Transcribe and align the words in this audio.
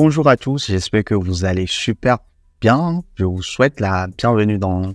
Bonjour 0.00 0.28
à 0.28 0.36
tous, 0.36 0.68
j'espère 0.68 1.02
que 1.02 1.16
vous 1.16 1.44
allez 1.44 1.66
super 1.66 2.18
bien. 2.60 3.02
Je 3.16 3.24
vous 3.24 3.42
souhaite 3.42 3.80
la 3.80 4.06
bienvenue 4.06 4.56
dans 4.56 4.94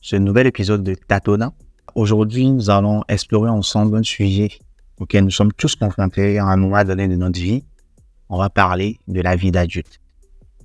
ce 0.00 0.14
nouvel 0.14 0.46
épisode 0.46 0.84
de 0.84 0.94
Tatona. 0.94 1.52
Aujourd'hui, 1.96 2.48
nous 2.52 2.70
allons 2.70 3.02
explorer 3.08 3.50
ensemble 3.50 3.96
un 3.96 4.04
sujet 4.04 4.50
auquel 5.00 5.24
nous 5.24 5.32
sommes 5.32 5.52
tous 5.52 5.74
confrontés 5.74 6.38
à 6.38 6.44
un 6.44 6.56
moment 6.56 6.84
donné 6.84 7.08
de 7.08 7.16
notre 7.16 7.40
vie. 7.40 7.64
On 8.28 8.38
va 8.38 8.48
parler 8.48 9.00
de 9.08 9.20
la 9.20 9.34
vie 9.34 9.50
d'adulte. 9.50 9.98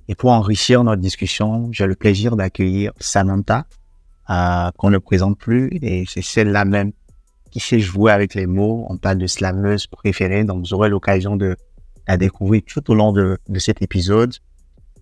Et 0.06 0.14
pour 0.14 0.30
enrichir 0.30 0.84
notre 0.84 1.02
discussion, 1.02 1.68
j'ai 1.72 1.88
le 1.88 1.96
plaisir 1.96 2.36
d'accueillir 2.36 2.92
Samantha, 3.00 3.66
euh, 4.30 4.70
qu'on 4.78 4.90
ne 4.90 4.98
présente 4.98 5.38
plus, 5.38 5.70
et 5.82 6.04
c'est 6.06 6.22
celle-là 6.22 6.64
même 6.64 6.92
qui 7.50 7.58
sait 7.58 7.80
jouer 7.80 8.12
avec 8.12 8.36
les 8.36 8.46
mots. 8.46 8.86
On 8.88 8.96
parle 8.96 9.18
de 9.18 9.26
slameuse 9.26 9.88
préférée, 9.88 10.44
donc 10.44 10.60
vous 10.60 10.72
aurez 10.72 10.88
l'occasion 10.88 11.34
de 11.34 11.56
la 12.08 12.16
découvrir 12.16 12.62
tout 12.66 12.90
au 12.90 12.94
long 12.94 13.12
de, 13.12 13.38
de 13.48 13.58
cet 13.58 13.82
épisode. 13.82 14.34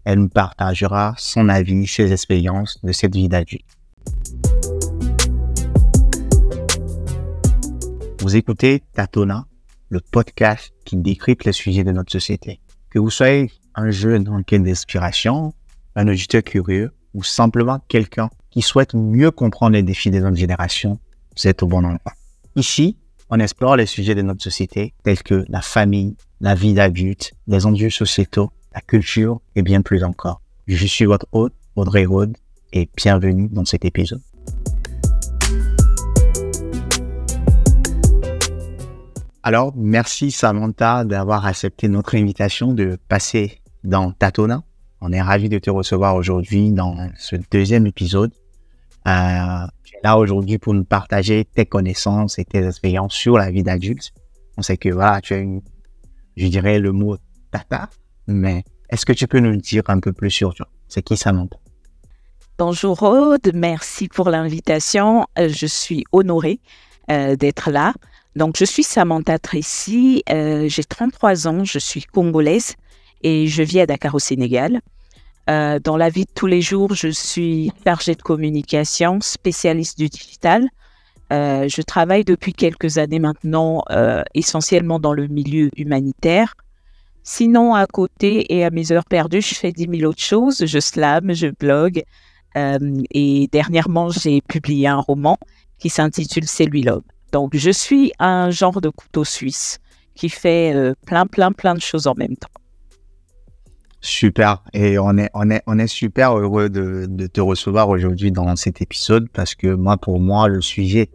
Elle 0.04 0.18
nous 0.20 0.28
partagera 0.28 1.14
son 1.18 1.48
avis, 1.48 1.86
ses 1.86 2.12
expériences 2.12 2.78
de 2.82 2.92
cette 2.92 3.14
vie 3.14 3.28
d'adulte. 3.28 3.66
Vous 8.20 8.36
écoutez 8.36 8.82
Tatona, 8.92 9.46
le 9.88 10.00
podcast 10.00 10.72
qui 10.84 10.96
décrypte 10.96 11.44
les 11.44 11.52
sujets 11.52 11.84
de 11.84 11.92
notre 11.92 12.12
société. 12.12 12.60
Que 12.90 12.98
vous 12.98 13.10
soyez 13.10 13.50
un 13.74 13.90
jeune 13.90 14.28
en 14.28 14.42
quête 14.42 14.62
d'inspiration, 14.62 15.54
un 15.96 16.08
auditeur 16.08 16.42
curieux 16.42 16.92
ou 17.14 17.22
simplement 17.22 17.80
quelqu'un 17.88 18.30
qui 18.50 18.62
souhaite 18.62 18.94
mieux 18.94 19.30
comprendre 19.30 19.74
les 19.74 19.82
défis 19.82 20.10
de 20.10 20.18
notre 20.18 20.36
génération, 20.36 20.98
vous 21.36 21.48
êtes 21.48 21.62
au 21.62 21.66
bon 21.66 21.84
endroit. 21.84 22.12
Ici, 22.56 22.96
on 23.30 23.38
explore 23.38 23.76
les 23.76 23.86
sujets 23.86 24.14
de 24.14 24.22
notre 24.22 24.42
société 24.42 24.92
tels 25.04 25.22
que 25.22 25.44
la 25.48 25.62
famille, 25.62 26.16
la 26.40 26.54
vie 26.54 26.72
d'adulte, 26.72 27.34
les 27.46 27.66
enjeux 27.66 27.90
sociétaux, 27.90 28.50
la 28.74 28.80
culture 28.80 29.40
et 29.56 29.62
bien 29.62 29.82
plus 29.82 30.02
encore. 30.02 30.40
Je 30.66 30.86
suis 30.86 31.04
votre 31.04 31.26
hôte, 31.32 31.52
Audrey 31.76 32.06
Rode, 32.06 32.36
et 32.72 32.88
bienvenue 32.96 33.48
dans 33.50 33.66
cet 33.66 33.84
épisode. 33.84 34.22
Alors, 39.42 39.72
merci 39.76 40.30
Samantha 40.30 41.04
d'avoir 41.04 41.44
accepté 41.44 41.88
notre 41.88 42.14
invitation 42.14 42.72
de 42.72 42.98
passer 43.08 43.60
dans 43.84 44.12
Tatona. 44.12 44.62
On 45.02 45.12
est 45.12 45.22
ravi 45.22 45.48
de 45.48 45.58
te 45.58 45.70
recevoir 45.70 46.14
aujourd'hui 46.14 46.70
dans 46.70 47.10
ce 47.18 47.36
deuxième 47.50 47.86
épisode. 47.86 48.32
Euh, 49.06 49.66
tu 49.84 49.96
es 49.96 50.00
là 50.04 50.18
aujourd'hui 50.18 50.58
pour 50.58 50.72
nous 50.72 50.84
partager 50.84 51.44
tes 51.44 51.66
connaissances 51.66 52.38
et 52.38 52.44
tes 52.44 52.66
expériences 52.66 53.14
sur 53.14 53.36
la 53.36 53.50
vie 53.50 53.62
d'adulte. 53.62 54.12
On 54.56 54.62
sait 54.62 54.76
que 54.76 54.90
voilà, 54.90 55.22
tu 55.22 55.32
as 55.32 55.38
une, 55.38 55.62
je 56.40 56.46
dirais 56.46 56.78
le 56.78 56.92
mot 56.92 57.16
tata, 57.50 57.90
mais 58.26 58.64
est-ce 58.88 59.04
que 59.04 59.12
tu 59.12 59.26
peux 59.26 59.40
nous 59.40 59.56
dire 59.56 59.82
un 59.88 60.00
peu 60.00 60.12
plus 60.12 60.30
sur 60.30 60.54
toi 60.54 60.66
C'est 60.88 61.02
qui 61.02 61.16
Samantha? 61.16 61.58
Bonjour 62.58 63.02
Aude, 63.02 63.50
merci 63.54 64.08
pour 64.08 64.30
l'invitation. 64.30 65.26
Euh, 65.38 65.48
je 65.50 65.66
suis 65.66 66.04
honorée 66.12 66.60
euh, 67.10 67.36
d'être 67.36 67.70
là. 67.70 67.92
Donc, 68.36 68.56
je 68.56 68.64
suis 68.64 68.82
Samantha 68.82 69.38
Tracy, 69.38 70.22
euh, 70.30 70.66
j'ai 70.68 70.84
33 70.84 71.46
ans, 71.46 71.64
je 71.64 71.78
suis 71.78 72.04
congolaise 72.04 72.74
et 73.22 73.46
je 73.46 73.62
vis 73.62 73.80
à 73.80 73.86
Dakar 73.86 74.14
au 74.14 74.18
Sénégal. 74.18 74.80
Dans 75.48 75.96
la 75.96 76.10
vie 76.10 76.26
de 76.26 76.30
tous 76.32 76.46
les 76.46 76.62
jours, 76.62 76.94
je 76.94 77.08
suis 77.08 77.72
chargée 77.84 78.14
de 78.14 78.22
communication, 78.22 79.20
spécialiste 79.20 79.98
du 79.98 80.08
digital. 80.08 80.68
Euh, 81.32 81.68
je 81.68 81.82
travaille 81.82 82.24
depuis 82.24 82.52
quelques 82.52 82.98
années 82.98 83.20
maintenant 83.20 83.84
euh, 83.90 84.22
essentiellement 84.34 84.98
dans 84.98 85.12
le 85.12 85.28
milieu 85.28 85.70
humanitaire. 85.76 86.54
Sinon, 87.22 87.74
à 87.74 87.86
côté 87.86 88.52
et 88.52 88.64
à 88.64 88.70
mes 88.70 88.90
heures 88.90 89.04
perdues, 89.04 89.42
je 89.42 89.54
fais 89.54 89.70
10 89.70 89.88
000 89.98 90.10
autres 90.10 90.22
choses. 90.22 90.64
Je 90.66 90.80
slam, 90.80 91.32
je 91.32 91.48
blogue. 91.48 92.02
Euh, 92.56 92.78
et 93.12 93.48
dernièrement, 93.52 94.10
j'ai 94.10 94.40
publié 94.40 94.88
un 94.88 94.98
roman 94.98 95.38
qui 95.78 95.88
s'intitule 95.88 96.48
C'est 96.48 96.64
lui 96.64 96.82
l'homme. 96.82 97.02
Donc, 97.32 97.56
je 97.56 97.70
suis 97.70 98.10
un 98.18 98.50
genre 98.50 98.80
de 98.80 98.88
couteau 98.88 99.22
suisse 99.24 99.78
qui 100.16 100.28
fait 100.28 100.74
plein, 101.06 101.26
plein, 101.26 101.52
plein 101.52 101.74
de 101.74 101.80
choses 101.80 102.08
en 102.08 102.14
même 102.16 102.36
temps. 102.36 102.48
Super. 104.00 104.64
Et 104.72 104.98
on 104.98 105.16
est, 105.16 105.30
on 105.34 105.48
est, 105.50 105.62
on 105.66 105.78
est 105.78 105.86
super 105.86 106.36
heureux 106.36 106.68
de 106.68 107.26
te 107.28 107.40
recevoir 107.40 107.88
aujourd'hui 107.88 108.32
dans 108.32 108.56
cet 108.56 108.82
épisode 108.82 109.28
parce 109.32 109.54
que 109.54 109.68
moi, 109.68 109.96
pour 109.96 110.18
moi, 110.18 110.48
le 110.48 110.60
sujet 110.60 111.08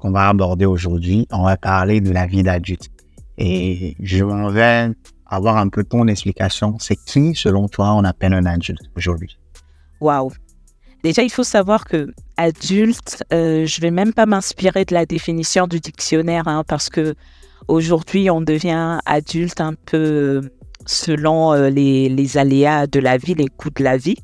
qu'on 0.00 0.10
va 0.10 0.28
aborder 0.28 0.64
aujourd'hui, 0.64 1.26
on 1.30 1.44
va 1.44 1.56
parler 1.56 2.00
de 2.00 2.10
la 2.10 2.26
vie 2.26 2.42
d'adulte. 2.42 2.88
Et 3.38 3.96
je 4.00 4.24
m'en 4.24 4.50
vais 4.50 4.90
avoir 5.26 5.56
un 5.56 5.68
peu 5.68 5.84
ton 5.84 6.08
explication. 6.08 6.76
C'est 6.80 6.96
qui, 6.96 7.34
selon 7.34 7.68
toi, 7.68 7.94
on 7.94 8.04
appelle 8.04 8.34
un 8.34 8.46
adulte 8.46 8.82
aujourd'hui? 8.96 9.38
Waouh. 10.00 10.32
Déjà, 11.02 11.22
il 11.22 11.30
faut 11.30 11.44
savoir 11.44 11.84
que 11.84 12.12
adulte, 12.36 13.24
euh, 13.32 13.64
je 13.64 13.80
vais 13.80 13.90
même 13.90 14.12
pas 14.12 14.26
m'inspirer 14.26 14.84
de 14.84 14.92
la 14.92 15.06
définition 15.06 15.66
du 15.66 15.80
dictionnaire 15.80 16.46
hein, 16.46 16.62
parce 16.66 16.90
que 16.90 17.14
aujourd'hui, 17.68 18.30
on 18.30 18.40
devient 18.40 18.98
adulte 19.06 19.60
un 19.60 19.74
peu 19.74 19.96
euh, 19.96 20.40
selon 20.84 21.54
euh, 21.54 21.70
les, 21.70 22.08
les 22.08 22.36
aléas 22.36 22.86
de 22.86 23.00
la 23.00 23.16
vie, 23.16 23.34
les 23.34 23.48
coups 23.48 23.74
de 23.74 23.84
la 23.84 23.96
vie. 23.96 24.18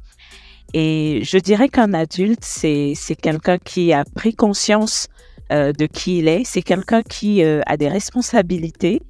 Et 0.74 1.20
je 1.22 1.38
dirais 1.38 1.68
qu'un 1.68 1.94
adulte, 1.94 2.44
c'est 2.44 2.92
c'est 2.94 3.14
quelqu'un 3.14 3.56
qui 3.56 3.94
a 3.94 4.04
pris 4.04 4.34
conscience 4.34 5.08
euh, 5.52 5.72
de 5.72 5.86
qui 5.86 6.18
il 6.18 6.28
est. 6.28 6.44
C'est 6.44 6.62
quelqu'un 6.62 7.02
qui 7.02 7.42
euh, 7.42 7.60
a 7.66 7.76
des 7.76 7.88
responsabilités 7.88 9.00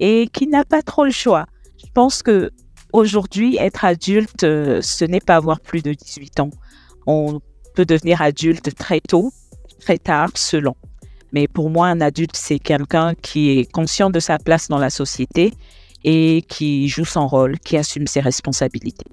et 0.00 0.28
qui 0.32 0.46
n'a 0.46 0.64
pas 0.64 0.82
trop 0.82 1.04
le 1.04 1.10
choix. 1.10 1.46
Je 1.78 1.90
pense 1.92 2.22
que 2.22 2.50
aujourd'hui, 2.92 3.56
être 3.58 3.84
adulte, 3.84 4.44
euh, 4.44 4.80
ce 4.80 5.04
n'est 5.04 5.20
pas 5.20 5.36
avoir 5.36 5.60
plus 5.60 5.82
de 5.82 5.92
18 5.92 6.40
ans. 6.40 6.50
On 7.06 7.40
peut 7.74 7.84
devenir 7.84 8.22
adulte 8.22 8.74
très 8.74 9.00
tôt, 9.00 9.32
très 9.80 9.98
tard, 9.98 10.30
selon. 10.34 10.76
Mais 11.32 11.48
pour 11.48 11.70
moi, 11.70 11.88
un 11.88 12.00
adulte, 12.00 12.36
c'est 12.36 12.58
quelqu'un 12.58 13.14
qui 13.14 13.58
est 13.58 13.70
conscient 13.70 14.10
de 14.10 14.20
sa 14.20 14.38
place 14.38 14.68
dans 14.68 14.78
la 14.78 14.90
société 14.90 15.52
et 16.04 16.42
qui 16.48 16.88
joue 16.88 17.04
son 17.04 17.26
rôle, 17.26 17.58
qui 17.58 17.76
assume 17.76 18.06
ses 18.06 18.20
responsabilités. 18.20 19.06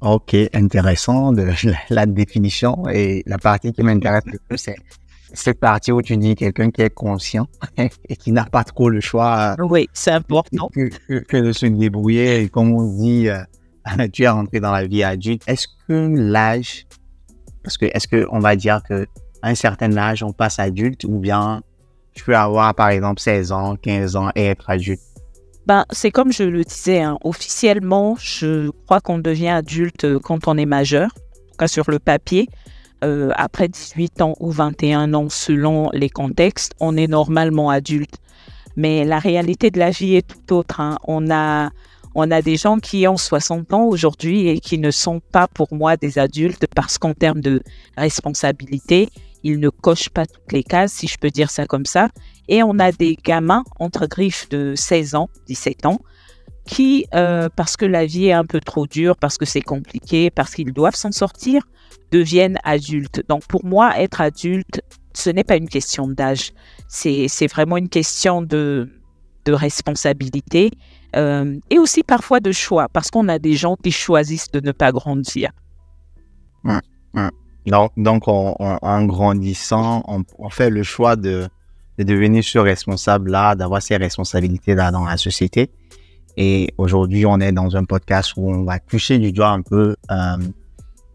Ok, 0.00 0.36
intéressant 0.52 1.32
la 1.90 2.06
définition. 2.06 2.86
Et 2.88 3.22
la 3.26 3.38
partie 3.38 3.72
qui 3.72 3.82
m'intéresse 3.82 4.24
le 4.26 4.38
plus, 4.46 4.58
c'est 4.58 4.76
cette 5.32 5.60
partie 5.60 5.92
où 5.92 6.00
tu 6.02 6.16
dis 6.16 6.34
quelqu'un 6.34 6.70
qui 6.70 6.82
est 6.82 6.90
conscient 6.94 7.46
et 7.76 8.16
qui 8.16 8.32
n'a 8.32 8.44
pas 8.44 8.64
trop 8.64 8.88
le 8.88 9.00
choix 9.00 9.56
Oui, 9.58 9.88
c'est 9.92 10.12
important. 10.12 10.68
que, 10.74 10.88
que- 11.08 11.18
que 11.24 11.36
de 11.36 11.52
se 11.52 11.66
débrouiller. 11.66 12.42
Et 12.42 12.48
comme 12.48 12.72
on 12.72 12.82
dit, 12.96 13.28
euh, 13.28 13.38
tu 14.12 14.22
es 14.22 14.28
rentré 14.28 14.60
dans 14.60 14.72
la 14.72 14.86
vie 14.86 15.02
adulte. 15.02 15.42
Est-ce 15.46 15.66
que 15.88 16.08
l'âge, 16.16 16.86
parce 17.62 17.76
que 17.78 17.86
est-ce 17.86 18.06
que 18.08 18.26
on 18.30 18.38
va 18.38 18.56
dire 18.56 18.82
que 18.88 19.06
à 19.42 19.48
un 19.48 19.54
certain 19.54 19.96
âge, 19.96 20.22
on 20.22 20.32
passe 20.32 20.58
adulte 20.58 21.04
ou 21.04 21.18
bien 21.18 21.62
tu 22.14 22.24
peux 22.24 22.36
avoir 22.36 22.74
par 22.74 22.88
exemple 22.88 23.20
16 23.20 23.52
ans, 23.52 23.76
15 23.76 24.16
ans 24.16 24.30
et 24.34 24.46
être 24.46 24.70
adulte? 24.70 25.00
Ben, 25.66 25.84
c'est 25.90 26.12
comme 26.12 26.32
je 26.32 26.44
le 26.44 26.62
disais, 26.62 27.00
hein, 27.02 27.18
officiellement, 27.24 28.16
je 28.20 28.70
crois 28.86 29.00
qu'on 29.00 29.18
devient 29.18 29.48
adulte 29.48 30.04
euh, 30.04 30.18
quand 30.20 30.46
on 30.46 30.56
est 30.56 30.64
majeur, 30.66 31.08
en 31.08 31.50
tout 31.50 31.56
cas 31.58 31.66
sur 31.68 31.90
le 31.90 31.98
papier. 31.98 32.46
Euh, 33.04 33.30
après 33.36 33.68
18 33.68 34.22
ans 34.22 34.34
ou 34.40 34.50
21 34.50 35.12
ans, 35.14 35.28
selon 35.28 35.90
les 35.92 36.08
contextes, 36.08 36.72
on 36.80 36.96
est 36.96 37.06
normalement 37.06 37.68
adulte. 37.68 38.16
Mais 38.76 39.04
la 39.04 39.18
réalité 39.18 39.70
de 39.70 39.78
la 39.78 39.90
vie 39.90 40.14
est 40.16 40.26
tout 40.26 40.54
autre. 40.54 40.80
hein. 40.80 40.98
On, 41.06 41.30
a, 41.30 41.70
on 42.14 42.30
a 42.30 42.42
des 42.42 42.56
gens 42.56 42.78
qui 42.78 43.06
ont 43.06 43.16
60 43.18 43.72
ans 43.74 43.84
aujourd'hui 43.84 44.48
et 44.48 44.60
qui 44.60 44.78
ne 44.78 44.90
sont 44.90 45.20
pas 45.20 45.46
pour 45.46 45.72
moi 45.74 45.96
des 45.96 46.18
adultes 46.18 46.66
parce 46.74 46.96
qu'en 46.98 47.12
termes 47.12 47.40
de 47.40 47.62
responsabilité, 47.96 49.08
ils 49.42 49.60
ne 49.60 49.68
cochent 49.68 50.08
pas 50.08 50.26
toutes 50.26 50.52
les 50.52 50.62
cases, 50.62 50.92
si 50.92 51.06
je 51.06 51.18
peux 51.18 51.30
dire 51.30 51.50
ça 51.50 51.66
comme 51.66 51.86
ça. 51.86 52.08
Et 52.48 52.62
on 52.62 52.78
a 52.78 52.92
des 52.92 53.16
gamins 53.22 53.64
entre 53.78 54.06
griffes 54.06 54.48
de 54.48 54.74
16 54.74 55.14
ans, 55.14 55.28
17 55.46 55.86
ans, 55.86 56.00
qui, 56.66 57.06
euh, 57.14 57.48
parce 57.56 57.76
que 57.76 57.84
la 57.86 58.04
vie 58.06 58.26
est 58.26 58.32
un 58.32 58.44
peu 58.44 58.60
trop 58.60 58.86
dure, 58.86 59.16
parce 59.16 59.38
que 59.38 59.44
c'est 59.46 59.60
compliqué, 59.60 60.30
parce 60.30 60.54
qu'ils 60.54 60.72
doivent 60.72 60.96
s'en 60.96 61.12
sortir, 61.12 61.62
deviennent 62.12 62.58
adultes. 62.64 63.22
Donc 63.28 63.46
pour 63.46 63.64
moi, 63.64 63.98
être 64.00 64.20
adulte, 64.20 64.82
ce 65.14 65.30
n'est 65.30 65.44
pas 65.44 65.56
une 65.56 65.68
question 65.68 66.08
d'âge, 66.08 66.52
c'est 66.88 67.26
c'est 67.28 67.46
vraiment 67.46 67.76
une 67.76 67.88
question 67.88 68.42
de, 68.42 68.88
de 69.46 69.52
responsabilité 69.52 70.70
euh, 71.14 71.58
et 71.70 71.78
aussi 71.78 72.02
parfois 72.02 72.40
de 72.40 72.52
choix, 72.52 72.88
parce 72.92 73.10
qu'on 73.10 73.28
a 73.28 73.38
des 73.38 73.54
gens 73.54 73.76
qui 73.82 73.92
choisissent 73.92 74.50
de 74.50 74.60
ne 74.60 74.72
pas 74.72 74.92
grandir. 74.92 75.50
Donc, 77.66 77.90
donc 77.96 78.28
on- 78.28 78.54
on- 78.60 78.78
en 78.80 79.04
grandissant, 79.06 80.02
on, 80.06 80.22
on 80.38 80.50
fait 80.50 80.70
le 80.70 80.82
choix 80.84 81.16
de, 81.16 81.48
de 81.98 82.04
devenir 82.04 82.44
ce 82.44 82.58
responsable-là, 82.58 83.54
d'avoir 83.56 83.82
ces 83.82 83.96
responsabilités-là 83.96 84.92
dans 84.92 85.04
la 85.04 85.16
société. 85.16 85.70
Et 86.36 86.74
aujourd'hui, 86.76 87.24
on 87.26 87.40
est 87.40 87.52
dans 87.52 87.76
un 87.76 87.84
podcast 87.84 88.34
où 88.36 88.50
on 88.50 88.64
va 88.64 88.78
toucher 88.78 89.18
du 89.18 89.32
doigt 89.32 89.48
un 89.48 89.62
peu 89.62 89.96
euh, 90.10 90.36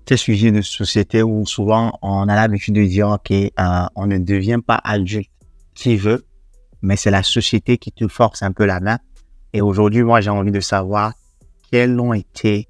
ces 0.07 0.18
sujets 0.18 0.51
de 0.51 0.62
société 0.62 1.23
où 1.23 1.45
souvent 1.45 1.97
on 2.01 2.27
a 2.27 2.35
l'habitude 2.35 2.75
de 2.75 2.83
dire, 2.83 3.09
OK, 3.09 3.31
euh, 3.31 3.50
on 3.95 4.07
ne 4.07 4.18
devient 4.18 4.59
pas 4.65 4.79
adulte 4.83 5.29
qui 5.73 5.95
veut, 5.95 6.25
mais 6.81 6.95
c'est 6.95 7.12
la 7.12 7.23
société 7.23 7.77
qui 7.77 7.91
te 7.91 8.07
force 8.07 8.41
un 8.41 8.51
peu 8.51 8.65
la 8.65 8.79
main. 8.79 8.97
Et 9.53 9.62
aujourd'hui, 9.62 10.03
moi, 10.03 10.21
j'ai 10.21 10.29
envie 10.29 10.51
de 10.51 10.59
savoir 10.59 11.13
quelles 11.71 12.00
ont 12.00 12.13
été 12.13 12.67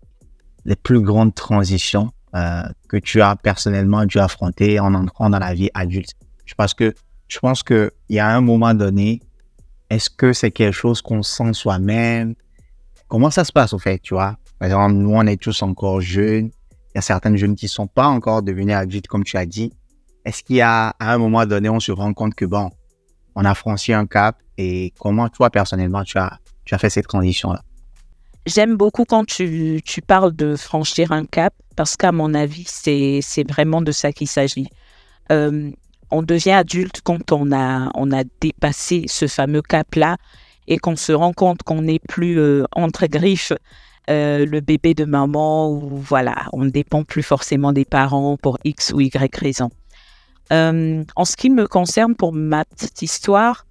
les 0.65 0.75
plus 0.75 1.01
grandes 1.01 1.33
transitions 1.33 2.12
euh, 2.36 2.62
que 2.88 2.97
tu 2.97 3.21
as 3.21 3.36
personnellement 3.36 4.06
dû 4.06 4.19
affronter 4.19 4.80
en 4.80 4.94
entrant 4.94 5.30
dans 5.30 5.39
la 5.39 5.54
vie 5.54 5.69
adulte 5.74 6.13
Parce 6.57 6.74
que 6.74 6.94
je 7.27 7.39
pense 7.39 7.63
qu'il 7.63 7.92
y 8.09 8.19
a 8.19 8.27
un 8.27 8.42
moment 8.42 8.74
donné, 8.74 9.21
est-ce 9.91 10.09
que 10.09 10.31
c'est 10.31 10.51
quelque 10.51 10.73
chose 10.73 11.01
qu'on 11.01 11.21
sent 11.21 11.51
soi-même? 11.51 12.35
Comment 13.09 13.29
ça 13.29 13.43
se 13.43 13.51
passe 13.51 13.73
au 13.73 13.77
fait, 13.77 13.99
tu 13.99 14.13
vois? 14.13 14.38
Par 14.57 14.67
exemple, 14.67 14.93
nous, 14.93 15.13
on 15.13 15.27
est 15.27 15.35
tous 15.35 15.61
encore 15.63 15.99
jeunes. 15.99 16.49
Il 16.71 16.95
y 16.95 16.97
a 16.97 17.01
certaines 17.01 17.35
jeunes 17.35 17.57
qui 17.57 17.65
ne 17.65 17.71
sont 17.71 17.88
pas 17.88 18.07
encore 18.07 18.41
devenues 18.41 18.71
adultes, 18.71 19.07
comme 19.07 19.25
tu 19.25 19.35
as 19.35 19.45
dit. 19.45 19.73
Est-ce 20.23 20.43
qu'il 20.43 20.55
y 20.55 20.61
a, 20.61 20.95
à 20.97 21.13
un 21.13 21.17
moment 21.17 21.45
donné, 21.45 21.67
on 21.67 21.81
se 21.81 21.91
rend 21.91 22.13
compte 22.13 22.35
que, 22.35 22.45
bon, 22.45 22.69
on 23.35 23.43
a 23.43 23.53
franchi 23.53 23.91
un 23.91 24.05
cap 24.05 24.38
et 24.57 24.93
comment 24.97 25.27
toi, 25.27 25.49
personnellement, 25.49 26.05
tu 26.05 26.17
as, 26.17 26.39
tu 26.63 26.73
as 26.73 26.77
fait 26.77 26.89
cette 26.89 27.07
transition-là? 27.07 27.61
J'aime 28.45 28.77
beaucoup 28.77 29.03
quand 29.03 29.25
tu, 29.25 29.81
tu, 29.83 30.01
parles 30.01 30.33
de 30.33 30.55
franchir 30.55 31.11
un 31.11 31.25
cap 31.25 31.53
parce 31.75 31.97
qu'à 31.97 32.13
mon 32.13 32.33
avis, 32.33 32.63
c'est 32.65 33.44
vraiment 33.49 33.81
de 33.81 33.91
ça 33.91 34.13
qu'il 34.13 34.29
s'agit. 34.29 34.69
Euh, 35.33 35.69
on 36.11 36.21
devient 36.21 36.51
adulte 36.51 37.01
quand 37.03 37.31
on 37.31 37.51
a, 37.51 37.89
on 37.95 38.11
a 38.11 38.23
dépassé 38.41 39.05
ce 39.07 39.27
fameux 39.27 39.61
cap-là 39.61 40.17
et 40.67 40.77
qu'on 40.77 40.95
se 40.95 41.11
rend 41.11 41.33
compte 41.33 41.63
qu'on 41.63 41.81
n'est 41.81 41.99
plus 41.99 42.39
euh, 42.39 42.65
entre 42.73 43.07
griffes 43.07 43.53
euh, 44.09 44.45
le 44.45 44.59
bébé 44.61 44.93
de 44.93 45.05
maman 45.05 45.71
ou 45.71 45.97
voilà, 45.97 46.47
on 46.53 46.65
ne 46.65 46.69
dépend 46.69 47.03
plus 47.03 47.23
forcément 47.23 47.71
des 47.71 47.85
parents 47.85 48.37
pour 48.37 48.57
X 48.63 48.91
ou 48.93 49.01
Y 49.01 49.35
raison. 49.35 49.69
en 50.51 51.25
ce 51.25 51.35
qui 51.35 51.49
me 51.49 51.67
concerne, 51.67 52.15
pour 52.15 52.33
ma 52.33 52.65
petite 52.65 53.01
histoire, 53.01 53.65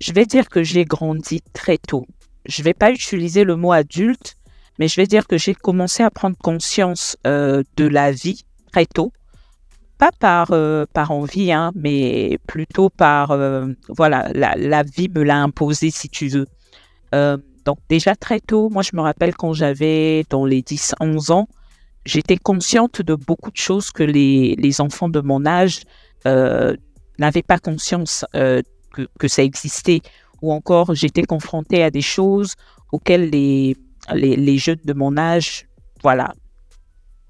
je 0.00 0.12
vais 0.12 0.26
dire 0.26 0.48
que 0.48 0.62
j'ai 0.62 0.84
grandi 0.84 1.40
très 1.52 1.78
tôt 1.78 2.06
je 2.48 2.62
ne 2.62 2.64
vais 2.64 2.74
pas 2.74 2.90
utiliser 2.90 3.44
le 3.44 3.56
mot 3.56 3.72
adulte, 3.72 4.36
mais 4.78 4.88
je 4.88 4.96
vais 4.96 5.06
dire 5.06 5.26
que 5.26 5.38
j'ai 5.38 5.54
commencé 5.54 6.02
à 6.02 6.10
prendre 6.10 6.36
conscience 6.36 7.16
euh, 7.26 7.62
de 7.76 7.86
la 7.86 8.12
vie 8.12 8.44
très 8.72 8.86
tôt. 8.86 9.12
Pas 9.98 10.10
par, 10.18 10.48
euh, 10.50 10.84
par 10.92 11.10
envie, 11.10 11.52
hein, 11.52 11.72
mais 11.74 12.38
plutôt 12.46 12.90
par, 12.90 13.30
euh, 13.30 13.68
voilà, 13.88 14.28
la, 14.34 14.82
vie 14.82 15.08
me 15.08 15.22
l'a 15.22 15.38
imposé, 15.38 15.90
si 15.90 16.08
tu 16.08 16.28
veux. 16.28 16.46
donc 17.64 17.78
déjà 17.88 18.14
très 18.14 18.40
tôt, 18.40 18.68
moi 18.68 18.82
je 18.82 18.90
me 18.94 19.00
rappelle 19.00 19.34
quand 19.34 19.52
j'avais 19.54 20.24
dans 20.28 20.44
les 20.44 20.60
10-11 20.60 21.32
ans, 21.32 21.48
j'étais 22.04 22.36
consciente 22.36 23.00
de 23.00 23.14
beaucoup 23.14 23.50
de 23.50 23.56
choses 23.56 23.90
que 23.90 24.02
les, 24.02 24.54
les 24.56 24.80
enfants 24.80 25.08
de 25.08 25.20
mon 25.20 25.46
âge 25.46 25.80
n'avaient 27.18 27.42
pas 27.42 27.58
conscience 27.58 28.24
que, 28.32 29.08
que 29.18 29.28
ça 29.28 29.42
existait 29.42 30.02
ou 30.42 30.52
encore 30.52 30.94
j'étais 30.94 31.22
confrontée 31.22 31.82
à 31.82 31.90
des 31.90 32.02
choses 32.02 32.54
auxquelles 32.92 33.30
les, 33.30 33.76
les, 34.14 34.58
jeunes 34.58 34.80
de 34.84 34.92
mon 34.92 35.16
âge, 35.16 35.66
voilà, 36.02 36.34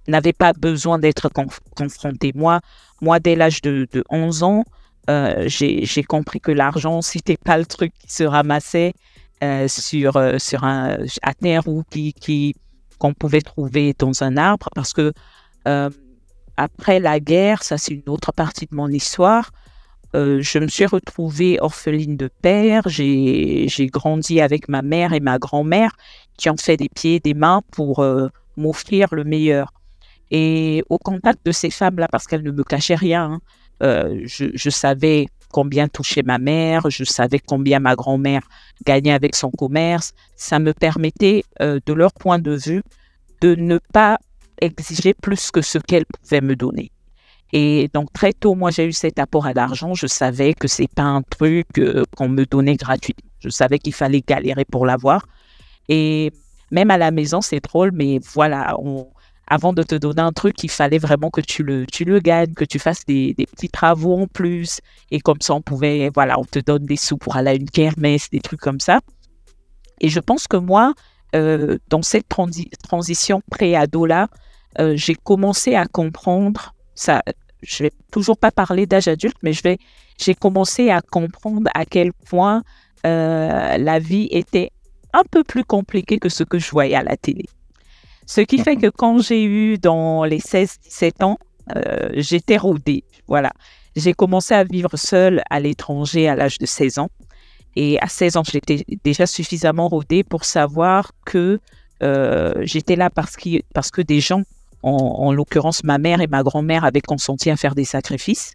n'avaient 0.09 0.33
pas 0.33 0.53
besoin 0.53 0.99
d'être 0.99 1.29
confrontés. 1.75 2.33
Moi, 2.35 2.61
moi, 3.01 3.21
dès 3.21 3.37
l'âge 3.37 3.63
de, 3.63 3.89
11 4.09 4.43
ans, 4.43 4.65
euh, 5.11 5.45
j'ai 5.47 6.03
compris 6.03 6.41
que 6.41 6.51
l'argent, 6.51 7.03
c'était 7.03 7.37
pas 7.37 7.59
le 7.59 7.67
truc 7.67 7.93
qui 7.99 8.13
se 8.13 8.25
ramassait 8.25 8.95
euh, 9.45 9.69
sur, 9.69 10.17
euh, 10.17 10.39
sur 10.39 10.65
un, 10.65 10.99
à 11.23 11.33
ou 11.67 11.85
qui, 11.91 12.55
qu'on 12.99 13.13
pouvait 13.13 13.43
trouver 13.43 13.95
dans 13.99 14.23
un 14.23 14.37
arbre, 14.37 14.69
parce 14.75 14.93
que 14.93 15.13
après 16.57 17.01
la 17.01 17.21
guerre, 17.21 17.63
ça 17.63 17.77
c'est 17.77 17.93
une 17.93 18.09
autre 18.09 18.33
partie 18.33 18.67
de 18.67 18.75
mon 18.75 18.89
histoire, 18.89 19.51
je 20.15 20.59
me 20.59 20.69
suis 20.69 20.87
retrouvée 20.87 21.59
orpheline 21.61 22.17
de 22.17 22.31
père. 22.41 22.85
J'ai 22.87 23.91
grandi 23.93 24.41
avec 24.41 24.69
ma 24.69 24.81
mère 24.81 25.13
et 25.13 25.21
ma 25.21 25.39
grand-mère 25.39 25.95
qui 26.39 26.49
ont 26.49 26.57
fait 26.57 26.79
des 26.79 26.89
pieds 26.89 27.17
et 27.17 27.21
des 27.21 27.35
mains 27.35 27.61
pour 27.73 28.03
m'offrir 28.57 29.09
le 29.13 29.25
meilleur. 29.25 29.73
Et 30.31 30.83
au 30.89 30.99
contact 30.99 31.45
de 31.47 31.53
ces 31.53 31.71
femmes-là, 31.71 32.09
parce 32.11 32.27
qu'elles 32.27 32.43
ne 32.43 32.51
me 32.51 32.65
cachaient 32.65 32.97
rien, 32.97 33.25
hein, 33.25 33.41
euh, 33.83 34.23
je, 34.25 34.71
savais 34.71 35.27
combien 35.53 35.87
touchait 35.87 36.23
ma 36.23 36.39
mère, 36.39 36.89
je 36.91 37.05
savais 37.05 37.39
combien 37.39 37.79
ma 37.79 37.95
grand-mère 37.95 38.43
gagnait 38.85 39.13
avec 39.13 39.37
son 39.37 39.51
commerce. 39.51 40.13
Ça 40.37 40.59
me 40.59 40.73
permettait, 40.73 41.45
de 41.61 41.93
leur 41.93 42.13
point 42.13 42.39
de 42.39 42.53
vue, 42.53 42.83
de 43.41 43.55
ne 43.55 43.79
pas 43.93 44.19
exiger 44.61 45.15
plus 45.15 45.51
que 45.51 45.61
ce 45.61 45.79
qu'elles 45.79 46.07
pouvaient 46.07 46.41
me 46.41 46.57
donner. 46.57 46.91
Et 47.53 47.89
donc 47.95 48.13
très 48.13 48.33
tôt, 48.33 48.55
moi 48.55 48.71
j'ai 48.71 48.87
eu 48.87 48.93
cet 48.93 49.19
apport 49.19 49.47
à 49.47 49.53
l'argent. 49.53 49.95
Je 49.95 50.07
savais 50.07 50.55
que 50.55 50.69
c'est 50.69 50.93
pas 50.93 51.05
un 51.05 51.23
truc 51.23 51.67
euh, 51.79 52.05
qu'on 52.17 52.29
me 52.29 52.45
donnait 52.45 52.77
gratuitement. 52.77 53.31
Je 53.39 53.49
savais 53.49 53.79
qu'il 53.79 53.95
fallait 53.95 54.23
galérer 54.27 54.65
pour 54.65 54.87
l'avoir. 54.87 55.27
Et 55.89 56.33
même 56.71 56.91
à 56.91 56.99
la 56.99 57.11
maison, 57.13 57.41
c'est 57.41 57.61
drôle, 57.61 57.93
mais 57.93 58.19
voilà, 58.35 58.77
avant 59.49 59.73
de 59.73 59.83
te 59.83 59.95
donner 59.95 60.23
un 60.23 60.33
truc, 60.33 60.63
il 60.65 60.71
fallait 60.71 60.99
vraiment 60.99 61.31
que 61.31 61.41
tu 61.41 61.63
le, 61.63 61.87
tu 61.87 62.05
le 62.05 62.19
gagnes, 62.19 62.53
que 62.55 62.65
tu 62.65 62.79
fasses 62.79 63.05
des, 63.07 63.35
petits 63.35 63.69
travaux 63.69 64.21
en 64.23 64.27
plus. 64.27 64.81
Et 65.11 65.21
comme 65.21 65.41
ça, 65.41 65.55
on 65.55 65.63
pouvait, 65.63 66.11
voilà, 66.15 66.39
on 66.39 66.45
te 66.45 66.59
donne 66.59 66.85
des 66.85 66.97
sous 66.97 67.17
pour 67.17 67.37
aller 67.37 67.51
à 67.51 67.55
une 67.55 67.71
kermesse, 67.71 68.29
des 68.31 68.41
trucs 68.41 68.61
comme 68.61 68.81
ça. 68.81 69.01
Et 70.01 70.09
je 70.09 70.21
pense 70.21 70.49
que 70.49 70.57
moi, 70.57 70.95
euh, 71.35 71.79
dans 71.89 72.03
cette 72.03 72.27
transition 72.29 73.43
pré-ado-là, 73.51 74.29
euh, 74.79 74.95
j'ai 74.97 75.15
commencé 75.15 75.75
à 75.75 75.87
comprendre 75.87 76.75
ça, 76.95 77.23
je 77.63 77.85
vais 77.85 77.93
toujours 78.11 78.37
pas 78.37 78.51
parler 78.51 78.87
d'âge 78.87 79.09
adulte, 79.09 79.37
mais 79.43 79.53
je 79.53 79.63
vais, 79.63 79.79
j'ai 80.19 80.35
commencé 80.35 80.91
à 80.91 81.01
comprendre 81.01 81.71
à 81.75 81.85
quel 81.85 82.13
point 82.13 82.63
euh, 83.07 83.77
la 83.79 83.99
vie 83.99 84.29
était 84.31 84.71
un 85.13 85.23
peu 85.31 85.45
plus 85.45 85.65
compliquée 85.65 86.19
que 86.19 86.29
ce 86.29 86.45
que 86.45 86.59
je 86.59 86.71
voyais 86.71 86.95
à 86.95 87.03
la 87.03 87.17
télé. 87.17 87.47
Ce 88.27 88.41
qui 88.41 88.59
fait 88.59 88.77
que 88.83 88.89
quand 88.89 89.19
j'ai 89.19 89.45
eu 89.45 89.79
dans 89.79 90.25
les 90.25 90.41
16-17 90.41 91.25
ans, 91.25 91.39
euh, 91.75 92.11
j'étais 92.15 92.57
rodée. 92.57 93.05
Voilà. 93.27 93.53
J'ai 93.97 94.13
commencé 94.13 94.55
à 94.55 94.65
vivre 94.65 94.97
seule 94.97 95.43
à 95.51 95.59
l'étranger 95.59 96.29
à 96.29 96.37
l'âge 96.37 96.59
de 96.59 96.67
16 96.67 96.99
ans. 96.99 97.09
Et 97.77 97.99
à 98.01 98.09
16 98.09 98.37
ans, 98.37 98.43
j'étais 98.45 98.85
déjà 99.05 99.27
suffisamment 99.27 99.89
rodée 99.89 100.25
pour 100.25 100.45
savoir 100.45 101.13
que 101.25 101.61
euh, 102.03 102.55
j'étais 102.63 102.97
là 102.97 103.11
parce 103.11 103.37
que, 103.37 103.63
parce 103.73 103.91
que 103.91 104.03
des 104.03 104.21
gens 104.21 104.43
en, 104.83 105.33
l'occurrence, 105.33 105.83
ma 105.83 105.99
mère 105.99 106.21
et 106.21 106.29
ma 106.29 106.45
grand-mère 106.45 106.85
avaient 106.85 107.01
consenti 107.01 107.51
à 107.51 107.57
faire 107.57 107.75
des 107.75 107.85
sacrifices 107.85 108.55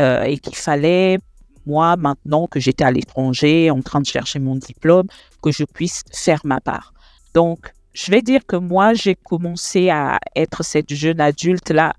euh, 0.00 0.24
et 0.24 0.38
qu'il 0.38 0.56
fallait, 0.56 1.18
moi, 1.64 1.96
maintenant 1.96 2.48
que 2.48 2.58
j'étais 2.58 2.82
à 2.82 2.90
l'étranger, 2.90 3.70
en 3.70 3.80
train 3.80 4.00
de 4.00 4.06
chercher 4.06 4.40
mon 4.40 4.56
diplôme, 4.56 5.06
que 5.42 5.52
je 5.52 5.62
puisse 5.62 6.02
faire 6.12 6.40
ma 6.44 6.60
part. 6.60 6.92
Donc, 7.34 7.72
je 7.92 8.10
vais 8.10 8.22
dire 8.22 8.46
que 8.46 8.56
moi, 8.56 8.94
j'ai 8.94 9.14
commencé 9.14 9.90
à 9.90 10.18
être 10.36 10.62
cette 10.64 10.92
jeune 10.92 11.20
adulte-là 11.20 11.92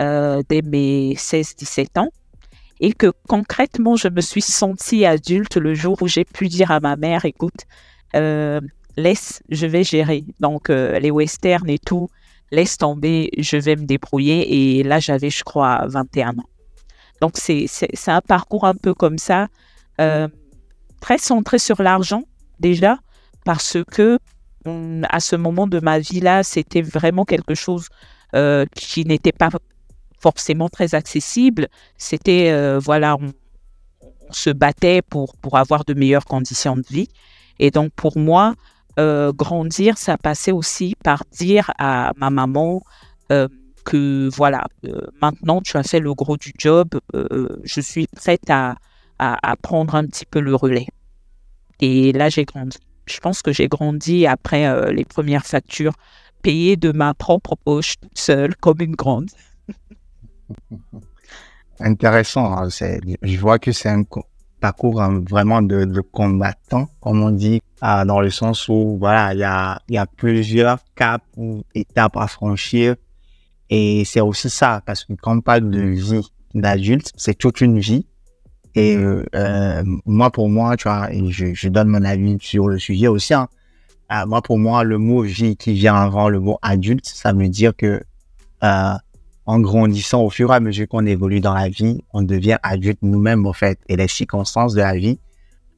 euh, 0.00 0.42
dès 0.48 0.62
mes 0.62 1.14
16-17 1.14 1.98
ans 2.00 2.10
et 2.80 2.92
que 2.92 3.12
concrètement, 3.28 3.96
je 3.96 4.08
me 4.08 4.20
suis 4.20 4.42
sentie 4.42 5.06
adulte 5.06 5.56
le 5.56 5.74
jour 5.74 5.96
où 6.02 6.08
j'ai 6.08 6.24
pu 6.24 6.48
dire 6.48 6.70
à 6.70 6.80
ma 6.80 6.96
mère, 6.96 7.24
écoute, 7.24 7.64
euh, 8.14 8.60
laisse, 8.96 9.42
je 9.48 9.66
vais 9.66 9.84
gérer. 9.84 10.24
Donc, 10.40 10.68
les 10.68 11.10
westerns 11.10 11.70
et 11.70 11.78
tout, 11.78 12.08
laisse 12.50 12.76
tomber, 12.76 13.30
je 13.38 13.56
vais 13.56 13.76
me 13.76 13.84
débrouiller. 13.84 14.78
Et 14.78 14.82
là, 14.82 15.00
j'avais, 15.00 15.30
je 15.30 15.42
crois, 15.44 15.86
21 15.86 16.38
ans. 16.38 16.48
Donc, 17.20 17.36
c'est 17.36 17.68
un 18.08 18.20
parcours 18.20 18.64
un 18.64 18.74
peu 18.74 18.94
comme 18.94 19.18
ça, 19.18 19.48
euh, 20.00 20.28
très 21.00 21.18
centré 21.18 21.58
sur 21.58 21.82
l'argent 21.82 22.24
déjà, 22.60 22.98
parce 23.44 23.78
que 23.90 24.18
à 25.08 25.20
ce 25.20 25.36
moment 25.36 25.66
de 25.66 25.80
ma 25.80 25.98
vie-là, 25.98 26.42
c'était 26.42 26.82
vraiment 26.82 27.24
quelque 27.24 27.54
chose 27.54 27.88
euh, 28.34 28.66
qui 28.74 29.04
n'était 29.04 29.32
pas 29.32 29.50
forcément 30.18 30.68
très 30.68 30.94
accessible. 30.94 31.68
C'était, 31.96 32.50
euh, 32.50 32.78
voilà, 32.78 33.16
on, 33.16 33.32
se 34.30 34.50
battait 34.50 35.02
pour, 35.02 35.36
pour 35.36 35.56
avoir 35.56 35.84
de 35.84 35.94
meilleures 35.94 36.24
conditions 36.24 36.76
de 36.76 36.84
vie. 36.88 37.08
Et 37.60 37.70
donc, 37.70 37.92
pour 37.94 38.18
moi, 38.18 38.54
euh, 38.98 39.32
grandir, 39.32 39.98
ça 39.98 40.18
passait 40.18 40.50
aussi 40.50 40.96
par 41.04 41.22
dire 41.30 41.70
à 41.78 42.12
ma 42.16 42.30
maman 42.30 42.82
que 43.84 44.28
voilà, 44.34 44.64
maintenant 45.22 45.60
tu 45.60 45.76
as 45.76 45.84
fait 45.84 46.00
le 46.00 46.12
gros 46.14 46.36
du 46.36 46.52
job, 46.58 46.88
je 47.12 47.80
suis 47.80 48.06
prête 48.08 48.50
à, 48.50 48.76
à, 49.18 49.56
prendre 49.56 49.94
un 49.94 50.06
petit 50.06 50.26
peu 50.26 50.40
le 50.40 50.54
relais. 50.54 50.86
Et 51.80 52.12
là, 52.12 52.28
j'ai 52.28 52.44
grandi. 52.44 52.78
Je 53.06 53.18
pense 53.20 53.42
que 53.42 53.52
j'ai 53.52 53.68
grandi 53.68 54.26
après 54.26 54.92
les 54.92 55.04
premières 55.04 55.46
factures 55.46 55.94
payées 56.42 56.76
de 56.76 56.92
ma 56.92 57.14
propre 57.14 57.56
poche, 57.56 57.94
seule, 58.14 58.54
comme 58.56 58.80
une 58.80 58.94
grande. 58.94 59.30
Intéressant. 61.80 62.56
Hein, 62.56 62.68
je 62.70 63.38
vois 63.38 63.58
que 63.58 63.72
c'est 63.72 63.88
un, 63.88 64.02
parcours 64.60 65.00
hein, 65.00 65.22
vraiment 65.28 65.62
de, 65.62 65.84
de, 65.84 66.00
combattant, 66.00 66.88
comme 67.00 67.22
on 67.22 67.30
dit, 67.30 67.60
ah, 67.80 68.04
dans 68.04 68.20
le 68.20 68.30
sens 68.30 68.68
où 68.68 68.96
voilà, 68.98 69.34
il 69.34 69.40
y 69.40 69.44
a, 69.44 69.80
y 69.88 69.98
a 69.98 70.06
plusieurs 70.06 70.78
caps 70.94 71.24
ou 71.36 71.62
étapes 71.74 72.16
à 72.16 72.26
franchir. 72.26 72.96
Et 73.68 74.04
c'est 74.04 74.20
aussi 74.20 74.48
ça, 74.48 74.82
parce 74.86 75.04
que 75.04 75.12
quand 75.14 75.36
on 75.36 75.40
parle 75.40 75.70
de 75.70 75.80
vie 75.80 76.28
d'adulte, 76.54 77.12
c'est 77.16 77.36
toute 77.36 77.60
une 77.60 77.78
vie. 77.78 78.06
Et 78.76 78.96
euh, 78.98 79.82
moi, 80.04 80.30
pour 80.30 80.50
moi, 80.50 80.76
tu 80.76 80.86
vois, 80.86 81.10
et 81.10 81.30
je, 81.30 81.54
je, 81.54 81.68
donne 81.68 81.88
mon 81.88 82.04
avis 82.04 82.36
sur 82.40 82.68
le 82.68 82.78
sujet 82.78 83.08
aussi, 83.08 83.32
hein, 83.32 83.48
euh, 84.12 84.26
moi, 84.26 84.42
pour 84.42 84.58
moi, 84.58 84.84
le 84.84 84.98
mot 84.98 85.22
vie 85.22 85.56
qui 85.56 85.72
vient 85.72 85.96
avant 85.96 86.28
le 86.28 86.38
mot 86.40 86.58
adulte, 86.62 87.06
ça 87.06 87.32
veut 87.32 87.48
dire 87.48 87.74
que 87.74 88.02
euh, 88.62 88.92
en 89.46 89.60
grandissant 89.60 90.22
au 90.22 90.30
fur 90.30 90.52
et 90.52 90.56
à 90.56 90.60
mesure 90.60 90.86
qu'on 90.88 91.06
évolue 91.06 91.40
dans 91.40 91.54
la 91.54 91.68
vie, 91.68 92.04
on 92.12 92.22
devient 92.22 92.58
adulte 92.62 92.98
nous-mêmes, 93.02 93.46
en 93.46 93.52
fait. 93.52 93.78
Et 93.88 93.96
les 93.96 94.08
circonstances 94.08 94.74
de 94.74 94.80
la 94.80 94.94
vie 94.94 95.18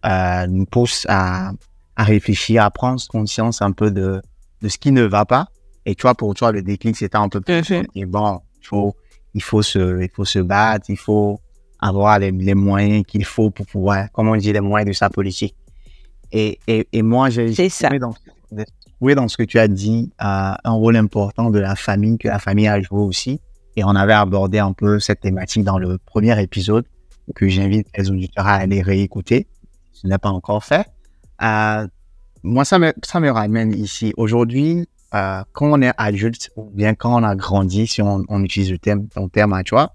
euh, 0.04 0.46
nous 0.48 0.66
poussent 0.66 1.06
à, 1.08 1.52
à 1.96 2.04
réfléchir, 2.04 2.64
à 2.64 2.70
prendre 2.70 3.00
conscience 3.08 3.62
un 3.62 3.72
peu 3.72 3.90
de, 3.90 4.20
de 4.60 4.68
ce 4.68 4.76
qui 4.76 4.90
ne 4.90 5.04
va 5.04 5.24
pas. 5.24 5.48
Et 5.86 5.94
toi, 5.94 6.14
pour 6.14 6.34
toi, 6.34 6.50
le 6.50 6.62
déclic, 6.62 6.96
c'était 6.96 7.16
un 7.16 7.28
peu 7.28 7.40
plus. 7.40 7.72
Et 7.94 8.04
bon, 8.04 8.40
il 8.60 8.66
faut, 8.66 8.96
il 9.34 9.42
faut 9.42 9.62
se, 9.62 10.02
il 10.02 10.10
faut 10.10 10.24
se 10.24 10.38
battre, 10.40 10.86
il 10.90 10.98
faut 10.98 11.40
avoir 11.80 12.18
les, 12.18 12.30
les 12.30 12.54
moyens 12.54 13.04
qu'il 13.06 13.24
faut 13.24 13.50
pour 13.50 13.66
pouvoir, 13.66 14.10
comme 14.12 14.28
on 14.28 14.36
dit, 14.36 14.52
les 14.52 14.60
moyens 14.60 14.88
de 14.88 14.94
sa 14.94 15.10
politique. 15.10 15.54
Et, 16.32 16.58
et, 16.66 16.86
et 16.92 17.02
moi, 17.02 17.30
j'ai 17.30 17.52
trouvé 17.54 17.98
dans, 17.98 18.14
dans 19.00 19.28
ce 19.28 19.36
que 19.36 19.44
tu 19.44 19.58
as 19.58 19.68
dit 19.68 20.10
euh, 20.20 20.52
un 20.62 20.72
rôle 20.72 20.96
important 20.96 21.50
de 21.50 21.58
la 21.58 21.74
famille, 21.76 22.18
que 22.18 22.28
la 22.28 22.38
famille 22.38 22.68
a 22.68 22.80
joué 22.80 23.00
aussi. 23.00 23.40
Et 23.76 23.84
on 23.84 23.90
avait 23.94 24.12
abordé 24.12 24.58
un 24.58 24.72
peu 24.72 24.98
cette 24.98 25.20
thématique 25.20 25.64
dans 25.64 25.78
le 25.78 25.98
premier 25.98 26.40
épisode 26.42 26.84
que 27.34 27.46
j'invite 27.48 27.86
les 27.96 28.10
auditeurs 28.10 28.46
à 28.46 28.54
aller 28.54 28.82
réécouter. 28.82 29.46
Ce 29.92 30.06
n'est 30.06 30.18
pas 30.18 30.30
encore 30.30 30.64
fait. 30.64 30.86
Euh, 31.42 31.86
moi, 32.42 32.64
ça 32.64 32.78
me, 32.78 32.92
ça 33.04 33.20
me 33.20 33.30
ramène 33.30 33.72
ici. 33.72 34.12
Aujourd'hui, 34.16 34.86
euh, 35.14 35.42
quand 35.52 35.72
on 35.72 35.80
est 35.82 35.92
adulte 35.96 36.50
ou 36.56 36.70
bien 36.70 36.94
quand 36.94 37.20
on 37.20 37.24
a 37.24 37.34
grandi, 37.36 37.86
si 37.86 38.02
on, 38.02 38.24
on 38.28 38.42
utilise 38.42 38.70
le 38.70 38.78
terme, 38.78 39.06
ton 39.08 39.28
terme 39.28 39.52
à 39.52 39.62
toi, 39.62 39.94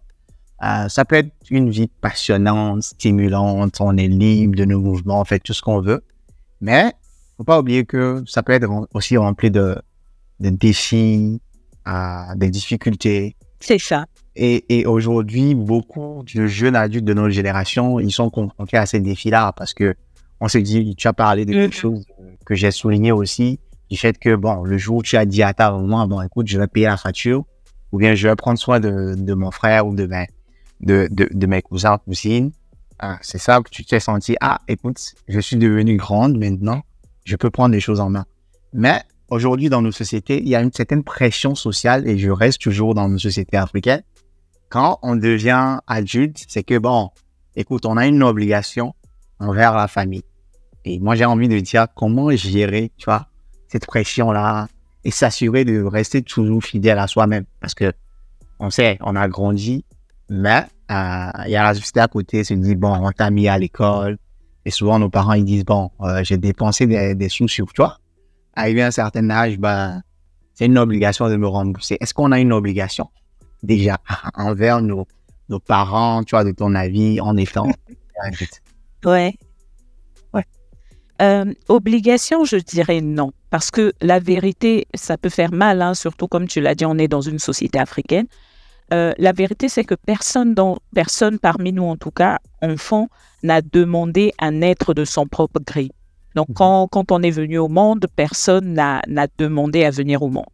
euh, 0.63 0.87
ça 0.87 1.03
peut 1.03 1.15
être 1.15 1.31
une 1.49 1.69
vie 1.69 1.89
passionnante, 2.01 2.83
stimulante, 2.83 3.81
on 3.81 3.97
est 3.97 4.07
libre 4.07 4.55
de 4.55 4.65
nos 4.65 4.79
mouvements, 4.79 5.21
on 5.21 5.25
fait 5.25 5.39
tout 5.39 5.53
ce 5.53 5.61
qu'on 5.61 5.81
veut. 5.81 6.03
Mais 6.61 6.93
faut 7.37 7.43
pas 7.43 7.59
oublier 7.59 7.85
que 7.85 8.23
ça 8.25 8.43
peut 8.43 8.53
être 8.53 8.69
aussi 8.93 9.17
rempli 9.17 9.51
de, 9.51 9.75
de 10.39 10.49
défis, 10.49 11.41
euh, 11.87 12.35
des 12.35 12.49
difficultés. 12.49 13.35
C'est 13.59 13.79
ça. 13.79 14.05
Et, 14.35 14.79
et 14.79 14.85
aujourd'hui, 14.85 15.53
beaucoup 15.53 16.23
de 16.33 16.47
jeunes 16.47 16.75
adultes 16.75 17.05
de 17.05 17.13
notre 17.13 17.29
génération, 17.29 17.99
ils 17.99 18.11
sont 18.11 18.29
confrontés 18.29 18.77
à 18.77 18.85
ces 18.85 18.99
défis-là 18.99 19.53
parce 19.57 19.73
que 19.73 19.95
on 20.39 20.47
se 20.47 20.57
dit, 20.57 20.95
tu 20.95 21.07
as 21.07 21.13
parlé 21.13 21.45
de 21.45 21.53
quelque 21.53 21.75
mm. 21.75 21.79
chose 21.79 22.05
que 22.45 22.55
j'ai 22.55 22.71
souligné 22.71 23.11
aussi, 23.11 23.59
du 23.89 23.97
fait 23.97 24.17
que, 24.17 24.35
bon, 24.35 24.63
le 24.63 24.77
jour 24.77 24.97
où 24.97 25.03
tu 25.03 25.15
as 25.15 25.25
dit 25.25 25.43
à 25.43 25.53
ta 25.53 25.71
maman, 25.71 26.07
bon, 26.07 26.21
écoute, 26.21 26.47
je 26.47 26.59
vais 26.59 26.67
payer 26.67 26.87
la 26.87 26.97
facture, 26.97 27.45
ou 27.91 27.97
bien 27.97 28.15
je 28.15 28.27
vais 28.27 28.35
prendre 28.35 28.59
soin 28.59 28.79
de, 28.79 29.15
de 29.15 29.33
mon 29.33 29.51
frère 29.51 29.87
ou 29.87 29.95
de, 29.95 30.05
ben, 30.05 30.25
de, 30.83 31.07
de, 31.09 31.27
de 31.31 31.47
mes 31.47 31.61
cousins, 31.61 31.97
cousines, 31.97 32.51
ah, 32.99 33.17
c'est 33.21 33.37
ça 33.37 33.59
que 33.61 33.69
tu 33.69 33.83
t'es 33.83 33.99
senti, 33.99 34.35
ah, 34.39 34.61
écoute, 34.67 34.99
je 35.27 35.39
suis 35.39 35.57
devenue 35.57 35.97
grande 35.97 36.37
maintenant, 36.37 36.83
je 37.25 37.35
peux 37.35 37.49
prendre 37.49 37.73
les 37.73 37.79
choses 37.79 37.99
en 37.99 38.09
main. 38.09 38.25
Mais 38.73 39.01
aujourd'hui, 39.29 39.69
dans 39.69 39.81
nos 39.81 39.91
sociétés, 39.91 40.41
il 40.41 40.47
y 40.47 40.55
a 40.55 40.61
une 40.61 40.71
certaine 40.71 41.03
pression 41.03 41.55
sociale, 41.55 42.07
et 42.07 42.17
je 42.17 42.29
reste 42.29 42.61
toujours 42.61 42.93
dans 42.93 43.09
nos 43.09 43.17
sociétés 43.17 43.57
africaines. 43.57 44.03
Quand 44.69 44.99
on 45.01 45.15
devient 45.15 45.79
adulte, 45.87 46.45
c'est 46.47 46.63
que, 46.63 46.77
bon, 46.77 47.09
écoute, 47.55 47.85
on 47.85 47.97
a 47.97 48.07
une 48.07 48.23
obligation 48.23 48.93
envers 49.39 49.75
la 49.75 49.87
famille. 49.87 50.23
Et 50.85 50.99
moi, 50.99 51.15
j'ai 51.15 51.25
envie 51.25 51.47
de 51.47 51.59
dire 51.59 51.87
comment 51.95 52.29
gérer, 52.31 52.91
tu 52.97 53.05
vois, 53.05 53.27
cette 53.67 53.85
pression-là 53.85 54.67
et 55.03 55.11
s'assurer 55.11 55.65
de 55.65 55.83
rester 55.83 56.21
toujours 56.21 56.63
fidèle 56.63 56.99
à 56.99 57.07
soi-même? 57.07 57.45
Parce 57.59 57.73
que 57.73 57.93
on 58.59 58.69
sait, 58.69 58.97
on 59.01 59.15
a 59.15 59.27
grandi, 59.27 59.83
mais 60.29 60.65
euh, 60.91 61.31
il 61.45 61.51
y 61.51 61.55
a 61.55 61.63
la 61.63 61.73
société 61.73 61.99
à 61.99 62.07
côté 62.07 62.43
se 62.43 62.53
dit, 62.53 62.75
bon, 62.75 62.93
on 62.93 63.11
t'a 63.11 63.29
mis 63.29 63.47
à 63.47 63.57
l'école. 63.57 64.17
Et 64.65 64.71
souvent, 64.71 64.99
nos 64.99 65.09
parents, 65.09 65.33
ils 65.33 65.45
disent, 65.45 65.65
bon, 65.65 65.91
euh, 66.01 66.23
j'ai 66.23 66.37
dépensé 66.37 66.85
des, 66.87 67.15
des, 67.15 67.29
sous 67.29 67.47
sur 67.47 67.71
toi. 67.73 67.97
Arrivé 68.55 68.81
à 68.81 68.87
un 68.87 68.91
certain 68.91 69.29
âge, 69.29 69.57
ben, 69.57 70.01
c'est 70.53 70.65
une 70.65 70.77
obligation 70.77 71.29
de 71.29 71.35
me 71.35 71.47
rembourser. 71.47 71.97
Est-ce 71.99 72.13
qu'on 72.13 72.31
a 72.31 72.39
une 72.39 72.53
obligation? 72.53 73.09
Déjà 73.63 73.97
envers 74.35 74.81
nos, 74.81 75.07
nos 75.49 75.59
parents, 75.59 76.23
tu 76.23 76.31
vois, 76.31 76.43
de 76.43 76.51
ton 76.51 76.75
avis, 76.75 77.19
en 77.19 77.35
étant 77.37 77.67
Ouais. 79.05 79.33
Ouais. 80.33 80.45
Euh, 81.21 81.53
obligation, 81.67 82.45
je 82.45 82.57
dirais 82.57 83.01
non. 83.01 83.31
Parce 83.49 83.69
que 83.69 83.93
la 84.01 84.19
vérité, 84.19 84.87
ça 84.93 85.17
peut 85.17 85.29
faire 85.29 85.51
mal, 85.51 85.81
hein, 85.81 85.93
surtout 85.93 86.27
comme 86.27 86.47
tu 86.47 86.61
l'as 86.61 86.75
dit, 86.75 86.85
on 86.85 86.97
est 86.97 87.07
dans 87.07 87.21
une 87.21 87.39
société 87.39 87.79
africaine. 87.79 88.27
Euh, 88.93 89.13
la 89.17 89.31
vérité, 89.31 89.69
c'est 89.69 89.83
que 89.83 89.95
personne, 89.95 90.53
dans, 90.53 90.77
personne 90.93 91.39
parmi 91.39 91.73
nous, 91.73 91.83
en 91.85 91.97
tout 91.97 92.11
cas, 92.11 92.39
enfant, 92.61 93.07
n'a 93.41 93.61
demandé 93.61 94.33
à 94.37 94.51
naître 94.51 94.93
de 94.93 95.03
son 95.05 95.25
propre 95.25 95.59
gré. 95.59 95.89
Donc, 96.35 96.49
mhm. 96.49 96.55
quand, 96.55 96.87
quand, 96.87 97.11
on 97.11 97.21
est 97.23 97.31
venu 97.31 97.57
au 97.57 97.67
monde, 97.67 98.05
personne 98.15 98.73
n'a 98.73 99.01
demandé 99.37 99.83
à 99.83 99.89
venir 99.89 100.21
au 100.21 100.29
monde. 100.29 100.45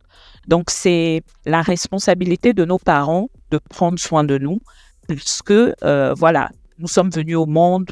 Donc, 0.47 0.69
c'est 0.69 1.21
la 1.45 1.61
responsabilité 1.61 2.53
de 2.53 2.65
nos 2.65 2.79
parents 2.79 3.29
de 3.51 3.59
prendre 3.69 3.99
soin 3.99 4.23
de 4.23 4.37
nous, 4.37 4.59
puisque, 5.07 5.51
euh, 5.51 6.13
voilà, 6.15 6.49
nous 6.77 6.87
sommes 6.87 7.09
venus 7.09 7.35
au 7.35 7.45
monde 7.45 7.89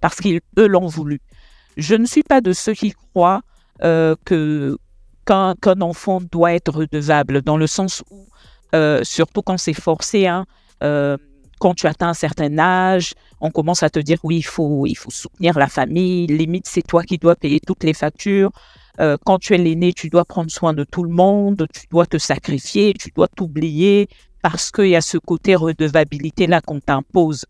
parce 0.00 0.16
qu'ils, 0.16 0.40
eux, 0.58 0.66
l'ont 0.66 0.86
voulu. 0.86 1.20
Je 1.76 1.94
ne 1.94 2.04
suis 2.04 2.22
pas 2.22 2.40
de 2.40 2.52
ceux 2.52 2.74
qui 2.74 2.92
croient 2.92 3.42
euh, 3.82 4.14
que 4.24 4.76
qu'un 5.26 5.80
enfant 5.80 6.20
doit 6.20 6.54
être 6.54 6.72
redevable, 6.72 7.42
dans 7.42 7.56
le 7.56 7.68
sens 7.68 8.02
où 8.10 8.26
euh, 8.74 9.00
surtout 9.02 9.42
quand 9.42 9.58
c'est 9.58 9.74
forcé. 9.74 10.26
Hein, 10.26 10.46
euh, 10.82 11.16
quand 11.58 11.74
tu 11.74 11.86
atteins 11.86 12.08
un 12.08 12.14
certain 12.14 12.58
âge, 12.58 13.14
on 13.40 13.50
commence 13.50 13.82
à 13.82 13.90
te 13.90 13.98
dire 13.98 14.18
oui, 14.22 14.38
il 14.38 14.42
faut, 14.42 14.86
il 14.86 14.94
faut 14.94 15.10
soutenir 15.10 15.58
la 15.58 15.66
famille. 15.66 16.26
Limite, 16.26 16.66
c'est 16.66 16.86
toi 16.86 17.02
qui 17.02 17.18
dois 17.18 17.36
payer 17.36 17.60
toutes 17.60 17.84
les 17.84 17.92
factures. 17.92 18.50
Euh, 18.98 19.16
quand 19.24 19.38
tu 19.38 19.54
es 19.54 19.58
l'aîné, 19.58 19.92
tu 19.92 20.08
dois 20.08 20.24
prendre 20.24 20.50
soin 20.50 20.72
de 20.72 20.84
tout 20.84 21.04
le 21.04 21.10
monde, 21.10 21.66
tu 21.72 21.86
dois 21.90 22.06
te 22.06 22.18
sacrifier, 22.18 22.94
tu 22.94 23.10
dois 23.14 23.28
t'oublier 23.28 24.08
parce 24.42 24.70
qu'il 24.70 24.88
y 24.88 24.96
a 24.96 25.02
ce 25.02 25.18
côté 25.18 25.54
redevabilité-là 25.54 26.62
qu'on 26.62 26.80
t'impose. 26.80 27.44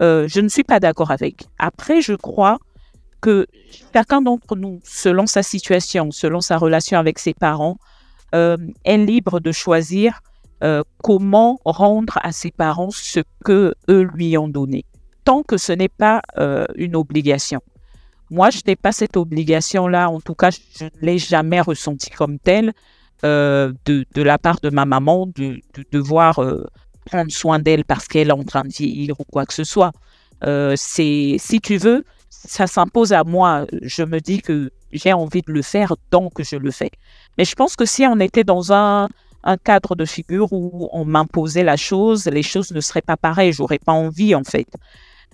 je 0.00 0.40
ne 0.40 0.48
suis 0.48 0.64
pas 0.64 0.80
d'accord 0.80 1.10
avec. 1.10 1.44
Après, 1.58 2.00
je 2.00 2.14
crois 2.14 2.58
que 3.20 3.46
chacun 3.92 4.22
d'entre 4.22 4.56
nous, 4.56 4.80
selon 4.82 5.26
sa 5.26 5.42
situation, 5.42 6.10
selon 6.10 6.40
sa 6.40 6.56
relation 6.56 6.98
avec 6.98 7.18
ses 7.18 7.34
parents, 7.34 7.76
est 8.32 8.96
libre 8.96 9.40
de 9.40 9.52
choisir 9.52 10.22
euh, 10.62 10.82
comment 11.02 11.58
rendre 11.64 12.18
à 12.22 12.32
ses 12.32 12.50
parents 12.50 12.90
ce 12.90 13.20
que 13.44 13.74
eux 13.88 14.02
lui 14.14 14.36
ont 14.36 14.48
donné, 14.48 14.84
tant 15.24 15.42
que 15.42 15.56
ce 15.56 15.72
n'est 15.72 15.88
pas 15.88 16.20
euh, 16.38 16.66
une 16.74 16.96
obligation. 16.96 17.60
Moi, 18.30 18.50
je 18.50 18.60
n'ai 18.66 18.76
pas 18.76 18.92
cette 18.92 19.16
obligation-là, 19.16 20.10
en 20.10 20.20
tout 20.20 20.34
cas, 20.34 20.50
je 20.50 20.84
ne 20.84 20.90
l'ai 21.00 21.16
jamais 21.16 21.62
ressentie 21.62 22.10
comme 22.10 22.38
telle 22.38 22.74
euh, 23.24 23.72
de, 23.86 24.04
la 24.16 24.36
part 24.36 24.60
de 24.60 24.68
ma 24.68 24.84
maman, 24.84 25.26
de, 25.26 25.60
de 25.74 25.84
devoir 25.92 26.40
prendre 27.06 27.32
soin 27.32 27.58
d'elle 27.58 27.84
parce 27.84 28.06
qu'elle 28.06 28.28
est 28.28 28.32
en 28.32 28.44
train 28.44 28.62
de 28.62 28.72
vieillir 28.72 29.18
ou 29.18 29.24
quoi 29.24 29.46
que 29.46 29.54
ce 29.54 29.64
soit. 29.64 29.92
c'est, 30.42 31.36
si 31.38 31.60
tu 31.62 31.78
veux, 31.78 32.04
ça 32.28 32.66
s'impose 32.66 33.14
à 33.14 33.24
moi. 33.24 33.66
Je 33.82 34.02
me 34.02 34.20
dis 34.20 34.42
que 34.42 34.70
j'ai 34.92 35.14
envie 35.14 35.40
de 35.40 35.52
le 35.52 35.62
faire, 35.62 35.94
donc 36.10 36.42
je 36.42 36.56
le 36.56 36.70
fais. 36.70 36.90
Mais 37.38 37.46
je 37.46 37.54
pense 37.54 37.76
que 37.76 37.86
si 37.86 38.04
on 38.06 38.20
était 38.20 38.44
dans 38.44 38.72
un, 38.72 39.08
un 39.44 39.56
cadre 39.56 39.94
de 39.94 40.04
figure 40.04 40.52
où 40.52 40.88
on 40.92 41.04
m'imposait 41.04 41.64
la 41.64 41.76
chose, 41.76 42.26
les 42.26 42.42
choses 42.42 42.72
ne 42.72 42.80
seraient 42.80 43.02
pas 43.02 43.16
pareilles, 43.16 43.52
j'aurais 43.52 43.78
pas 43.78 43.92
envie 43.92 44.34
en 44.34 44.44
fait. 44.44 44.68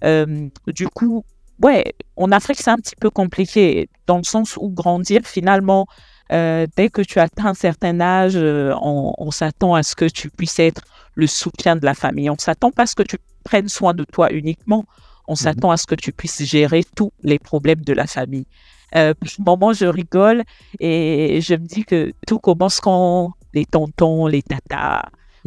Euh, 0.05 0.49
du 0.67 0.89
coup, 0.89 1.25
ouais, 1.63 1.95
en 2.17 2.31
Afrique 2.33 2.59
c'est 2.61 2.71
un 2.71 2.77
petit 2.77 2.97
peu 2.97 3.11
compliqué 3.11 3.89
dans 4.07 4.19
le 4.19 4.25
sens 4.25 4.57
où 4.57 4.69
grandir 4.69 5.23
finalement, 5.25 5.87
euh, 6.33 6.67
dès 6.77 6.89
que 6.89 7.03
tu 7.03 7.19
atteins 7.21 7.47
un 7.47 7.55
certain 7.55 8.01
âge, 8.01 8.37
euh, 8.37 8.75
on, 8.81 9.31
s'attend 9.31 9.75
à 9.75 9.83
ce 9.83 9.95
que 9.95 10.07
tu 10.07 10.29
puisses 10.31 10.59
être 10.59 10.83
le 11.15 11.27
soutien 11.27 11.77
de 11.77 11.85
la 11.85 11.95
famille. 11.95 12.29
On 12.31 12.39
s'attend 12.39 12.71
pas 12.71 12.83
à 12.83 12.87
ce 12.87 12.95
que 12.95 13.03
tu 13.03 13.19
prennes 13.45 13.69
soin 13.69 13.95
de 13.95 14.05
toi 14.05 14.33
uniquement. 14.33 14.85
On 15.29 15.33
mmh 15.33 15.37
s'attend 15.37 15.71
à 15.71 15.77
ce 15.77 15.87
que 15.87 15.95
tu 15.95 16.13
puisses 16.13 16.43
gérer 16.45 16.85
tous 16.95 17.13
les 17.23 17.39
problèmes 17.39 17.83
de 17.83 17.93
la 17.93 18.07
famille. 18.07 18.47
Euh, 18.95 19.15
moment, 19.39 19.73
je 19.73 19.87
rigole 19.87 20.43
et 20.81 21.41
je 21.41 21.55
me 21.55 21.67
dis 21.67 21.85
que 21.85 22.13
tout 22.27 22.39
commence 22.39 22.81
quand 22.81 23.33
les 23.57 23.65
tontons, 23.65 24.27
les 24.27 24.43
tatas 24.43 25.03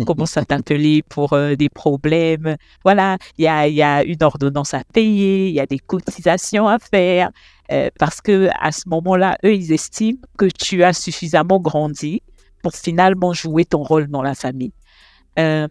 commencent 0.06 0.38
à 0.38 0.46
t'atteler 0.46 1.04
pour 1.04 1.34
euh, 1.34 1.56
des 1.56 1.70
problèmes. 1.70 2.56
Voilà, 2.84 3.18
il 3.38 3.44
y 3.44 3.48
a, 3.48 3.68
y 3.68 3.82
a, 3.82 4.04
une 4.04 4.24
ordonnance 4.24 4.74
à 4.74 4.84
payer, 4.94 5.50
il 5.50 5.54
y 5.54 5.60
a 5.60 5.66
des 5.66 5.80
cotisations 5.80 6.68
à 6.68 6.80
faire, 6.80 7.32
euh, 7.72 7.90
parce 8.00 8.22
que 8.22 8.50
à 8.60 8.72
ce 8.72 8.88
moment-là, 8.88 9.38
eux, 9.46 9.54
ils 9.54 9.72
estiment 9.72 10.20
que 10.38 10.46
tu 10.46 10.84
as 10.84 10.94
suffisamment 10.94 11.60
grandi 11.60 12.22
pour 12.64 12.74
finalement 12.74 13.34
jouer 13.34 13.66
ton 13.66 13.84
rôle 13.84 14.08
dans 14.08 14.22
la 14.22 14.36
famille. 14.36 14.74
Euh, 15.38 15.68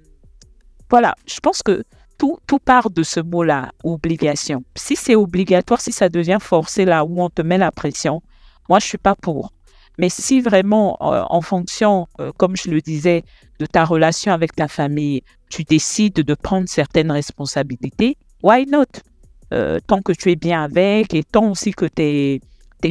voilà, 0.91 1.15
je 1.27 1.41
pense 1.41 1.63
que 1.63 1.85
tout, 2.19 2.39
tout 2.47 2.59
part 2.59 2.91
de 2.91 3.03
ce 3.03 3.21
mot-là, 3.21 3.73
obligation. 3.85 4.65
Si 4.75 4.97
c'est 4.97 5.15
obligatoire, 5.15 5.81
si 5.81 5.93
ça 5.93 6.09
devient 6.09 6.39
forcé 6.41 6.85
là 6.85 7.05
où 7.05 7.23
on 7.23 7.31
te 7.31 7.43
met 7.43 7.59
la 7.59 7.71
pression, 7.71 8.23
moi, 8.69 8.79
je 8.79 8.87
suis 8.87 8.99
pas 8.99 9.15
pour. 9.15 9.53
Mais 9.99 10.09
si 10.09 10.41
vraiment, 10.41 10.97
euh, 11.01 11.25
en 11.29 11.41
fonction, 11.41 12.07
euh, 12.21 12.31
comme 12.37 12.57
je 12.57 12.71
le 12.71 12.81
disais, 12.81 13.25
de 13.59 13.67
ta 13.67 13.85
relation 13.85 14.33
avec 14.33 14.55
ta 14.55 14.69
famille, 14.69 15.23
tu 15.51 15.65
décides 15.65 16.15
de 16.15 16.35
prendre 16.35 16.69
certaines 16.69 17.11
responsabilités, 17.11 18.17
why 18.43 18.65
not? 18.67 18.85
Euh, 19.53 19.81
Tant 19.87 20.03
que 20.03 20.13
tu 20.13 20.31
es 20.31 20.37
bien 20.37 20.63
avec 20.63 21.15
et 21.15 21.25
tant 21.25 21.51
aussi 21.51 21.73
que 21.73 21.87
tes 21.87 22.41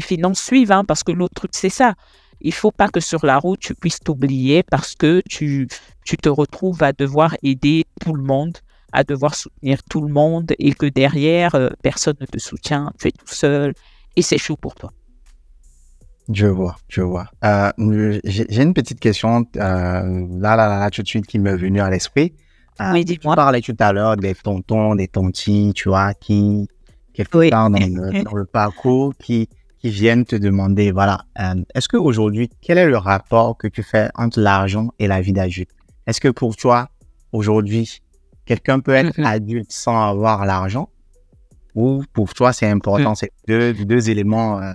finances 0.01 0.43
suivent, 0.43 0.71
hein, 0.71 0.83
parce 0.83 1.03
que 1.03 1.13
l'autre 1.13 1.35
truc, 1.35 1.51
c'est 1.53 1.69
ça. 1.69 1.93
Il 2.41 2.53
faut 2.53 2.71
pas 2.71 2.89
que 2.89 2.99
sur 2.99 3.25
la 3.25 3.37
route, 3.37 3.59
tu 3.59 3.73
puisses 3.73 3.99
t'oublier 3.99 4.63
parce 4.63 4.93
que 4.95 5.21
tu, 5.29 5.67
tu 6.05 6.17
te 6.17 6.29
retrouves 6.29 6.83
à 6.83 6.93
devoir 6.93 7.35
aider 7.41 7.85
tout 8.01 8.13
le 8.13 8.21
monde, 8.21 8.57
à 8.91 9.03
devoir 9.03 9.33
soutenir 9.35 9.81
tout 9.83 10.01
le 10.01 10.11
monde 10.11 10.53
et 10.59 10.73
que 10.73 10.85
derrière, 10.85 11.55
euh, 11.55 11.69
personne 11.81 12.15
ne 12.19 12.25
te 12.25 12.37
soutient, 12.37 12.91
tu 12.99 13.07
es 13.07 13.11
tout 13.11 13.27
seul 13.27 13.73
et 14.15 14.21
c'est 14.21 14.37
chaud 14.37 14.57
pour 14.57 14.75
toi. 14.75 14.91
Je 16.33 16.47
vois, 16.47 16.75
je 16.89 17.01
vois. 17.01 17.29
Euh, 17.45 17.71
j'ai 18.25 18.61
une 18.61 18.73
petite 18.73 18.99
question 18.99 19.45
euh, 19.55 19.59
là, 19.59 20.55
là, 20.55 20.79
là, 20.79 20.89
tout 20.89 21.01
de 21.01 21.07
suite 21.07 21.25
qui 21.25 21.39
m'est 21.39 21.55
venue 21.55 21.79
à 21.79 21.89
l'esprit. 21.89 22.33
oui, 22.79 23.05
dis-moi. 23.05 23.33
Tu 23.33 23.37
parlais 23.37 23.61
tout 23.61 23.75
à 23.79 23.93
l'heure 23.93 24.17
des 24.17 24.35
tontons, 24.35 24.95
des 24.95 25.07
tontis, 25.07 25.71
tu 25.73 25.87
vois, 25.89 26.13
qui, 26.13 26.67
quelque 27.13 27.49
part 27.49 27.69
dans 27.69 27.79
le, 27.79 28.23
dans 28.25 28.35
le 28.35 28.45
parcours, 28.45 29.13
qui, 29.17 29.47
qui 29.79 29.89
viennent 29.89 30.25
te 30.25 30.35
demander, 30.35 30.91
voilà, 30.91 31.23
euh, 31.39 31.63
est-ce 31.73 31.87
qu'aujourd'hui, 31.87 32.49
quel 32.61 32.77
est 32.77 32.87
le 32.87 32.97
rapport 32.97 33.57
que 33.57 33.67
tu 33.67 33.83
fais 33.83 34.09
entre 34.15 34.41
l'argent 34.41 34.89
et 34.99 35.07
la 35.07 35.21
vie 35.21 35.33
d'adulte? 35.33 35.71
Est-ce 36.07 36.19
que 36.19 36.29
pour 36.29 36.55
toi, 36.57 36.89
aujourd'hui, 37.31 38.01
quelqu'un 38.45 38.79
peut 38.79 38.93
être 38.93 39.19
adulte 39.23 39.71
sans 39.71 40.09
avoir 40.09 40.45
l'argent? 40.45 40.89
Ou 41.75 42.03
pour 42.11 42.33
toi, 42.33 42.51
c'est 42.53 42.69
important, 42.69 43.11
mm. 43.11 43.15
c'est 43.19 43.31
deux, 43.47 43.73
deux 43.73 44.09
éléments 44.09 44.59
euh, 44.59 44.73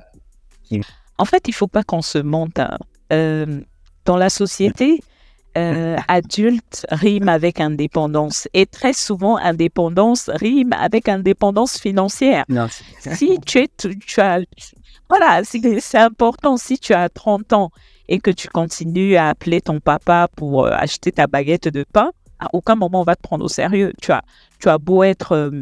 qui... 0.63 0.81
En 1.19 1.25
fait, 1.25 1.49
il 1.49 1.53
faut 1.53 1.69
pas 1.69 1.83
qu'on 1.83 2.03
se 2.03 2.19
monte. 2.19 2.59
Hein. 2.59 2.79
Euh, 3.13 3.61
dans 4.05 4.17
la 4.17 4.31
société, 4.31 5.01
euh, 5.57 5.97
adulte 6.09 6.87
rime 6.91 7.29
avec 7.29 7.61
indépendance. 7.61 8.49
Et 8.55 8.67
très 8.67 8.93
souvent, 8.93 9.37
indépendance 9.37 10.31
rime 10.33 10.73
avec 10.73 11.09
indépendance 11.09 11.79
financière. 11.79 12.45
si 12.99 13.39
tu, 13.47 13.59
es, 13.59 13.69
tu, 13.77 14.21
as... 14.21 14.41
Voilà, 15.09 15.43
c'est 15.45 15.99
important. 15.99 16.57
Si 16.57 16.79
tu 16.79 16.95
as 16.95 17.09
30 17.09 17.53
ans 17.53 17.71
et 18.09 18.19
que 18.19 18.31
tu 18.31 18.49
continues 18.49 19.17
à 19.17 19.29
appeler 19.29 19.61
ton 19.61 19.79
papa 19.81 20.29
pour 20.37 20.67
euh, 20.67 20.71
acheter 20.73 21.13
ta 21.13 21.27
baguette 21.27 21.69
de 21.69 21.85
pain, 21.85 22.13
à 22.39 22.49
aucun 22.53 22.75
moment 22.75 23.03
on 23.03 23.05
va 23.05 23.15
te 23.15 23.23
prendre 23.23 23.45
au 23.45 23.49
sérieux. 23.49 23.93
Tu 24.01 24.11
as, 24.11 24.23
tu 24.59 24.69
as 24.69 24.79
beau 24.79 25.03
être 25.03 25.53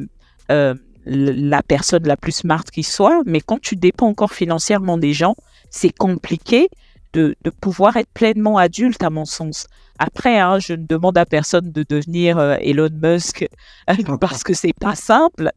euh, 0.50 0.74
la 1.06 1.62
personne 1.62 2.06
la 2.06 2.16
plus 2.16 2.32
smart 2.32 2.64
qui 2.64 2.82
soit, 2.82 3.22
mais 3.26 3.40
quand 3.40 3.60
tu 3.60 3.76
dépends 3.76 4.08
encore 4.08 4.32
financièrement 4.32 4.98
des 4.98 5.12
gens, 5.12 5.34
c'est 5.70 5.96
compliqué 5.96 6.68
de, 7.12 7.34
pouvoir 7.60 7.96
être 7.96 8.10
pleinement 8.12 8.56
adulte, 8.56 9.02
à 9.02 9.10
mon 9.10 9.24
sens. 9.24 9.66
Après, 9.98 10.38
hein, 10.38 10.58
je 10.58 10.74
ne 10.74 10.86
demande 10.86 11.18
à 11.18 11.26
personne 11.26 11.72
de 11.72 11.84
devenir 11.88 12.38
euh, 12.38 12.56
Elon 12.60 12.88
Musk 13.02 13.48
parce 14.20 14.44
que 14.44 14.54
c'est 14.54 14.72
pas 14.78 14.94
simple, 14.94 15.50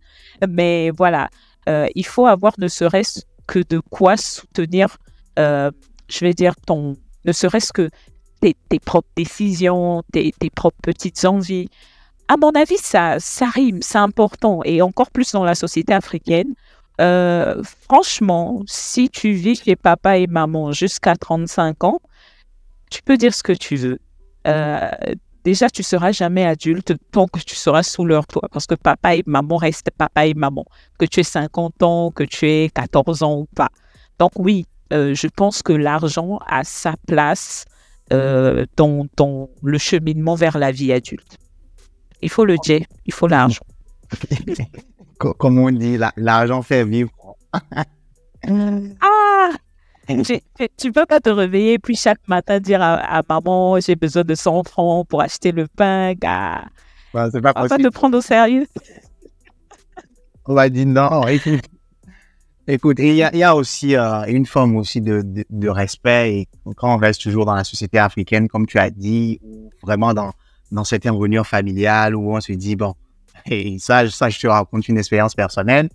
mais 0.47 0.89
voilà, 0.91 1.29
euh, 1.69 1.87
il 1.95 2.05
faut 2.05 2.25
avoir 2.25 2.53
ne 2.57 2.67
serait-ce 2.67 3.21
que 3.47 3.59
de 3.59 3.79
quoi 3.79 4.17
soutenir, 4.17 4.97
euh, 5.39 5.71
je 6.09 6.25
vais 6.25 6.33
dire, 6.33 6.55
ton, 6.65 6.97
ne 7.25 7.31
serait-ce 7.31 7.71
que 7.71 7.89
tes, 8.41 8.79
propres 8.79 9.09
décisions, 9.15 10.03
tes, 10.11 10.33
tes, 10.37 10.49
propres 10.49 10.81
petites 10.81 11.23
envies. 11.23 11.69
À 12.33 12.37
mon 12.41 12.49
avis, 12.55 12.77
ça, 12.79 13.19
ça 13.19 13.45
rime, 13.45 13.83
c'est 13.83 13.99
important, 13.99 14.61
et 14.65 14.81
encore 14.81 15.11
plus 15.11 15.33
dans 15.33 15.43
la 15.43 15.53
société 15.53 15.93
africaine 15.93 16.55
euh, 16.99 17.61
franchement, 17.87 18.63
si 18.65 19.09
tu 19.09 19.33
vis 19.33 19.61
chez 19.63 19.75
papa 19.75 20.17
et 20.17 20.25
maman 20.25 20.71
jusqu'à 20.71 21.15
35 21.15 21.83
ans, 21.83 21.99
tu 22.89 23.03
peux 23.03 23.17
dire 23.17 23.35
ce 23.35 23.43
que 23.43 23.53
tu 23.53 23.75
veux. 23.75 23.99
Euh, 24.47 24.89
déjà, 25.43 25.69
tu 25.69 25.83
seras 25.83 26.11
jamais 26.11 26.43
adulte 26.43 26.93
tant 27.11 27.27
que 27.27 27.39
tu 27.39 27.55
seras 27.55 27.83
sous 27.83 28.03
leur 28.03 28.25
toit, 28.25 28.49
parce 28.51 28.65
que 28.65 28.73
papa 28.73 29.15
et 29.15 29.23
maman 29.27 29.57
restent 29.57 29.91
papa 29.95 30.25
et 30.25 30.33
maman, 30.33 30.65
que 30.97 31.05
tu 31.05 31.19
aies 31.19 31.23
50 31.23 31.83
ans, 31.83 32.09
que 32.09 32.23
tu 32.23 32.49
aies 32.49 32.69
14 32.73 33.21
ans 33.21 33.37
ou 33.37 33.47
pas. 33.55 33.69
Donc 34.17 34.31
oui, 34.37 34.65
euh, 34.91 35.13
je 35.13 35.27
pense 35.27 35.61
que 35.61 35.73
l'argent 35.73 36.39
a 36.47 36.63
sa 36.63 36.95
place 37.07 37.65
dans, 38.11 39.07
dans, 39.17 39.49
le 39.63 39.77
cheminement 39.77 40.35
vers 40.35 40.57
la 40.59 40.71
vie 40.71 40.93
adulte. 40.93 41.37
Il 42.23 42.29
faut 42.29 42.45
le 42.45 42.57
dire, 42.57 42.85
il 43.05 43.13
faut 43.13 43.27
l'argent. 43.27 43.63
comme 45.17 45.59
on 45.59 45.71
dit, 45.71 45.97
l'argent 46.17 46.61
fait 46.61 46.85
vivre. 46.85 47.11
ah 49.03 49.49
tu, 50.77 50.91
peux 50.91 51.05
pas 51.05 51.19
te 51.19 51.29
réveiller 51.29 51.79
puis 51.79 51.95
chaque 51.95 52.27
matin 52.27 52.59
dire 52.59 52.81
à, 52.81 53.21
maman 53.29 53.79
j'ai 53.79 53.95
besoin 53.95 54.23
de 54.23 54.35
100 54.35 54.63
francs 54.63 55.07
pour 55.07 55.21
acheter 55.21 55.51
le 55.51 55.67
pain, 55.67 56.13
gars. 56.13 56.65
c'est 57.13 57.41
pas 57.41 57.53
possible. 57.53 57.83
Pas 57.83 57.89
te 57.89 57.93
prendre 57.93 58.17
au 58.17 58.21
sérieux. 58.21 58.67
On 60.45 60.55
va 60.55 60.67
dire 60.69 60.87
non. 60.87 61.23
Écoute, 62.65 62.99
il 62.99 63.15
y, 63.15 63.43
a, 63.43 63.55
aussi 63.55 63.95
euh, 63.95 64.23
une 64.27 64.45
forme 64.45 64.77
aussi 64.77 65.01
de, 65.01 65.67
respect 65.67 66.33
et 66.33 66.47
quand 66.77 66.95
on 66.95 66.97
reste 66.97 67.21
toujours 67.21 67.45
dans 67.45 67.55
la 67.55 67.65
société 67.65 67.97
africaine, 67.97 68.47
comme 68.47 68.65
tu 68.65 68.77
as 68.77 68.89
dit, 68.89 69.41
vraiment 69.81 70.13
dans, 70.13 70.31
dans 70.73 70.83
cette 70.83 71.05
réunion 71.05 71.43
familiale 71.43 72.15
où 72.15 72.35
on 72.35 72.41
se 72.41 72.51
dit, 72.51 72.75
bon, 72.75 72.95
et 73.45 73.77
ça, 73.79 74.09
ça, 74.09 74.29
je 74.29 74.39
te 74.39 74.47
raconte 74.47 74.87
une 74.87 74.97
expérience 74.97 75.35
personnelle 75.35 75.89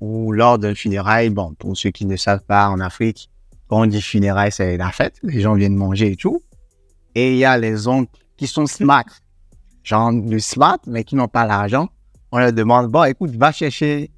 où 0.00 0.32
lors 0.32 0.58
d'un 0.58 0.74
funérail, 0.74 1.30
bon, 1.30 1.54
pour 1.54 1.76
ceux 1.76 1.90
qui 1.90 2.06
ne 2.06 2.16
savent 2.16 2.44
pas, 2.44 2.68
en 2.68 2.80
Afrique, 2.80 3.30
quand 3.68 3.82
on 3.82 3.86
dit 3.86 4.02
funérailles, 4.02 4.52
c'est 4.52 4.76
la 4.76 4.90
fête. 4.90 5.18
Les 5.22 5.40
gens 5.40 5.54
viennent 5.54 5.76
manger 5.76 6.12
et 6.12 6.16
tout. 6.16 6.42
Et 7.14 7.32
il 7.32 7.38
y 7.38 7.44
a 7.44 7.56
les 7.58 7.86
oncles 7.86 8.10
qui 8.36 8.46
sont 8.46 8.66
smart. 8.66 9.04
Genre, 9.84 10.12
le 10.12 10.38
smart, 10.38 10.78
mais 10.86 11.04
qui 11.04 11.14
n'ont 11.14 11.28
pas 11.28 11.46
l'argent. 11.46 11.88
On 12.32 12.38
leur 12.38 12.52
demande, 12.52 12.90
bon, 12.90 13.04
écoute, 13.04 13.30
va 13.36 13.52
chercher 13.52 14.10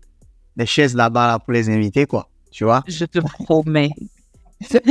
des 0.56 0.66
chaises 0.66 0.94
là-bas 0.94 1.26
là, 1.26 1.38
pour 1.38 1.52
les 1.52 1.68
invités, 1.68 2.06
quoi. 2.06 2.28
Tu 2.50 2.64
vois? 2.64 2.82
Je 2.86 3.04
te 3.04 3.18
promets. 3.18 3.90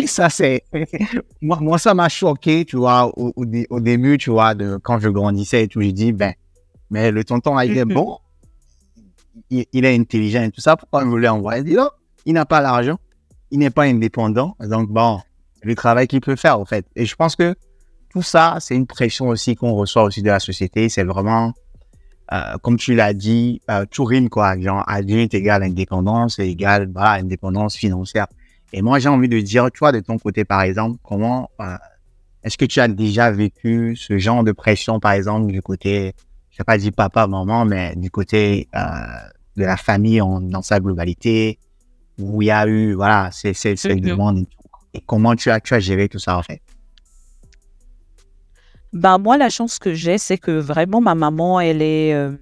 Ça, 0.06 0.30
c'est. 0.30 0.64
moi, 1.42 1.60
moi, 1.60 1.78
ça 1.78 1.94
m'a 1.94 2.10
choqué, 2.10 2.66
tu 2.66 2.78
vois, 2.78 3.12
au, 3.18 3.34
au, 3.36 3.80
début, 3.80 4.18
tu 4.18 4.30
vois, 4.30 4.56
de, 4.56 4.78
quand 4.78 5.00
je 5.00 5.10
grandissais 5.10 5.64
et 5.64 5.68
tout. 5.68 5.82
Je 5.82 5.90
dis, 5.90 6.12
ben, 6.12 6.34
mais 6.90 7.12
le 7.12 7.24
tonton, 7.24 7.60
il 7.60 7.78
est 7.78 7.86
bon, 7.86 8.20
il, 9.50 9.86
est 9.86 9.96
intelligent 9.96 10.44
et 10.44 10.52
tout 10.52 10.62
ça. 10.62 10.76
Pourquoi 10.76 11.04
il 11.04 11.10
voulait 11.10 11.28
envoyer? 11.28 11.62
Il 11.62 11.66
dit 11.66 11.76
non, 11.76 11.90
il 12.26 12.34
n'a 12.34 12.46
pas 12.46 12.62
l'argent, 12.62 12.98
il 13.52 13.60
n'est 13.60 13.70
pas 13.70 13.84
indépendant. 13.84 14.56
Donc, 14.60 14.90
bon, 14.90 15.20
le 15.64 15.76
travail 15.76 16.08
qu'il 16.08 16.22
peut 16.22 16.36
faire, 16.36 16.60
en 16.60 16.66
fait. 16.66 16.86
Et 16.96 17.06
je 17.06 17.16
pense 17.16 17.36
que 17.36 17.56
tout 18.10 18.22
ça, 18.22 18.58
c'est 18.60 18.76
une 18.76 18.88
pression 18.88 19.30
aussi 19.30 19.56
qu'on 19.56 19.74
reçoit 19.74 20.04
aussi 20.04 20.22
de 20.22 20.28
la 20.28 20.40
société. 20.40 20.88
C'est 20.90 21.04
vraiment, 21.04 21.54
euh, 22.32 22.58
comme 22.62 22.78
tu 22.78 22.94
l'as 22.94 23.14
dit, 23.14 23.62
euh, 23.72 23.86
tout 23.90 24.06
rime, 24.06 24.30
quoi. 24.30 24.60
Genre, 24.60 24.84
adulte 24.88 25.34
égale 25.34 25.64
indépendance 25.64 26.38
égale, 26.40 26.90
voilà, 26.94 27.14
indépendance 27.14 27.76
financière. 27.76 28.28
Et 28.74 28.82
moi, 28.82 29.00
j'ai 29.00 29.08
envie 29.08 29.30
de 29.30 29.40
dire, 29.40 29.72
toi, 29.72 29.92
de 29.92 30.00
ton 30.00 30.18
côté, 30.18 30.44
par 30.46 30.62
exemple, 30.64 30.98
comment, 31.04 31.50
euh, 31.62 31.78
est-ce 32.44 32.58
que 32.58 32.66
tu 32.66 32.80
as 32.80 32.88
déjà 32.88 33.32
vécu 33.32 33.96
ce 33.96 34.18
genre 34.18 34.44
de 34.44 34.52
pression, 34.52 35.00
par 35.00 35.12
exemple, 35.14 35.52
du 35.52 35.62
côté 35.62 36.14
je 36.54 36.62
n'ai 36.62 36.66
pas 36.66 36.78
dit 36.78 36.92
papa, 36.92 37.26
maman, 37.26 37.66
mais 37.66 37.96
du 37.96 38.12
côté 38.12 38.68
euh, 38.76 38.80
de 39.58 39.64
la 39.64 39.76
famille 39.76 40.22
en, 40.22 40.40
dans 40.40 40.62
sa 40.62 40.80
globalité, 40.80 41.58
où 42.20 42.44
il 42.44 42.46
y 42.46 42.52
a 42.52 42.68
eu, 42.68 42.94
voilà, 42.94 43.30
ces, 43.32 43.54
ces, 43.56 43.74
demandes 43.96 44.38
et 44.38 44.46
tout. 44.46 44.60
Et 44.94 45.02
comment 45.02 45.36
tu 45.36 45.50
as, 45.50 45.60
tu 45.60 45.74
as 45.74 45.80
géré 45.80 46.08
tout 46.08 46.20
ça, 46.20 46.38
en 46.38 46.44
fait? 46.44 46.62
Ben, 48.92 49.18
moi, 49.18 49.38
la 49.38 49.50
chance 49.50 49.80
que 49.80 49.96
j'ai, 49.96 50.20
c'est 50.20 50.38
que 50.38 50.52
vraiment, 50.52 51.02
ma 51.02 51.16
maman, 51.16 51.60
elle 51.60 51.82
est, 51.82 52.14
euh, 52.14 52.34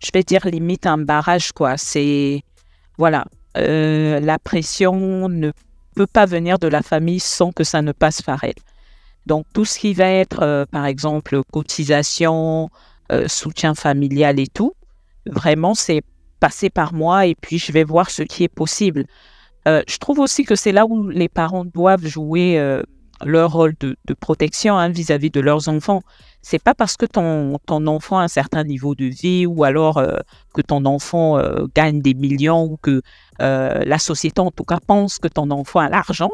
je 0.00 0.10
vais 0.14 0.22
dire, 0.22 0.46
limite 0.46 0.86
un 0.86 0.98
barrage, 0.98 1.50
quoi. 1.50 1.76
C'est, 1.76 2.42
voilà, 2.96 3.24
euh, 3.56 4.20
la 4.20 4.38
pression 4.38 5.28
ne 5.28 5.52
peut 5.94 6.06
pas 6.06 6.26
venir 6.26 6.58
de 6.58 6.68
la 6.68 6.82
famille 6.82 7.20
sans 7.20 7.52
que 7.52 7.64
ça 7.64 7.82
ne 7.82 7.92
passe 7.92 8.22
par 8.22 8.44
elle. 8.44 8.54
Donc, 9.26 9.46
tout 9.52 9.64
ce 9.64 9.78
qui 9.78 9.94
va 9.94 10.08
être, 10.08 10.66
par 10.72 10.86
exemple, 10.86 11.40
cotisation, 11.52 12.70
euh, 13.12 13.28
soutien 13.28 13.74
familial 13.74 14.38
et 14.40 14.46
tout. 14.46 14.72
Vraiment, 15.26 15.74
c'est 15.74 16.02
passer 16.40 16.70
par 16.70 16.94
moi 16.94 17.26
et 17.26 17.34
puis 17.34 17.58
je 17.58 17.70
vais 17.70 17.84
voir 17.84 18.08
ce 18.10 18.22
qui 18.22 18.42
est 18.42 18.48
possible. 18.48 19.04
Euh, 19.68 19.82
je 19.86 19.98
trouve 19.98 20.18
aussi 20.18 20.44
que 20.44 20.54
c'est 20.54 20.72
là 20.72 20.86
où 20.86 21.08
les 21.08 21.28
parents 21.28 21.66
doivent 21.66 22.06
jouer 22.06 22.58
euh, 22.58 22.82
leur 23.22 23.52
rôle 23.52 23.74
de, 23.80 23.96
protection 24.14 24.78
hein, 24.78 24.88
vis-à-vis 24.88 25.30
de 25.30 25.40
leurs 25.40 25.68
enfants. 25.68 26.02
C'est 26.40 26.62
pas 26.62 26.74
parce 26.74 26.96
que 26.96 27.04
ton, 27.04 27.58
ton 27.66 27.86
enfant 27.86 28.18
a 28.18 28.22
un 28.22 28.28
certain 28.28 28.64
niveau 28.64 28.94
de 28.94 29.04
vie 29.04 29.44
ou 29.44 29.62
alors 29.62 30.02
que 30.54 30.62
ton 30.62 30.86
enfant 30.86 31.38
gagne 31.74 32.00
des 32.00 32.14
millions 32.14 32.64
ou 32.64 32.78
que 32.78 33.02
la 33.38 33.98
société 33.98 34.40
en 34.40 34.50
tout 34.50 34.64
cas 34.64 34.78
pense 34.86 35.18
que 35.18 35.28
ton 35.28 35.50
enfant 35.50 35.80
a 35.80 35.88
l'argent 35.88 36.30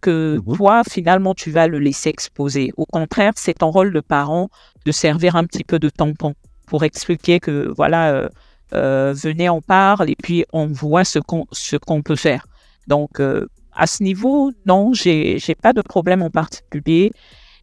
que 0.00 0.38
mmh 0.38 0.56
toi, 0.56 0.82
finalement, 0.88 1.34
tu 1.34 1.50
vas 1.50 1.66
le 1.66 1.78
laisser 1.78 2.10
exposer. 2.10 2.72
Au 2.76 2.86
contraire, 2.86 3.32
c'est 3.36 3.54
ton 3.54 3.70
rôle 3.70 3.92
de 3.92 4.00
parent 4.00 4.48
de 4.84 4.92
servir 4.92 5.36
un 5.36 5.44
petit 5.44 5.64
peu 5.64 5.78
de 5.78 5.88
tampon 5.88 6.34
pour 6.66 6.84
expliquer 6.84 7.40
que, 7.40 7.72
voilà, 7.76 8.12
euh, 8.12 8.28
euh, 8.74 9.14
venez, 9.16 9.48
on 9.50 9.60
parle 9.60 10.10
et 10.10 10.16
puis 10.16 10.44
on 10.52 10.66
voit 10.66 11.04
ce 11.04 11.18
qu'on 11.18 11.46
ce 11.52 11.76
qu'on 11.76 12.02
peut 12.02 12.16
faire. 12.16 12.46
Donc, 12.86 13.20
euh, 13.20 13.46
à 13.72 13.86
ce 13.86 14.02
niveau, 14.02 14.52
non, 14.64 14.92
j'ai 14.92 15.38
j'ai 15.38 15.54
pas 15.54 15.72
de 15.72 15.82
problème 15.82 16.22
en 16.22 16.30
particulier. 16.30 17.12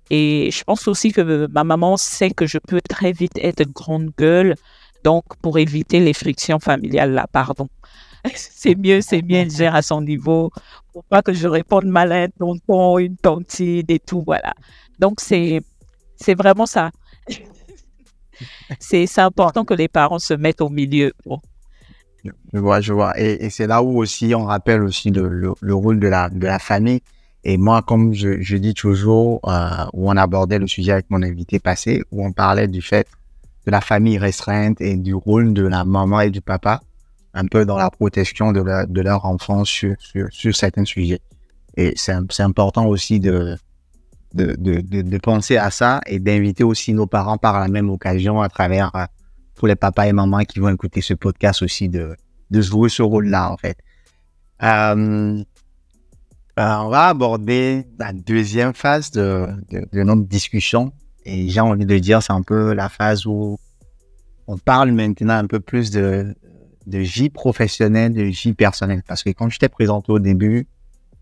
Et 0.09 0.49
je 0.51 0.63
pense 0.63 0.87
aussi 0.87 1.11
que 1.11 1.47
ma 1.47 1.63
maman 1.63 1.97
sait 1.97 2.29
que 2.29 2.45
je 2.45 2.57
peux 2.59 2.81
très 2.81 3.11
vite 3.11 3.37
être 3.37 3.63
grande 3.71 4.09
gueule, 4.17 4.55
donc 5.03 5.23
pour 5.41 5.57
éviter 5.57 5.99
les 5.99 6.13
frictions 6.13 6.59
familiales 6.59 7.13
là, 7.13 7.25
pardon. 7.31 7.67
c'est 8.35 8.75
mieux, 8.75 9.01
c'est 9.01 9.21
mieux, 9.21 9.37
elle 9.37 9.51
gère 9.51 9.75
à 9.75 9.81
son 9.81 10.01
niveau. 10.01 10.51
Pour 10.93 11.03
pas 11.05 11.21
que 11.21 11.33
je 11.33 11.47
réponde 11.47 11.85
mal 11.85 12.11
à 12.11 12.23
un 12.23 12.27
tonton, 12.29 12.97
une 12.97 13.17
tontine 13.17 13.85
et 13.87 13.99
tout, 13.99 14.23
voilà. 14.25 14.53
Donc, 14.99 15.19
c'est, 15.19 15.61
vraiment 16.37 16.65
ça. 16.65 16.91
c'est, 18.79 19.19
important 19.19 19.65
que 19.65 19.73
les 19.73 19.87
parents 19.87 20.19
se 20.19 20.33
mettent 20.33 20.61
au 20.61 20.69
milieu. 20.69 21.11
Je 22.53 22.59
vois, 22.59 22.79
je 22.79 22.93
vois. 22.93 23.19
Et, 23.19 23.49
c'est 23.49 23.67
là 23.67 23.83
où 23.83 23.99
aussi 23.99 24.33
on 24.35 24.45
rappelle 24.45 24.83
aussi 24.83 25.09
le, 25.09 25.53
le, 25.59 25.75
rôle 25.75 25.99
de 25.99 26.07
la, 26.07 26.29
de 26.29 26.45
la 26.45 26.59
famille. 26.59 27.01
Et 27.43 27.57
moi, 27.57 27.81
comme 27.81 28.13
je, 28.13 28.41
je 28.41 28.55
dis 28.55 28.73
toujours, 28.73 29.41
euh, 29.49 29.85
où 29.91 30.09
on 30.09 30.15
abordait 30.15 30.59
le 30.59 30.67
sujet 30.67 30.93
avec 30.93 31.09
mon 31.09 31.21
invité 31.21 31.59
passé, 31.59 32.01
où 32.11 32.25
on 32.25 32.31
parlait 32.31 32.69
du 32.69 32.81
fait 32.81 33.05
de 33.65 33.71
la 33.71 33.81
famille 33.81 34.17
restreinte 34.17 34.79
et 34.79 34.95
du 34.95 35.13
rôle 35.13 35.53
de 35.53 35.63
la 35.67 35.83
maman 35.83 36.21
et 36.21 36.29
du 36.29 36.39
papa, 36.39 36.81
un 37.33 37.45
peu 37.45 37.65
dans 37.65 37.77
la 37.77 37.89
protection 37.89 38.51
de, 38.51 38.85
de 38.85 39.01
leur 39.01 39.25
enfant 39.25 39.65
sur, 39.65 39.95
sur, 39.99 40.27
sur 40.31 40.55
certains 40.55 40.85
sujets. 40.85 41.21
Et 41.75 41.93
c'est 41.95 42.43
important 42.43 42.85
aussi 42.85 43.19
de, 43.19 43.57
de, 44.33 44.55
de, 44.55 45.17
penser 45.17 45.57
à 45.57 45.71
ça 45.71 46.01
et 46.05 46.19
d'inviter 46.19 46.63
aussi 46.63 46.93
nos 46.93 47.07
parents 47.07 47.37
par 47.37 47.59
la 47.59 47.67
même 47.67 47.89
occasion 47.89 48.41
à 48.41 48.49
travers 48.49 48.91
euh, 48.95 49.05
tous 49.55 49.65
les 49.65 49.75
papas 49.75 50.05
et 50.07 50.13
mamans 50.13 50.43
qui 50.43 50.59
vont 50.59 50.69
écouter 50.69 51.01
ce 51.01 51.15
podcast 51.15 51.63
aussi 51.63 51.89
de, 51.89 52.15
de 52.51 52.61
jouer 52.61 52.89
ce 52.89 53.01
rôle-là 53.01 53.51
en 53.51 53.57
fait. 53.57 53.77
Euh, 54.61 55.43
euh, 56.59 56.75
on 56.77 56.89
va 56.89 57.07
aborder 57.07 57.87
la 57.97 58.13
deuxième 58.13 58.73
phase 58.73 59.09
de, 59.09 59.47
de 59.71 60.03
notre 60.03 60.27
discussion 60.27 60.93
et 61.25 61.49
j'ai 61.49 61.59
envie 61.59 61.85
de 61.87 61.97
dire 61.97 62.21
c'est 62.21 62.33
un 62.33 62.43
peu 62.43 62.73
la 62.73 62.89
phase 62.89 63.25
où 63.25 63.57
on 64.45 64.57
parle 64.59 64.91
maintenant 64.91 65.35
un 65.37 65.47
peu 65.47 65.59
plus 65.59 65.89
de, 65.89 66.35
de 66.85 66.99
vie 66.99 67.29
professionnelle, 67.29 68.13
de 68.13 68.23
vie 68.23 68.53
personnelle 68.53 69.03
parce 69.07 69.23
que 69.23 69.29
quand 69.29 69.49
je 69.49 69.59
t'ai 69.59 69.69
présenté 69.69 70.11
au 70.11 70.19
début, 70.19 70.67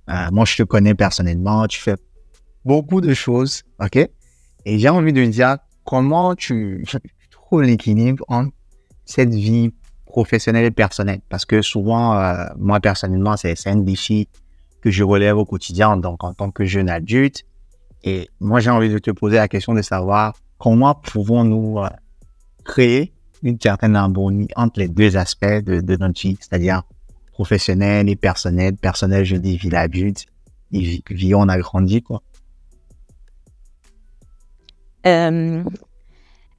euh, 0.09 0.27
moi 0.31 0.45
je 0.45 0.55
te 0.57 0.63
connais 0.63 0.95
personnellement, 0.95 1.67
tu 1.67 1.79
fais 1.79 1.95
beaucoup 2.65 3.01
de 3.01 3.13
choses, 3.13 3.63
ok? 3.79 4.09
Et 4.65 4.79
j'ai 4.79 4.89
envie 4.89 5.13
de 5.13 5.25
dire 5.25 5.57
comment 5.83 6.35
tu, 6.35 6.85
l'équilibre 7.59 8.23
entre 8.27 8.53
cette 9.05 9.33
vie 9.33 9.73
professionnelle 10.05 10.65
et 10.65 10.71
personnelle? 10.71 11.21
Parce 11.29 11.45
que 11.45 11.61
souvent, 11.61 12.17
euh, 12.17 12.45
moi 12.57 12.79
personnellement, 12.79 13.35
c'est 13.37 13.67
un 13.67 13.77
défi 13.77 14.29
que 14.81 14.89
je 14.89 15.03
relève 15.03 15.37
au 15.37 15.45
quotidien, 15.45 15.97
donc 15.97 16.23
en 16.23 16.33
tant 16.33 16.51
que 16.51 16.65
jeune 16.65 16.89
adulte. 16.89 17.43
Et 18.03 18.29
moi, 18.39 18.59
j'ai 18.59 18.71
envie 18.71 18.89
de 18.89 18.97
te 18.97 19.11
poser 19.11 19.35
la 19.35 19.47
question 19.47 19.73
de 19.73 19.81
savoir 19.81 20.33
comment 20.57 20.95
pouvons-nous 20.95 21.79
euh, 21.79 21.89
créer 22.63 23.13
une 23.43 23.59
certaine 23.59 23.95
harmonie 23.95 24.47
entre 24.55 24.79
les 24.79 24.87
deux 24.87 25.17
aspects 25.17 25.45
de, 25.45 25.95
notre 25.97 26.21
vie, 26.21 26.37
c'est-à-dire 26.39 26.83
professionnel 27.31 28.09
et 28.09 28.15
personnel. 28.15 28.75
Personnel, 28.75 29.25
je 29.25 29.35
dis 29.35 29.57
vie 29.57 29.69
d'adulte, 29.69 30.25
vie, 30.71 31.03
vie 31.09 31.35
on 31.35 31.47
a 31.47 31.57
grandi, 31.57 32.01
quoi. 32.01 32.21
Euh, 35.07 35.63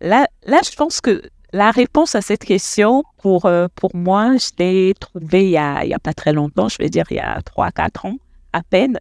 Là, 0.03 0.27
là, 0.47 0.61
je 0.69 0.75
pense 0.75 1.01
que 1.01 1.23
la 1.53 1.71
réponse 1.71 2.17
à 2.17 2.23
cette 2.23 2.45
question, 2.45 3.05
pour, 3.19 3.47
euh, 3.47 3.69
pour 3.75 3.95
moi, 3.95 4.37
je 4.37 4.51
l'ai 4.59 4.95
trouvée 4.99 5.45
il 5.45 5.51
n'y 5.51 5.57
a, 5.57 5.77
a, 5.79 5.99
pas 6.01 6.13
très 6.13 6.33
longtemps, 6.33 6.69
je 6.69 6.77
vais 6.79 6.89
dire 6.89 7.05
il 7.11 7.19
y 7.19 7.21
a 7.21 7.41
3-4 7.41 8.09
ans 8.09 8.17
à 8.53 8.63
peine, 8.63 8.99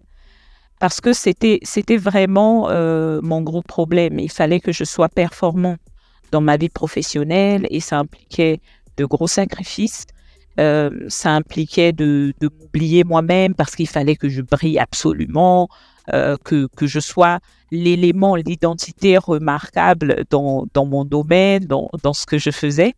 parce 0.80 1.02
que 1.02 1.12
c'était, 1.12 1.60
c'était 1.64 1.98
vraiment 1.98 2.70
euh, 2.70 3.20
mon 3.24 3.42
gros 3.42 3.64
problème. 3.64 4.20
Il 4.20 4.30
fallait 4.32 4.60
que 4.60 4.72
je 4.72 4.84
sois 4.84 5.10
performant 5.10 5.78
dans 6.32 6.42
ma 6.42 6.58
vie 6.58 6.70
professionnelle 6.70 7.68
et 7.70 7.80
ça 7.80 8.00
impliquait 8.00 8.62
de 8.98 9.06
gros 9.06 9.28
sacrifices. 9.28 10.06
Euh, 10.60 10.90
ça 11.08 11.32
impliquait 11.32 11.94
de, 11.94 12.34
de 12.42 12.50
m'oublier 12.50 13.04
moi-même 13.04 13.56
parce 13.56 13.76
qu'il 13.76 13.88
fallait 13.88 14.18
que 14.18 14.28
je 14.28 14.42
brille 14.42 14.80
absolument, 14.80 15.70
euh, 16.14 16.36
que, 16.44 16.68
que 16.76 16.88
je 16.88 17.00
sois 17.00 17.40
l'élément, 17.72 18.36
l'identité 18.36 19.18
remarquable 19.18 20.26
dans, 20.30 20.66
dans 20.74 20.86
mon 20.86 21.06
domaine, 21.06 21.66
dans, 21.66 21.90
dans, 22.04 22.14
ce 22.14 22.26
que 22.26 22.38
je 22.38 22.52
faisais. 22.52 22.94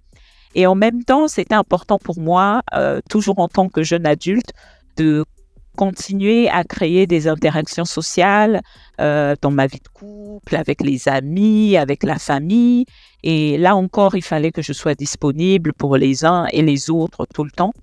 Et 0.55 0.65
en 0.65 0.75
même 0.75 1.03
temps, 1.03 1.27
c'était 1.27 1.53
important 1.55 1.99
pour 1.99 2.19
moi, 2.19 2.63
euh, 2.73 3.01
toujours 3.09 3.39
en 3.39 3.47
tant 3.47 3.69
que 3.69 3.83
jeune 3.83 4.07
adulte, 4.07 4.53
de 4.97 5.25
continuer 5.75 6.49
à 6.49 6.63
créer 6.63 7.07
des 7.07 7.27
interactions 7.27 7.85
sociales 7.85 8.61
euh, 9.01 9.35
dans 9.41 9.51
ma 9.51 9.67
vie 9.67 9.79
de 9.79 9.87
couple, 9.87 10.55
avec 10.55 10.81
les 10.81 11.07
amis, 11.07 11.77
avec 11.77 12.03
la 12.03 12.19
famille. 12.19 12.85
Et 13.23 13.57
là 13.57 13.75
encore, 13.75 14.15
il 14.15 14.23
fallait 14.23 14.51
que 14.51 14.61
je 14.61 14.73
sois 14.73 14.95
disponible 14.95 15.73
pour 15.73 15.97
les 15.97 16.25
uns 16.25 16.45
et 16.51 16.61
les 16.61 16.89
autres 16.89 17.25
tout 17.33 17.43
le 17.43 17.51
temps. 17.51 17.73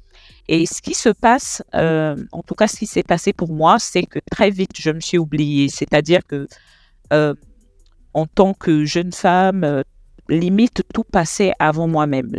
Et 0.49 0.67
ce 0.67 0.83
qui 0.83 0.95
se 0.95 1.09
passe, 1.09 1.63
euh, 1.75 2.17
en 2.33 2.43
tout 2.43 2.55
cas 2.55 2.67
ce 2.67 2.77
qui 2.77 2.87
s'est 2.87 3.03
passé 3.03 3.33
pour 3.33 3.53
moi, 3.53 3.79
c'est 3.79 4.03
que 4.03 4.19
très 4.31 4.51
vite, 4.51 4.73
je 4.77 4.91
me 4.91 5.01
suis 5.01 5.19
oubliée. 5.19 5.69
C'est-à-dire 5.69 6.21
que 6.27 6.47
euh, 7.13 7.35
en 8.15 8.27
tant 8.27 8.55
que 8.55 8.85
jeune 8.85 9.13
femme, 9.13 9.83
limite 10.31 10.83
tout 10.95 11.05
passait 11.05 11.53
avant 11.59 11.87
moi-même. 11.87 12.31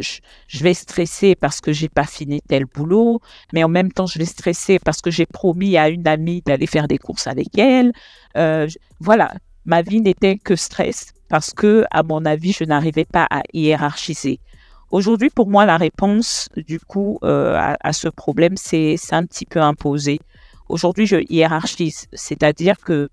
Je, 0.47 0.63
vais 0.63 0.73
stresser 0.73 1.35
parce 1.35 1.61
que 1.61 1.71
j'ai 1.71 1.89
pas 1.89 2.05
fini 2.05 2.41
tel 2.41 2.65
boulot, 2.65 3.21
mais 3.53 3.63
en 3.63 3.69
même 3.69 3.91
temps 3.91 4.05
je 4.05 4.17
vais 4.19 4.25
stresser 4.25 4.79
parce 4.79 5.01
que 5.01 5.11
j'ai 5.11 5.25
promis 5.25 5.77
à 5.77 5.89
une 5.89 6.07
amie 6.07 6.41
d'aller 6.41 6.67
faire 6.67 6.87
des 6.87 6.97
courses 6.97 7.27
avec 7.27 7.57
elle. 7.57 7.91
Euh, 8.37 8.67
voilà, 8.99 9.33
ma 9.65 9.81
vie 9.81 10.01
n'était 10.01 10.37
que 10.37 10.55
stress 10.55 11.13
parce 11.29 11.51
que, 11.53 11.85
à 11.91 12.03
mon 12.03 12.25
avis, 12.25 12.51
je 12.51 12.65
n'arrivais 12.65 13.05
pas 13.05 13.25
à 13.29 13.41
hiérarchiser. 13.53 14.39
Aujourd'hui, 14.91 15.29
pour 15.29 15.49
moi, 15.49 15.65
la 15.65 15.77
réponse, 15.77 16.49
du 16.57 16.77
coup, 16.79 17.19
à, 17.21 17.77
à, 17.79 17.93
ce 17.93 18.09
problème, 18.09 18.57
c'est 18.57 18.97
un 19.11 19.25
petit 19.25 19.45
peu 19.45 19.61
imposé. 19.61 20.19
Aujourd'hui, 20.67 21.05
je 21.05 21.17
hiérarchise, 21.29 22.07
c'est-à-dire 22.11 22.77
que 22.79 23.09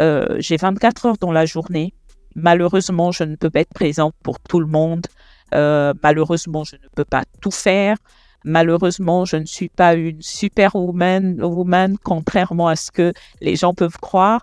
euh, 0.00 0.36
j'ai 0.38 0.56
24 0.56 1.06
heures 1.06 1.18
dans 1.18 1.32
la 1.32 1.46
journée. 1.46 1.94
Malheureusement, 2.34 3.12
je 3.12 3.24
ne 3.24 3.36
peux 3.36 3.50
pas 3.50 3.60
être 3.60 3.74
présente 3.74 4.14
pour 4.22 4.40
tout 4.40 4.60
le 4.60 4.66
monde. 4.66 5.06
Euh, 5.54 5.92
malheureusement, 6.02 6.64
je 6.64 6.76
ne 6.76 6.88
peux 6.94 7.04
pas 7.04 7.24
tout 7.40 7.50
faire. 7.50 7.96
Malheureusement, 8.44 9.24
je 9.24 9.36
ne 9.36 9.44
suis 9.44 9.68
pas 9.68 9.94
une 9.94 10.20
superwoman, 10.20 11.40
woman, 11.42 11.96
contrairement 12.02 12.68
à 12.68 12.76
ce 12.76 12.90
que 12.90 13.12
les 13.40 13.56
gens 13.56 13.74
peuvent 13.74 13.98
croire. 13.98 14.42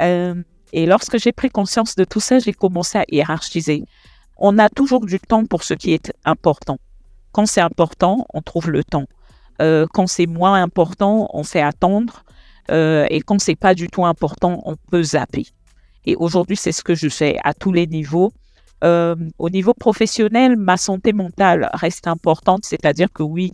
Euh, 0.00 0.34
et 0.72 0.86
lorsque 0.86 1.18
j'ai 1.18 1.32
pris 1.32 1.50
conscience 1.50 1.96
de 1.96 2.04
tout 2.04 2.20
ça, 2.20 2.38
j'ai 2.38 2.52
commencé 2.52 2.98
à 2.98 3.04
hiérarchiser. 3.08 3.84
On 4.36 4.58
a 4.58 4.68
toujours 4.68 5.04
du 5.04 5.18
temps 5.18 5.44
pour 5.44 5.64
ce 5.64 5.74
qui 5.74 5.92
est 5.92 6.12
important. 6.24 6.78
Quand 7.32 7.46
c'est 7.46 7.60
important, 7.60 8.26
on 8.32 8.42
trouve 8.42 8.70
le 8.70 8.84
temps. 8.84 9.06
quand 9.92 10.06
c'est 10.06 10.26
moins 10.26 10.62
important, 10.62 11.28
on 11.34 11.44
fait 11.44 11.60
attendre. 11.60 12.24
Euh, 12.70 13.06
et 13.10 13.20
quand 13.20 13.40
c'est 13.40 13.56
pas 13.56 13.74
du 13.74 13.88
tout 13.88 14.04
important, 14.04 14.62
on 14.64 14.76
peut 14.90 15.02
zapper. 15.02 15.46
Et 16.06 16.16
aujourd'hui, 16.16 16.56
c'est 16.56 16.72
ce 16.72 16.82
que 16.82 16.94
je 16.94 17.08
fais 17.08 17.38
à 17.44 17.54
tous 17.54 17.72
les 17.72 17.86
niveaux. 17.86 18.32
Euh, 18.82 19.14
au 19.38 19.50
niveau 19.50 19.74
professionnel, 19.74 20.56
ma 20.56 20.76
santé 20.76 21.12
mentale 21.12 21.68
reste 21.74 22.06
importante, 22.06 22.64
c'est-à-dire 22.64 23.08
que 23.12 23.22
oui, 23.22 23.52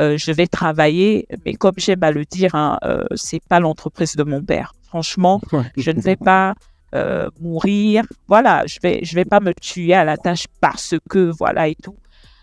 euh, 0.00 0.18
je 0.18 0.32
vais 0.32 0.48
travailler, 0.48 1.28
mais 1.44 1.54
comme 1.54 1.74
j'aime 1.76 2.02
à 2.02 2.10
le 2.10 2.24
dire, 2.24 2.54
hein, 2.54 2.78
euh, 2.84 3.04
c'est 3.14 3.42
pas 3.48 3.60
l'entreprise 3.60 4.16
de 4.16 4.24
mon 4.24 4.42
père. 4.42 4.74
Franchement, 4.82 5.40
je 5.76 5.90
ne 5.90 6.00
vais 6.00 6.16
pas 6.16 6.54
euh, 6.94 7.30
mourir. 7.40 8.04
Voilà, 8.26 8.66
je 8.66 8.78
vais, 8.82 9.00
je 9.04 9.14
vais 9.14 9.24
pas 9.24 9.40
me 9.40 9.54
tuer 9.54 9.94
à 9.94 10.04
la 10.04 10.16
tâche 10.16 10.46
parce 10.60 10.94
que 11.08 11.30
voilà 11.38 11.68
et 11.68 11.76
tout. 11.76 11.96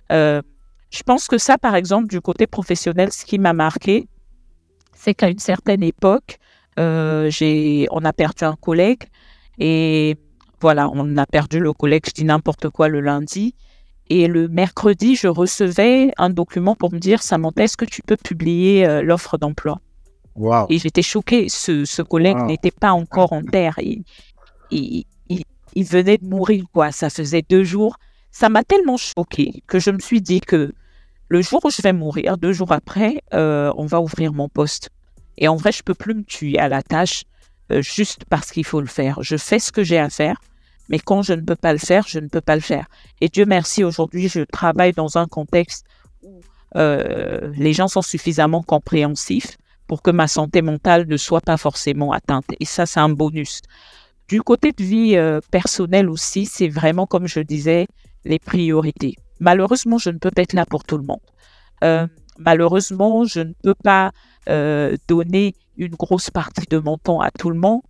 Je 0.10 1.04
pense 1.06 1.28
que 1.28 1.38
ça, 1.38 1.58
par 1.58 1.76
exemple, 1.76 2.08
du 2.08 2.20
côté 2.20 2.48
professionnel, 2.48 3.14
ce 3.14 3.26
qui 3.26 3.40
m'a 3.40 3.54
marqué, 3.54 4.08
c'est 4.94 5.14
qu'à 5.14 5.30
une 5.30 5.40
certaine 5.40 5.84
époque, 5.84 6.38
j'ai, 6.78 7.88
on 7.92 8.04
a 8.04 8.14
perdu 8.14 8.44
un 8.44 8.56
collègue 8.56 9.04
et 9.63 10.17
voilà, 10.60 10.89
on 10.91 11.17
a 11.17 11.28
perdu 11.28 11.60
le 11.60 11.71
collègue, 11.71 12.06
je 12.08 12.13
dis 12.13 12.24
n'importe 12.24 12.69
quoi 12.69 12.88
le 12.88 13.00
lundi. 13.00 13.54
Et 14.10 14.26
le 14.28 14.47
mercredi, 14.47 15.15
je 15.15 15.28
recevais 15.28 16.12
un 16.17 16.32
document 16.32 16.74
pour 16.76 16.91
me 16.91 16.97
dire, 16.97 17.21
Samantha, 17.21 17.63
est-ce 17.63 17.78
que 17.78 17.86
tu 17.86 18.02
peux 18.02 18.17
publier 18.17 18.88
euh, 18.88 19.04
l'offre 19.04 19.38
d'emploi 19.38 19.80
wow. 20.36 20.65
Et 20.69 20.80
j'étais 20.80 21.04
choquée, 21.04 21.47
ce, 21.47 21.86
ce 21.86 22.02
collègue 22.02 22.38
wow. 22.38 22.47
n'était 22.47 22.71
pas 22.71 22.91
encore 22.91 23.34
en 23.34 23.43
terre. 23.43 23.76
Il, 23.78 24.04
il, 24.71 25.06
il, 25.30 25.43
il, 25.76 25.86
venait 25.86 26.17
de 26.17 26.26
mourir, 26.26 26.65
quoi. 26.74 26.91
Ça 26.91 27.12
faisait 27.12 27.43
deux 27.47 27.63
jours. 27.63 27.97
Ça 28.32 28.50
m'a 28.50 28.63
tellement 28.63 28.97
choquée 28.97 29.62
que 29.67 29.78
je 29.78 29.91
me 29.91 30.00
suis 30.00 30.21
dit 30.21 30.41
que 30.41 30.74
le 31.28 31.41
jour 31.43 31.62
où 31.63 31.69
je 31.69 31.84
vais 31.84 31.93
mourir, 31.93 32.39
deux 32.39 32.52
jours 32.52 32.71
après, 32.71 33.21
euh, 33.36 33.71
on 33.78 33.86
va 33.86 34.02
ouvrir 34.02 34.34
mon 34.34 34.50
poste. 34.50 34.89
Et 35.38 35.47
en 35.47 35.56
vrai, 35.56 35.71
je 35.71 35.84
peux 35.84 35.93
plus 35.93 36.15
me 36.15 36.24
tuer 36.24 36.58
à 36.58 36.67
la 36.67 36.82
tâche 36.82 37.26
euh, 37.72 37.82
juste 37.82 38.26
parce 38.30 38.52
qu'il 38.52 38.66
faut 38.66 38.82
le 38.82 38.88
faire. 38.88 39.22
Je 39.22 39.38
fais 39.38 39.60
ce 39.60 39.72
que 39.72 39.84
j'ai 39.84 39.98
à 39.98 40.10
faire, 40.10 40.42
mais 40.90 41.00
quand 41.00 41.22
je 41.22 41.34
ne 41.34 41.42
peux 41.42 41.56
pas 41.56 41.74
le 41.74 41.80
faire, 41.80 42.06
je 42.08 42.20
ne 42.20 42.28
peux 42.28 42.42
pas 42.42 42.56
le 42.56 42.62
faire. 42.62 42.86
Et 43.22 43.30
Dieu 43.30 43.46
merci, 43.46 43.84
aujourd'hui, 43.84 44.28
je 44.28 44.42
travaille 44.42 44.94
dans 44.94 45.18
un 45.18 45.28
contexte 45.28 45.86
où 46.22 46.42
euh, 46.76 47.52
les 47.56 47.74
gens 47.74 47.88
sont 47.88 48.02
suffisamment 48.02 48.62
compréhensifs 48.62 49.58
pour 49.88 50.02
que 50.02 50.12
ma 50.12 50.28
santé 50.28 50.62
mentale 50.62 51.06
ne 51.08 51.18
soit 51.18 51.42
pas 51.42 51.58
forcément 51.58 52.12
atteinte. 52.12 52.46
Et 52.60 52.66
ça, 52.66 52.86
c'est 52.86 53.00
un 53.00 53.10
bonus. 53.10 53.62
Du 54.28 54.42
côté 54.42 54.72
de 54.72 54.84
vie 54.84 55.18
euh, 55.18 55.42
personnelle 55.52 56.10
aussi, 56.10 56.46
c'est 56.46 56.70
vraiment, 56.70 57.06
comme 57.06 57.28
je 57.28 57.42
disais, 57.42 57.88
les 58.24 58.40
priorités 58.40 59.16
malheureusement, 59.42 59.98
je 59.98 60.12
ne 60.12 60.20
peux 60.20 60.32
pas 60.32 60.44
être 60.44 60.54
là 60.54 60.66
pour 60.66 60.86
tout 60.86 60.98
le 60.98 61.04
monde. 61.04 62.10
Malheureusement, 62.38 63.26
je 63.26 63.42
ne 63.42 63.54
peux 63.62 63.76
pas 63.76 64.12
euh, 64.49 64.95
donner 65.08 65.54
une 65.77 65.95
grosse 65.95 66.30
partie 66.30 66.65
de 66.69 66.77
mon 66.77 66.97
temps 66.97 67.21
à 67.21 67.32
tout 67.32 67.49
le 67.49 67.58
monde. 67.58 67.82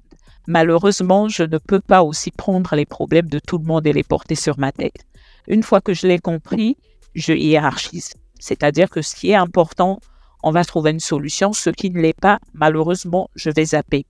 Malheureusement, 0.47 1.27
je 1.27 1.43
ne 1.43 1.57
peux 1.57 1.79
pas 1.79 2.03
aussi 2.03 2.31
prendre 2.31 2.75
les 2.75 2.85
problèmes 2.85 3.27
de 3.27 3.39
tout 3.39 3.57
le 3.57 3.65
monde 3.65 3.85
et 3.87 3.93
les 3.93 4.03
porter 4.03 4.35
sur 4.35 4.59
ma 4.59 4.71
tête. 4.71 5.05
Une 5.47 5.63
fois 5.63 5.81
que 5.81 5.93
je 5.93 6.07
l'ai 6.07 6.19
compris, 6.19 6.77
je 7.15 7.33
hiérarchise. 7.33 8.13
C'est-à-dire 8.39 8.89
que 8.89 9.01
ce 9.01 9.15
qui 9.15 9.31
est 9.31 9.35
important, 9.35 9.99
on 10.43 10.51
va 10.51 10.65
trouver 10.65 10.91
une 10.91 10.99
solution. 10.99 11.53
Ce 11.53 11.69
qui 11.69 11.91
ne 11.91 11.99
l'est 11.99 12.19
pas, 12.19 12.39
malheureusement, 12.53 13.29
je 13.35 13.49
vais 13.49 13.65
zapper. 13.65 14.05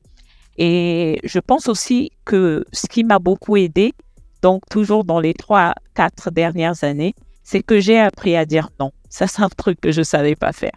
Et 0.57 1.19
je 1.23 1.39
pense 1.39 1.67
aussi 1.67 2.11
que 2.25 2.65
ce 2.71 2.87
qui 2.87 3.03
m'a 3.03 3.19
beaucoup 3.19 3.57
aidé, 3.57 3.93
donc 4.41 4.63
toujours 4.69 5.03
dans 5.03 5.19
les 5.19 5.33
trois, 5.33 5.73
quatre 5.95 6.31
dernières 6.31 6.83
années, 6.83 7.13
c'est 7.43 7.63
que 7.63 7.79
j'ai 7.79 7.99
appris 7.99 8.35
à 8.35 8.45
dire 8.45 8.69
non. 8.79 8.91
Ça, 9.09 9.27
c'est 9.27 9.41
un 9.41 9.49
truc 9.49 9.79
que 9.81 9.91
je 9.91 9.99
ne 9.99 10.05
savais 10.05 10.35
pas 10.35 10.53
faire. 10.53 10.71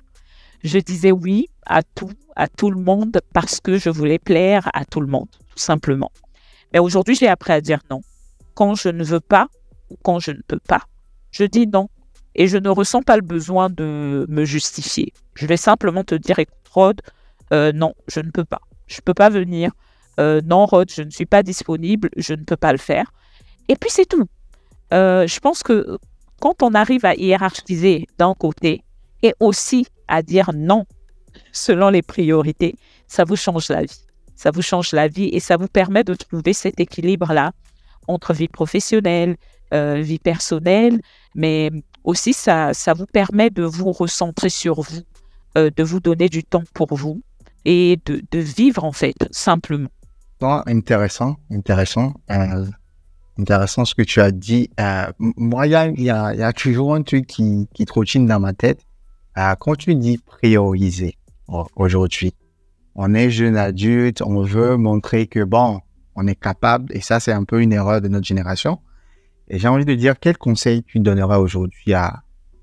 Je 0.64 0.78
disais 0.78 1.12
oui 1.12 1.48
à 1.66 1.82
tout, 1.82 2.10
à 2.36 2.48
tout 2.48 2.70
le 2.70 2.80
monde 2.80 3.20
parce 3.34 3.60
que 3.60 3.76
je 3.78 3.90
voulais 3.90 4.18
plaire 4.18 4.70
à 4.72 4.86
tout 4.86 5.02
le 5.02 5.06
monde, 5.06 5.28
tout 5.30 5.58
simplement. 5.58 6.10
Mais 6.72 6.78
aujourd'hui, 6.78 7.14
j'ai 7.14 7.28
appris 7.28 7.52
à 7.52 7.60
dire 7.60 7.80
non. 7.90 8.00
Quand 8.54 8.74
je 8.74 8.88
ne 8.88 9.04
veux 9.04 9.20
pas 9.20 9.48
ou 9.90 9.96
quand 10.02 10.20
je 10.20 10.30
ne 10.30 10.40
peux 10.46 10.58
pas, 10.58 10.80
je 11.30 11.44
dis 11.44 11.66
non. 11.66 11.88
Et 12.34 12.48
je 12.48 12.56
ne 12.56 12.68
ressens 12.70 13.02
pas 13.02 13.16
le 13.16 13.22
besoin 13.22 13.68
de 13.68 14.26
me 14.28 14.44
justifier. 14.44 15.12
Je 15.34 15.46
vais 15.46 15.58
simplement 15.58 16.02
te 16.02 16.14
dire, 16.14 16.36
Rod, 16.72 17.00
euh, 17.52 17.70
non, 17.72 17.94
je 18.08 18.20
ne 18.20 18.30
peux 18.30 18.44
pas. 18.44 18.60
Je 18.86 18.96
ne 18.96 19.02
peux 19.02 19.14
pas 19.14 19.28
venir. 19.28 19.70
Euh, 20.18 20.40
non, 20.44 20.64
Rod, 20.64 20.90
je 20.90 21.02
ne 21.02 21.10
suis 21.10 21.26
pas 21.26 21.42
disponible, 21.42 22.08
je 22.16 22.32
ne 22.32 22.42
peux 22.42 22.56
pas 22.56 22.72
le 22.72 22.78
faire. 22.78 23.12
Et 23.68 23.76
puis 23.76 23.90
c'est 23.90 24.06
tout. 24.06 24.26
Euh, 24.94 25.26
je 25.26 25.38
pense 25.40 25.62
que 25.62 25.98
quand 26.40 26.62
on 26.62 26.74
arrive 26.74 27.04
à 27.04 27.14
hiérarchiser 27.14 28.06
d'un 28.18 28.34
côté 28.34 28.82
et 29.22 29.34
aussi 29.40 29.86
à 30.08 30.22
dire 30.22 30.50
non 30.54 30.84
selon 31.52 31.90
les 31.90 32.02
priorités, 32.02 32.76
ça 33.06 33.24
vous 33.24 33.36
change 33.36 33.68
la 33.68 33.82
vie. 33.82 34.00
Ça 34.36 34.50
vous 34.50 34.62
change 34.62 34.92
la 34.92 35.08
vie 35.08 35.28
et 35.32 35.40
ça 35.40 35.56
vous 35.56 35.68
permet 35.68 36.04
de 36.04 36.14
trouver 36.14 36.52
cet 36.52 36.80
équilibre-là 36.80 37.52
entre 38.08 38.34
vie 38.34 38.48
professionnelle, 38.48 39.36
euh, 39.72 40.00
vie 40.00 40.18
personnelle, 40.18 41.00
mais 41.34 41.70
aussi 42.02 42.32
ça, 42.32 42.74
ça 42.74 42.92
vous 42.92 43.06
permet 43.06 43.50
de 43.50 43.62
vous 43.62 43.92
recentrer 43.92 44.48
sur 44.48 44.82
vous, 44.82 45.02
euh, 45.56 45.70
de 45.74 45.82
vous 45.82 46.00
donner 46.00 46.28
du 46.28 46.44
temps 46.44 46.64
pour 46.74 46.94
vous 46.94 47.22
et 47.64 47.98
de, 48.04 48.22
de 48.30 48.38
vivre 48.38 48.84
en 48.84 48.92
fait 48.92 49.16
simplement. 49.30 49.88
Intéressant, 50.66 51.36
intéressant. 51.50 52.12
Euh, 52.30 52.66
intéressant 53.38 53.84
ce 53.84 53.94
que 53.94 54.02
tu 54.02 54.20
as 54.20 54.30
dit. 54.30 54.68
Moi, 55.18 55.66
il 55.66 55.70
y 55.70 55.74
a, 55.74 55.88
y, 55.88 56.02
y 56.02 56.10
a, 56.10 56.52
toujours 56.52 56.94
un 56.94 57.02
truc 57.02 57.26
qui, 57.26 57.66
qui 57.72 57.86
trottine 57.86 58.26
dans 58.26 58.40
ma 58.40 58.52
tête. 58.52 58.84
Quand 59.34 59.76
tu 59.76 59.94
dis 59.94 60.18
prioriser 60.18 61.16
aujourd'hui, 61.76 62.34
on 62.94 63.14
est 63.14 63.30
jeune 63.30 63.56
adulte, 63.56 64.22
on 64.22 64.42
veut 64.42 64.76
montrer 64.76 65.26
que 65.26 65.42
bon, 65.42 65.80
on 66.14 66.26
est 66.26 66.40
capable, 66.40 66.94
et 66.94 67.00
ça, 67.00 67.18
c'est 67.18 67.32
un 67.32 67.44
peu 67.44 67.60
une 67.60 67.72
erreur 67.72 68.00
de 68.00 68.08
notre 68.08 68.26
génération. 68.26 68.78
Et 69.48 69.58
j'ai 69.58 69.68
envie 69.68 69.84
de 69.84 69.94
dire, 69.94 70.14
quel 70.20 70.38
conseil 70.38 70.84
tu 70.84 71.00
donneras 71.00 71.38
aujourd'hui 71.38 71.92
à, 71.92 72.22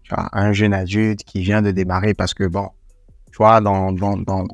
à, 0.10 0.40
un 0.40 0.54
jeune 0.54 0.74
adulte 0.74 1.24
qui 1.26 1.42
vient 1.42 1.62
de 1.62 1.72
démarrer? 1.72 2.14
Parce 2.14 2.34
que 2.34 2.46
bon, 2.46 2.70
tu 3.32 3.38
vois, 3.38 3.60
dans, 3.60 3.92
dans, 3.92 4.18
dans, 4.18 4.48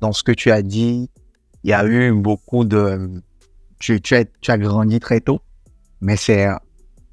dans 0.00 0.12
ce 0.12 0.22
que 0.22 0.32
tu 0.32 0.50
as 0.50 0.62
dit, 0.62 1.10
il 1.62 1.70
y 1.70 1.74
a 1.74 1.84
eu 1.84 2.12
beaucoup 2.12 2.64
de, 2.64 3.22
tu, 3.78 4.00
tu, 4.00 4.14
as, 4.14 4.24
tu 4.40 4.50
as 4.50 4.58
grandi 4.58 4.98
très 4.98 5.20
tôt 5.20 5.42
mais 6.00 6.16
c'est 6.16 6.48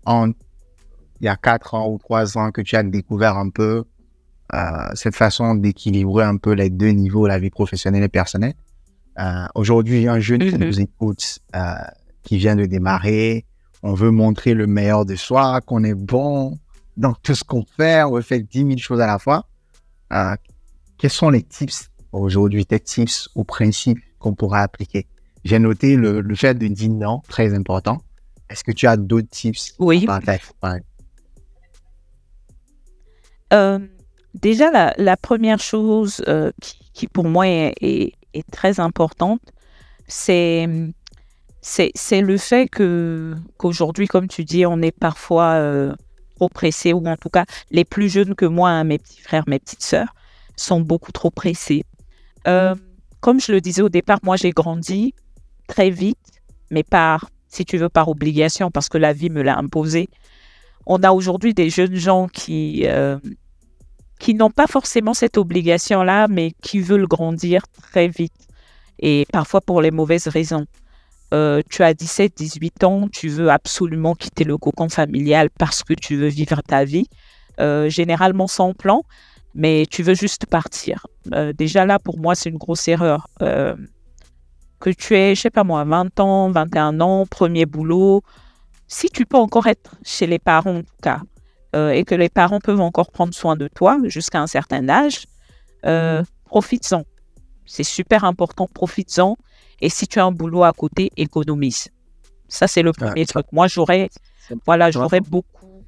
en 0.05 0.29
il 1.19 1.25
y 1.25 1.27
a 1.27 1.35
quatre 1.35 1.73
ans 1.73 1.89
ou 1.89 1.97
trois 1.97 2.37
ans 2.37 2.51
que 2.51 2.61
tu 2.61 2.75
as 2.75 2.83
découvert 2.83 3.37
un 3.37 3.49
peu 3.49 3.83
euh, 4.53 4.89
cette 4.93 5.15
façon 5.15 5.55
d'équilibrer 5.55 6.23
un 6.23 6.37
peu 6.37 6.53
les 6.53 6.69
deux 6.69 6.89
niveaux, 6.89 7.27
la 7.27 7.39
vie 7.39 7.49
professionnelle 7.49 8.03
et 8.03 8.09
personnelle. 8.09 8.53
Euh, 9.19 9.45
Aujourd'hui, 9.55 10.07
un 10.07 10.19
jeune 10.19 10.39
qui 10.39 10.55
mm-hmm. 10.55 10.65
nous 10.65 10.79
écoute, 10.79 11.39
euh, 11.55 11.73
qui 12.23 12.37
vient 12.37 12.55
de 12.55 12.65
démarrer, 12.65 13.45
on 13.83 13.93
veut 13.93 14.11
montrer 14.11 14.53
le 14.53 14.67
meilleur 14.67 15.05
de 15.05 15.15
soi, 15.15 15.61
qu'on 15.61 15.83
est 15.83 15.93
bon 15.93 16.57
dans 16.95 17.13
tout 17.13 17.35
ce 17.35 17.43
qu'on 17.43 17.63
fait, 17.63 18.03
on 18.03 18.13
veut 18.13 18.21
faire 18.21 18.41
10 18.41 18.59
000 18.59 18.77
choses 18.77 19.01
à 19.01 19.07
la 19.07 19.19
fois. 19.19 19.47
Euh, 20.13 20.35
quels 20.97 21.11
sont 21.11 21.29
les 21.29 21.43
tips 21.43 21.89
aujourd'hui, 22.11 22.65
tes 22.65 22.79
tips 22.79 23.29
ou 23.35 23.43
principes 23.43 23.99
qu'on 24.19 24.33
pourra 24.33 24.61
appliquer? 24.61 25.07
J'ai 25.43 25.59
noté 25.59 25.95
le, 25.95 26.21
le 26.21 26.35
fait 26.35 26.55
de 26.55 26.67
dire 26.67 26.89
non, 26.89 27.21
très 27.27 27.53
important. 27.53 28.01
Est-ce 28.49 28.63
que 28.63 28.71
tu 28.71 28.87
as 28.87 28.97
d'autres 28.97 29.29
tips 29.29 29.75
Oui. 29.79 30.05
Euh, 33.53 33.79
déjà, 34.41 34.93
la, 34.97 35.17
première 35.17 35.59
chose 35.59 36.23
euh, 36.27 36.51
qui, 36.93 37.07
pour 37.07 37.25
moi 37.25 37.47
est, 37.47 38.13
très 38.51 38.79
importante, 38.79 39.41
c'est 40.07 40.67
c'est 41.61 42.21
le 42.21 42.37
fait 42.37 42.69
que 42.69 43.35
qu'aujourd'hui, 43.57 44.07
comme 44.07 44.27
tu 44.27 44.45
dis, 44.45 44.65
on 44.65 44.81
est 44.81 44.97
parfois 44.97 45.55
euh, 45.55 45.93
trop 46.35 46.47
pressé, 46.47 46.93
ou 46.93 47.05
en 47.05 47.17
tout 47.17 47.29
cas, 47.29 47.45
les 47.71 47.83
plus 47.83 48.09
jeunes 48.09 48.35
que 48.35 48.45
moi, 48.45 48.69
hein, 48.69 48.83
mes 48.85 48.99
petits 48.99 49.19
frères, 49.19 49.43
mes 49.47 49.59
petites 49.59 49.83
sœurs, 49.83 50.13
sont 50.55 50.79
beaucoup 50.79 51.11
trop 51.11 51.31
pressés. 51.31 51.83
comme 52.45 53.41
je 53.41 53.51
le 53.51 53.59
disais 53.59 53.81
au 53.81 53.89
départ, 53.89 54.19
moi, 54.23 54.37
j'ai 54.37 54.51
grandi 54.51 55.13
très 55.67 55.89
vite, 55.89 56.41
mais 56.71 56.83
par 56.83 57.29
si 57.47 57.65
tu 57.65 57.77
veux, 57.77 57.89
par 57.89 58.09
obligation, 58.09 58.71
parce 58.71 58.89
que 58.89 58.97
la 58.97 59.13
vie 59.13 59.29
me 59.29 59.41
l'a 59.41 59.57
imposé. 59.57 60.09
On 60.85 61.01
a 61.03 61.11
aujourd'hui 61.11 61.53
des 61.53 61.69
jeunes 61.69 61.95
gens 61.95 62.27
qui, 62.27 62.83
euh, 62.85 63.17
qui 64.19 64.33
n'ont 64.33 64.49
pas 64.49 64.67
forcément 64.67 65.13
cette 65.13 65.37
obligation-là, 65.37 66.27
mais 66.27 66.53
qui 66.61 66.79
veulent 66.79 67.07
grandir 67.07 67.61
très 67.81 68.07
vite, 68.07 68.47
et 68.99 69.25
parfois 69.31 69.61
pour 69.61 69.81
les 69.81 69.91
mauvaises 69.91 70.27
raisons. 70.27 70.65
Euh, 71.33 71.61
tu 71.69 71.83
as 71.83 71.93
17, 71.93 72.33
18 72.37 72.83
ans, 72.85 73.07
tu 73.09 73.27
veux 73.27 73.49
absolument 73.49 74.15
quitter 74.15 74.45
le 74.45 74.57
cocon 74.57 74.87
familial 74.87 75.49
parce 75.49 75.83
que 75.83 75.93
tu 75.93 76.15
veux 76.15 76.27
vivre 76.27 76.61
ta 76.61 76.85
vie, 76.85 77.07
euh, 77.59 77.89
généralement 77.89 78.47
sans 78.47 78.73
plan, 78.73 79.03
mais 79.53 79.85
tu 79.89 80.03
veux 80.03 80.13
juste 80.13 80.45
partir. 80.45 81.05
déjà 81.57 81.85
là, 81.85 81.99
pour 81.99 82.17
moi, 82.17 82.33
c'est 82.35 82.49
une 82.49 82.57
grosse 82.57 82.87
erreur 82.87 83.27
que 84.79 84.89
tu 84.91 85.15
es, 85.15 85.35
je 85.35 85.41
sais 85.41 85.49
pas 85.49 85.63
moi, 85.63 85.83
20 85.83 86.19
ans, 86.19 86.51
21 86.51 87.01
ans, 87.01 87.25
premier 87.25 87.65
boulot, 87.65 88.21
si 88.87 89.09
tu 89.09 89.25
peux 89.25 89.37
encore 89.37 89.67
être 89.67 89.95
chez 90.03 90.27
les 90.27 90.39
parents 90.39 90.77
en 90.77 90.81
tout 90.81 91.01
cas, 91.01 91.21
euh, 91.77 91.91
et 91.91 92.03
que 92.03 92.15
les 92.15 92.29
parents 92.29 92.59
peuvent 92.59 92.81
encore 92.81 93.11
prendre 93.11 93.33
soin 93.33 93.55
de 93.55 93.67
toi 93.67 93.99
jusqu'à 94.05 94.41
un 94.41 94.47
certain 94.47 94.89
âge, 94.89 95.27
euh, 95.85 96.23
profites-en. 96.45 97.03
C'est 97.65 97.83
super 97.83 98.23
important, 98.23 98.67
profites-en. 98.73 99.37
Et 99.81 99.89
si 99.89 100.07
tu 100.07 100.19
as 100.19 100.25
un 100.25 100.31
boulot 100.31 100.63
à 100.63 100.73
côté, 100.73 101.11
économise. 101.17 101.89
Ça, 102.47 102.67
c'est 102.67 102.81
le 102.81 102.93
premier 102.93 103.25
truc. 103.25 103.45
Moi, 103.51 103.67
j'aurais, 103.67 104.09
voilà, 104.65 104.89
j'aurais 104.89 105.21
beaucoup. 105.21 105.83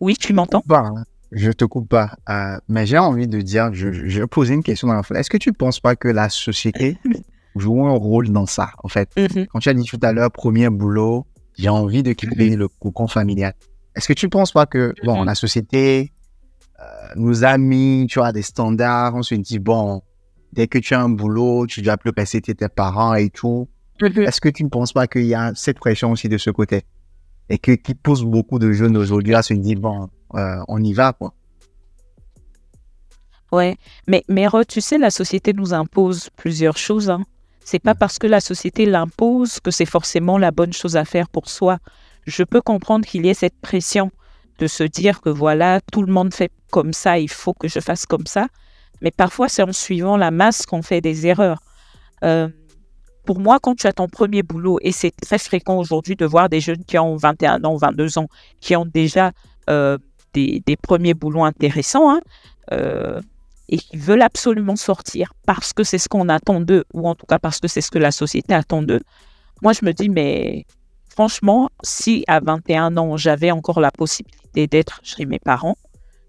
Oui, 0.00 0.16
tu 0.16 0.32
m'entends? 0.32 0.62
hein. 0.96 1.04
Je 1.30 1.50
te 1.50 1.64
coupe 1.64 1.88
pas. 1.88 2.16
Euh, 2.28 2.58
mais 2.68 2.86
j'ai 2.86 2.98
envie 2.98 3.28
de 3.28 3.40
dire, 3.40 3.72
je, 3.72 3.92
je 3.92 4.20
vais 4.20 4.26
poser 4.26 4.54
une 4.54 4.62
question 4.62 4.88
dans 4.88 4.94
la. 4.94 5.20
Est-ce 5.20 5.30
que 5.30 5.36
tu 5.36 5.50
ne 5.50 5.54
penses 5.54 5.80
pas 5.80 5.94
que 5.94 6.08
la 6.08 6.28
société 6.28 6.98
jouer 7.56 7.82
un 7.88 7.92
rôle 7.92 8.30
dans 8.30 8.46
ça, 8.46 8.70
en 8.82 8.88
fait? 8.88 9.10
Mm-hmm. 9.16 9.46
Quand 9.48 9.58
tu 9.60 9.68
as 9.68 9.74
dit 9.74 9.84
tout 9.84 9.98
à 10.02 10.12
l'heure, 10.12 10.30
premier 10.30 10.70
boulot, 10.70 11.26
j'ai 11.56 11.68
envie 11.68 12.02
de 12.02 12.12
quitter 12.12 12.56
le 12.56 12.68
cocon 12.68 13.06
familial. 13.06 13.54
Est-ce 13.96 14.08
que 14.08 14.12
tu 14.12 14.26
ne 14.26 14.30
penses 14.30 14.52
pas 14.52 14.66
que, 14.66 14.92
bon, 15.04 15.22
mm-hmm. 15.22 15.26
la 15.26 15.34
société 15.34 16.12
euh, 16.80 16.84
nous 17.16 17.44
a 17.44 17.58
mis, 17.58 18.06
tu 18.08 18.18
vois, 18.18 18.32
des 18.32 18.42
standards, 18.42 19.14
on 19.14 19.22
se 19.22 19.34
dit, 19.34 19.58
bon, 19.58 20.02
dès 20.52 20.66
que 20.66 20.78
tu 20.78 20.94
as 20.94 21.00
un 21.00 21.08
boulot, 21.08 21.66
tu 21.66 21.82
dois 21.82 21.96
plus 21.96 22.12
passer 22.12 22.40
tes 22.40 22.54
parents 22.68 23.14
et 23.14 23.30
tout. 23.30 23.68
Mm-hmm. 24.00 24.28
Est-ce 24.28 24.40
que 24.40 24.48
tu 24.48 24.64
ne 24.64 24.68
penses 24.68 24.92
pas 24.92 25.06
qu'il 25.06 25.26
y 25.26 25.34
a 25.34 25.52
cette 25.54 25.78
pression 25.78 26.10
aussi 26.12 26.28
de 26.28 26.38
ce 26.38 26.50
côté? 26.50 26.82
Et 27.48 27.58
que, 27.58 27.72
qui 27.72 27.94
pousse 27.94 28.22
beaucoup 28.22 28.58
de 28.58 28.72
jeunes 28.72 28.96
aujourd'hui 28.96 29.34
à 29.34 29.42
se 29.42 29.54
dire, 29.54 29.78
bon, 29.78 30.08
euh, 30.34 30.62
on 30.68 30.82
y 30.82 30.92
va, 30.92 31.12
quoi. 31.12 31.34
Ouais, 33.52 33.76
mais, 34.08 34.24
mais 34.28 34.46
tu 34.66 34.80
sais, 34.80 34.98
la 34.98 35.10
société 35.10 35.52
nous 35.52 35.72
impose 35.72 36.28
plusieurs 36.36 36.76
choses. 36.76 37.08
Hein. 37.08 37.24
C'est 37.64 37.78
pas 37.78 37.94
parce 37.94 38.18
que 38.18 38.26
la 38.26 38.40
société 38.40 38.84
l'impose 38.84 39.60
que 39.60 39.70
c'est 39.70 39.86
forcément 39.86 40.38
la 40.38 40.50
bonne 40.50 40.72
chose 40.72 40.96
à 40.96 41.04
faire 41.04 41.28
pour 41.28 41.48
soi. 41.48 41.78
Je 42.26 42.42
peux 42.42 42.60
comprendre 42.60 43.06
qu'il 43.06 43.26
y 43.26 43.28
ait 43.28 43.34
cette 43.34 43.60
pression 43.60 44.10
de 44.58 44.66
se 44.66 44.84
dire 44.84 45.20
que 45.20 45.30
voilà, 45.30 45.80
tout 45.92 46.02
le 46.02 46.12
monde 46.12 46.32
fait 46.32 46.50
comme 46.70 46.92
ça, 46.92 47.18
il 47.18 47.28
faut 47.30 47.54
que 47.54 47.68
je 47.68 47.80
fasse 47.80 48.06
comme 48.06 48.26
ça. 48.26 48.46
Mais 49.02 49.10
parfois, 49.10 49.48
c'est 49.48 49.62
en 49.62 49.72
suivant 49.72 50.16
la 50.16 50.30
masse 50.30 50.64
qu'on 50.66 50.82
fait 50.82 51.00
des 51.00 51.26
erreurs. 51.26 51.60
Euh, 52.22 52.48
pour 53.24 53.40
moi, 53.40 53.58
quand 53.60 53.74
tu 53.74 53.86
as 53.86 53.92
ton 53.92 54.08
premier 54.08 54.42
boulot, 54.42 54.78
et 54.82 54.92
c'est 54.92 55.10
très 55.10 55.38
fréquent 55.38 55.78
aujourd'hui 55.78 56.14
de 56.16 56.26
voir 56.26 56.48
des 56.48 56.60
jeunes 56.60 56.84
qui 56.84 56.98
ont 56.98 57.16
21 57.16 57.64
ans, 57.64 57.76
22 57.76 58.18
ans, 58.18 58.28
qui 58.60 58.76
ont 58.76 58.86
déjà 58.86 59.32
euh, 59.70 59.98
des, 60.32 60.62
premiers 60.82 61.14
boulots 61.14 61.44
intéressants, 61.44 62.10
hein, 62.10 62.20
euh, 62.72 63.20
et 63.68 63.78
qui 63.78 63.96
veulent 63.96 64.22
absolument 64.22 64.76
sortir 64.76 65.32
parce 65.46 65.72
que 65.72 65.84
c'est 65.84 65.98
ce 65.98 66.08
qu'on 66.08 66.28
attend 66.28 66.60
d'eux, 66.60 66.84
ou 66.92 67.08
en 67.08 67.14
tout 67.14 67.26
cas 67.26 67.38
parce 67.38 67.60
que 67.60 67.68
c'est 67.68 67.80
ce 67.80 67.90
que 67.90 67.98
la 67.98 68.10
société 68.10 68.52
attend 68.54 68.82
d'eux. 68.82 69.00
Moi, 69.62 69.72
je 69.72 69.84
me 69.84 69.92
dis, 69.92 70.10
mais 70.10 70.66
franchement, 71.14 71.70
si 71.84 72.24
à 72.26 72.40
21 72.40 72.96
ans, 72.96 73.16
j'avais 73.16 73.52
encore 73.52 73.80
la 73.80 73.92
possibilité 73.92 74.66
d'être 74.66 75.00
chez 75.04 75.26
mes 75.26 75.38
parents, 75.38 75.76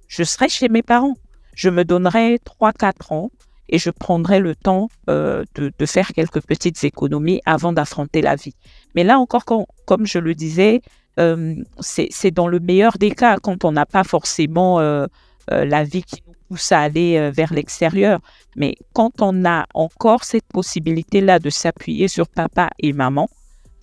je 0.08 0.24
serais 0.24 0.48
chez 0.48 0.70
mes 0.70 0.84
parents. 0.84 1.16
je 1.56 1.70
me 1.70 1.84
donnerai 1.84 2.40
3-4 2.62 3.14
ans 3.14 3.32
et 3.70 3.80
je 3.80 3.90
prendrai 3.90 4.40
le 4.40 4.54
temps 4.54 4.90
euh, 5.10 5.44
de, 5.56 5.86
faire 5.86 6.10
quelques 6.14 6.42
petites 6.42 6.84
économies 6.84 7.42
avant 7.46 7.74
d'affronter 7.74 8.22
la 8.22 8.36
vie. 8.36 8.54
Mais 8.94 9.04
là 9.04 9.18
encore, 9.18 9.46
comme 9.86 10.06
je 10.06 10.20
le 10.20 10.36
disais, 10.36 10.82
euh, 11.20 11.56
c'est 11.80 12.32
dans 12.32 12.48
le 12.48 12.60
meilleur 12.60 12.98
des 13.00 13.12
cas 13.12 13.38
quand 13.38 13.64
on 13.66 13.72
n'a 13.72 13.88
pas 13.88 14.04
forcément 14.04 14.80
euh, 14.82 15.08
la 15.50 15.84
vie 15.84 16.04
qui 16.04 16.22
nous 16.28 16.34
pousse 16.48 16.72
à 16.72 16.82
aller 16.82 17.32
vers 17.32 17.54
l'extérieur. 17.54 18.20
Mais 18.56 18.76
quand 18.94 19.22
on 19.22 19.46
a 19.46 19.66
encore 19.74 20.26
cette 20.26 20.48
possibilité-là 20.54 21.40
de 21.40 21.50
s'appuyer 21.50 22.08
sur 22.08 22.28
papa 22.28 22.70
et 22.78 22.94
maman, 22.94 23.30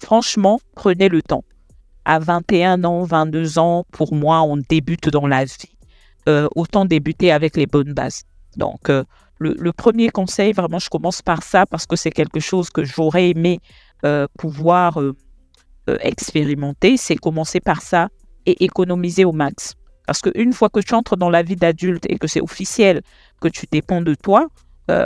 franchement, 0.04 0.60
prenez 0.74 1.08
le 1.08 1.22
temps. 1.22 1.44
À 2.04 2.18
21 2.18 2.84
ans, 2.84 3.04
22 3.04 3.58
ans, 3.58 3.84
pour 3.92 4.14
moi, 4.14 4.42
on 4.42 4.56
débute 4.56 5.08
dans 5.08 5.26
la 5.26 5.44
vie. 5.44 5.76
autant 6.54 6.84
débuter 6.84 7.32
avec 7.32 7.56
les 7.56 7.66
bonnes 7.66 7.94
bases. 7.94 8.22
Donc, 8.56 8.90
le, 9.42 9.72
premier 9.72 10.08
conseil, 10.08 10.52
vraiment, 10.52 10.78
je 10.78 10.88
commence 10.88 11.22
par 11.22 11.42
ça 11.42 11.66
parce 11.66 11.86
que 11.86 11.96
c'est 11.96 12.10
quelque 12.10 12.40
chose 12.40 12.70
que 12.70 12.84
j'aurais 12.84 13.30
aimé 13.30 13.60
euh, 14.04 14.26
pouvoir 14.38 15.00
euh, 15.00 15.14
euh, 15.88 15.96
expérimenter, 16.00 16.96
c'est 16.96 17.16
commencer 17.16 17.60
par 17.60 17.82
ça 17.82 18.08
et 18.46 18.64
économiser 18.64 19.24
au 19.24 19.32
max. 19.32 19.74
Parce 20.06 20.20
qu'une 20.20 20.52
fois 20.52 20.68
que 20.68 20.80
tu 20.80 20.94
entres 20.94 21.16
dans 21.16 21.30
la 21.30 21.42
vie 21.42 21.56
d'adulte 21.56 22.06
et 22.08 22.18
que 22.18 22.26
c'est 22.26 22.40
officiel 22.40 23.02
que 23.40 23.48
tu 23.48 23.66
dépends 23.70 24.02
de 24.02 24.14
toi, 24.14 24.48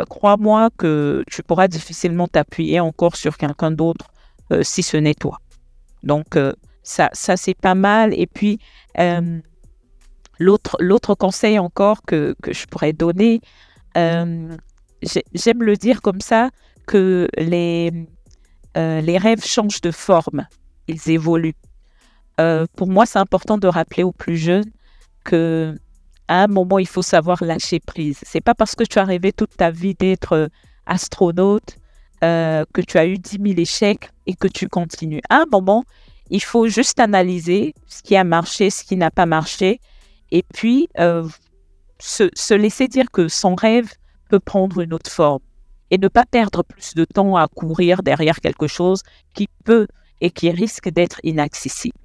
crois-moi 0.09 0.71
que 0.77 1.23
tu 1.31 1.45
pourras 1.45 1.69
difficilement 1.69 2.27
t'appuyer 2.27 2.81
encore 2.81 3.15
sur 3.15 3.37
quelqu'un 3.37 3.71
d'autre 3.71 4.07
si 4.63 4.83
ce 4.83 4.97
n'est 4.97 5.15
toi. 5.15 5.41
Donc, 6.03 6.39
ça, 6.83 7.11
ça 7.13 7.37
c'est 7.37 7.55
pas 7.55 7.75
mal. 7.75 8.15
Et 8.15 8.27
puis, 8.27 8.59
l'autre 10.39 11.15
conseil 11.15 11.59
encore 11.59 12.03
que, 12.03 12.35
que, 12.43 12.53
je 12.53 12.67
pourrais 12.67 12.93
donner, 12.93 13.41
euh, 13.97 14.57
j'aime 15.35 15.63
le 15.63 15.77
dire 15.77 16.03
comme 16.03 16.21
ça, 16.21 16.51
que 16.87 17.29
les, 17.37 17.93
euh, 18.77 19.01
les 19.01 19.19
rêves 19.19 19.45
changent 19.45 19.81
de 19.81 19.91
forme, 19.91 20.47
ils 20.89 21.11
évoluent. 21.11 21.55
Euh, 22.41 22.67
pour 22.77 22.89
moi, 22.89 23.07
c'est 23.07 23.19
important 23.19 23.59
de 23.59 23.67
rappeler 23.67 24.03
aux 24.03 24.13
plus 24.13 24.37
jeunes 24.37 24.71
que 25.25 25.75
à 26.29 26.43
un 26.43 26.47
moment, 26.49 26.79
il 26.79 26.89
faut 26.89 27.03
savoir 27.03 27.43
lâcher 27.45 27.79
prise. 27.79 28.19
C'est 28.23 28.41
pas 28.41 28.55
parce 28.55 28.75
que 28.75 28.83
tu 28.83 28.99
as 28.99 29.05
rêvé 29.05 29.33
toute 29.33 29.57
ta 29.57 29.71
vie 29.71 29.95
d'être 29.95 30.51
astronaute 30.85 31.77
que 32.21 32.81
tu 32.81 32.99
as 32.99 33.07
eu 33.07 33.19
10 33.19 33.39
000 33.43 33.61
échecs 33.61 34.11
et 34.27 34.35
que 34.35 34.49
tu 34.49 34.69
continues. 34.69 35.23
À 35.29 35.43
un 35.43 35.47
moment, 35.51 35.85
il 36.31 36.43
faut 36.43 36.67
juste 36.69 36.99
analyser 36.99 37.75
ce 37.87 38.03
qui 38.03 38.17
a 38.17 38.25
marché, 38.25 38.71
ce 38.71 38.85
qui 38.85 38.97
n'a 38.97 39.11
pas 39.11 39.27
marché, 39.27 39.81
et 40.31 40.43
puis 40.55 40.89
se, 41.99 42.55
laisser 42.55 42.89
dire 42.89 43.11
que 43.11 43.29
son 43.29 43.55
rêve 43.55 43.93
peut 44.29 44.41
prendre 44.41 44.81
une 44.81 44.93
autre 44.93 45.11
forme 45.11 45.43
et 45.91 45.99
ne 45.99 46.09
pas 46.09 46.25
perdre 46.25 46.63
plus 46.63 46.95
de 46.95 47.05
temps 47.05 47.37
à 47.37 47.47
courir 47.49 48.03
derrière 48.03 48.41
quelque 48.41 48.67
chose 48.67 49.03
qui 49.35 49.49
peut 49.65 49.87
et 50.21 50.31
qui 50.31 50.51
risque 50.51 50.89
d'être 50.89 51.21
inaccessible. 51.23 51.99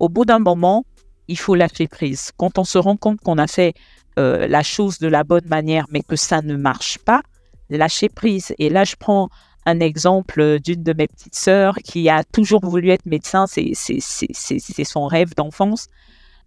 Au 0.00 0.08
bout 0.08 0.24
d'un 0.24 0.38
moment, 0.38 0.84
il 1.28 1.38
faut 1.38 1.54
lâcher 1.54 1.88
prise. 1.88 2.30
Quand 2.36 2.58
on 2.58 2.64
se 2.64 2.78
rend 2.78 2.96
compte 2.96 3.20
qu'on 3.20 3.38
a 3.38 3.46
fait 3.46 3.74
euh, 4.18 4.46
la 4.46 4.62
chose 4.62 4.98
de 4.98 5.06
la 5.06 5.24
bonne 5.24 5.46
manière, 5.46 5.86
mais 5.90 6.02
que 6.02 6.16
ça 6.16 6.42
ne 6.42 6.56
marche 6.56 6.98
pas, 6.98 7.22
lâcher 7.70 8.08
prise. 8.08 8.52
Et 8.58 8.68
là, 8.68 8.84
je 8.84 8.96
prends 8.96 9.30
un 9.66 9.80
exemple 9.80 10.58
d'une 10.60 10.82
de 10.82 10.92
mes 10.92 11.06
petites 11.06 11.34
sœurs 11.34 11.76
qui 11.84 12.08
a 12.08 12.24
toujours 12.24 12.64
voulu 12.64 12.90
être 12.90 13.06
médecin, 13.06 13.46
c'est 13.46 13.74
son 14.84 15.06
rêve 15.06 15.34
d'enfance, 15.34 15.88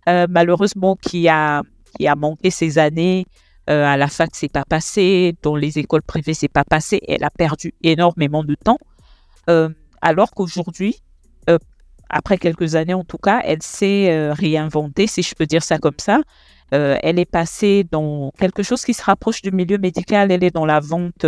euh, 0.09 0.27
malheureusement 0.29 0.95
qui 0.95 1.27
a 1.29 1.63
qui 1.95 2.07
a 2.07 2.15
manqué 2.15 2.49
ses 2.49 2.77
années. 2.77 3.25
Euh, 3.69 3.83
à 3.83 3.97
la 3.97 4.07
fac, 4.07 4.29
c'est 4.33 4.51
pas 4.51 4.65
passé. 4.65 5.35
Dans 5.41 5.55
les 5.55 5.79
écoles 5.79 6.03
privées, 6.03 6.33
c'est 6.33 6.47
pas 6.47 6.63
passé. 6.63 6.99
Elle 7.07 7.23
a 7.23 7.31
perdu 7.31 7.73
énormément 7.81 8.43
de 8.43 8.55
temps. 8.55 8.77
Euh, 9.49 9.69
alors 10.01 10.31
qu'aujourd'hui, 10.31 11.01
euh, 11.49 11.57
après 12.09 12.37
quelques 12.37 12.75
années 12.75 12.93
en 12.93 13.03
tout 13.03 13.17
cas, 13.17 13.41
elle 13.43 13.63
s'est 13.63 14.31
réinventée, 14.31 15.07
si 15.07 15.23
je 15.23 15.33
peux 15.33 15.47
dire 15.47 15.63
ça 15.63 15.79
comme 15.79 15.97
ça. 15.97 16.21
elle 16.71 17.19
est 17.19 17.31
passée 17.31 17.85
dans 17.89 18.31
quelque 18.37 18.61
chose 18.61 18.83
qui 18.83 18.93
se 18.93 19.03
rapproche 19.03 19.41
du 19.41 19.51
milieu 19.51 19.77
médical. 19.77 20.31
Elle 20.31 20.43
est 20.43 20.51
dans 20.53 20.65
la 20.65 20.79
vente, 20.79 21.25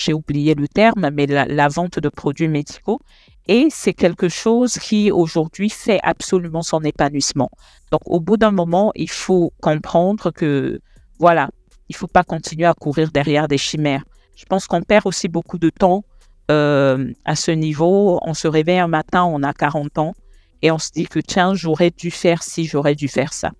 j'ai 0.00 0.14
oublié 0.14 0.54
le 0.54 0.68
terme, 0.68 1.10
mais 1.12 1.26
la, 1.26 1.68
vente 1.68 1.98
de 1.98 2.08
produits 2.08 2.48
médicaux. 2.48 3.00
Et 3.46 3.68
c'est 3.70 3.94
quelque 3.94 4.28
chose 4.28 4.74
qui 4.74 5.10
aujourd'hui 5.10 5.70
fait 5.70 6.00
absolument 6.02 6.62
son 6.62 6.80
épanouissement. 6.82 7.50
Donc 7.90 8.02
au 8.06 8.20
bout 8.20 8.36
d'un 8.36 8.50
moment, 8.52 8.92
il 8.94 9.10
faut 9.10 9.52
comprendre 9.60 10.30
que 10.30 10.80
voilà, 11.18 11.50
il 11.88 11.96
faut 11.96 12.06
pas 12.06 12.22
continuer 12.22 12.66
à 12.66 12.74
courir 12.74 13.10
derrière 13.10 13.48
des 13.48 13.58
chimères. 13.58 14.04
Je 14.36 14.44
pense 14.44 14.66
qu'on 14.66 14.82
perd 14.82 15.06
aussi 15.06 15.28
beaucoup 15.28 15.58
de 15.58 15.70
temps 15.70 16.04
euh, 16.50 17.12
à 17.24 17.34
ce 17.34 17.50
niveau. 17.50 18.20
On 18.22 18.34
se 18.34 18.48
réveille 18.48 18.78
un 18.78 18.88
matin, 18.88 19.24
on 19.24 19.42
a 19.42 19.52
40 19.52 19.98
ans 19.98 20.14
et 20.62 20.70
on 20.70 20.78
se 20.78 20.90
dit 20.92 21.06
que 21.06 21.20
tiens, 21.20 21.54
j'aurais 21.54 21.90
dû 21.90 22.10
faire 22.10 22.42
ci, 22.42 22.64
j'aurais 22.64 22.94
dû 22.94 23.08
faire 23.08 23.32
ça. 23.32 23.50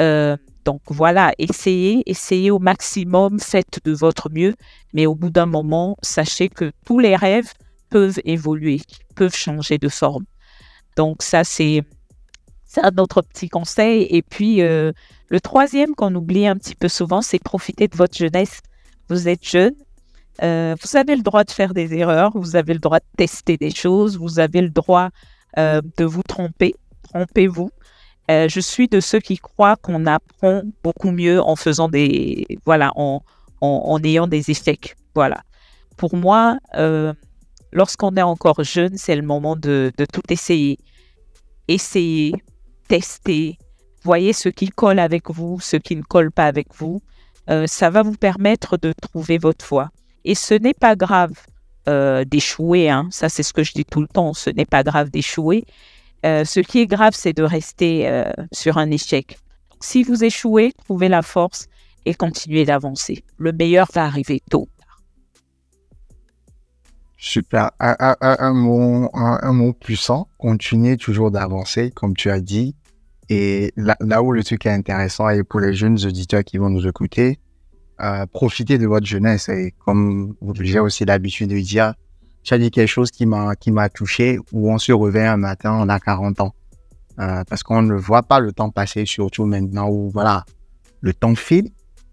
Euh, 0.00 0.36
donc 0.64 0.80
voilà, 0.86 1.32
essayez, 1.38 2.02
essayez 2.10 2.50
au 2.50 2.58
maximum, 2.58 3.38
faites 3.38 3.80
de 3.84 3.92
votre 3.92 4.30
mieux, 4.30 4.54
mais 4.92 5.06
au 5.06 5.14
bout 5.14 5.30
d'un 5.30 5.46
moment, 5.46 5.96
sachez 6.02 6.48
que 6.48 6.72
tous 6.86 6.98
les 6.98 7.16
rêves 7.16 7.52
peuvent 7.90 8.20
évoluer, 8.24 8.80
peuvent 9.14 9.34
changer 9.34 9.78
de 9.78 9.88
forme. 9.88 10.24
Donc 10.96 11.22
ça, 11.22 11.44
c'est 11.44 11.84
un 12.76 12.96
autre 12.98 13.22
petit 13.22 13.48
conseil. 13.48 14.06
Et 14.10 14.22
puis, 14.22 14.62
euh, 14.62 14.92
le 15.28 15.40
troisième 15.40 15.94
qu'on 15.94 16.14
oublie 16.14 16.46
un 16.46 16.56
petit 16.56 16.74
peu 16.74 16.88
souvent, 16.88 17.22
c'est 17.22 17.38
profiter 17.38 17.88
de 17.88 17.96
votre 17.96 18.16
jeunesse. 18.16 18.60
Vous 19.08 19.28
êtes 19.28 19.46
jeune, 19.46 19.74
euh, 20.42 20.74
vous 20.82 20.96
avez 20.96 21.14
le 21.14 21.22
droit 21.22 21.44
de 21.44 21.50
faire 21.50 21.74
des 21.74 21.94
erreurs, 21.94 22.32
vous 22.34 22.56
avez 22.56 22.72
le 22.72 22.80
droit 22.80 22.98
de 22.98 23.04
tester 23.16 23.56
des 23.56 23.70
choses, 23.70 24.18
vous 24.18 24.38
avez 24.40 24.60
le 24.60 24.70
droit 24.70 25.10
euh, 25.58 25.80
de 25.96 26.04
vous 26.04 26.22
tromper. 26.22 26.74
Trompez-vous. 27.04 27.70
Je 28.28 28.60
suis 28.60 28.88
de 28.88 29.00
ceux 29.00 29.20
qui 29.20 29.36
croient 29.36 29.76
qu'on 29.76 30.06
apprend 30.06 30.62
beaucoup 30.82 31.10
mieux 31.10 31.40
en 31.42 31.56
faisant 31.56 31.88
des, 31.88 32.46
voilà, 32.64 32.92
en, 32.96 33.22
en, 33.60 34.02
ayant 34.02 34.26
des 34.26 34.50
échecs. 34.50 34.96
Voilà. 35.14 35.42
Pour 35.96 36.16
moi, 36.16 36.58
lorsqu'on 37.72 38.16
est 38.16 38.22
encore 38.22 38.62
jeune, 38.62 38.96
c'est 38.96 39.16
le 39.16 39.22
moment 39.22 39.56
de, 39.56 39.92
tout 40.12 40.22
essayer. 40.30 40.78
Essayez, 41.68 42.34
tester, 42.88 43.58
voyez 44.02 44.32
ce 44.32 44.48
qui 44.48 44.68
colle 44.68 44.98
avec 44.98 45.30
vous, 45.30 45.58
ce 45.60 45.76
qui 45.76 45.96
ne 45.96 46.02
colle 46.02 46.30
pas 46.30 46.46
avec 46.46 46.68
vous. 46.74 47.02
Euh, 47.50 47.66
ça 47.66 47.90
va 47.90 48.02
vous 48.02 48.16
permettre 48.16 48.76
de 48.76 48.92
trouver 48.92 49.38
votre 49.38 49.66
voie. 49.66 49.90
Et 50.24 50.34
ce 50.34 50.54
n'est 50.54 50.74
pas 50.74 50.96
grave 50.96 51.32
euh, 51.88 52.24
d'échouer, 52.24 52.88
hein. 52.88 53.08
ça 53.10 53.28
c'est 53.28 53.42
ce 53.42 53.52
que 53.52 53.62
je 53.62 53.72
dis 53.72 53.84
tout 53.84 54.00
le 54.00 54.08
temps, 54.08 54.32
ce 54.32 54.48
n'est 54.48 54.64
pas 54.64 54.82
grave 54.82 55.10
d'échouer. 55.10 55.64
Euh, 56.24 56.44
ce 56.44 56.60
qui 56.60 56.80
est 56.80 56.86
grave, 56.86 57.12
c'est 57.14 57.32
de 57.32 57.42
rester 57.42 58.24
sur 58.52 58.78
un 58.78 58.90
échec. 58.90 59.38
si 59.80 60.02
vous 60.02 60.24
échouez, 60.24 60.72
trouvez 60.84 61.08
la 61.08 61.22
force 61.22 61.66
et 62.06 62.14
continuez 62.14 62.64
d'avancer. 62.64 63.24
Le 63.38 63.52
meilleur 63.52 63.88
va 63.92 64.04
arriver 64.04 64.42
tôt. 64.50 64.68
Super. 67.16 67.70
Un, 67.80 68.52
mot, 68.52 69.08
un, 69.14 69.52
mot 69.52 69.72
puissant. 69.72 70.28
Continuez 70.36 70.98
toujours 70.98 71.30
d'avancer, 71.30 71.90
comme 71.90 72.14
tu 72.14 72.30
as 72.30 72.40
dit. 72.40 72.76
Et 73.30 73.72
là, 73.76 74.22
où 74.22 74.30
le 74.32 74.44
truc 74.44 74.66
est 74.66 74.70
intéressant, 74.70 75.30
et 75.30 75.42
pour 75.42 75.60
les 75.60 75.72
jeunes 75.72 75.98
auditeurs 76.04 76.44
qui 76.44 76.58
vont 76.58 76.68
nous 76.68 76.86
écouter, 76.86 77.38
euh, 78.02 78.26
profitez 78.26 78.76
de 78.76 78.86
votre 78.86 79.06
jeunesse. 79.06 79.48
Et 79.48 79.72
comme 79.86 80.34
j'ai 80.60 80.80
aussi 80.80 81.06
l'habitude 81.06 81.48
de 81.48 81.58
dire, 81.60 81.94
tu 82.44 82.54
as 82.54 82.58
dit 82.58 82.70
quelque 82.70 82.88
chose 82.88 83.10
qui 83.10 83.26
m'a 83.26 83.56
qui 83.56 83.72
m'a 83.72 83.88
touché, 83.88 84.38
où 84.52 84.70
on 84.70 84.78
se 84.78 84.92
réveille 84.92 85.26
un 85.26 85.38
matin, 85.38 85.72
on 85.80 85.88
a 85.88 85.98
40 85.98 86.40
ans. 86.40 86.54
Euh, 87.18 87.44
parce 87.48 87.62
qu'on 87.62 87.82
ne 87.82 87.94
voit 87.94 88.22
pas 88.22 88.40
le 88.40 88.52
temps 88.52 88.70
passer, 88.70 89.06
surtout 89.06 89.46
maintenant 89.46 89.88
où, 89.88 90.10
voilà, 90.10 90.44
le 91.00 91.14
temps 91.14 91.34
file. 91.34 91.70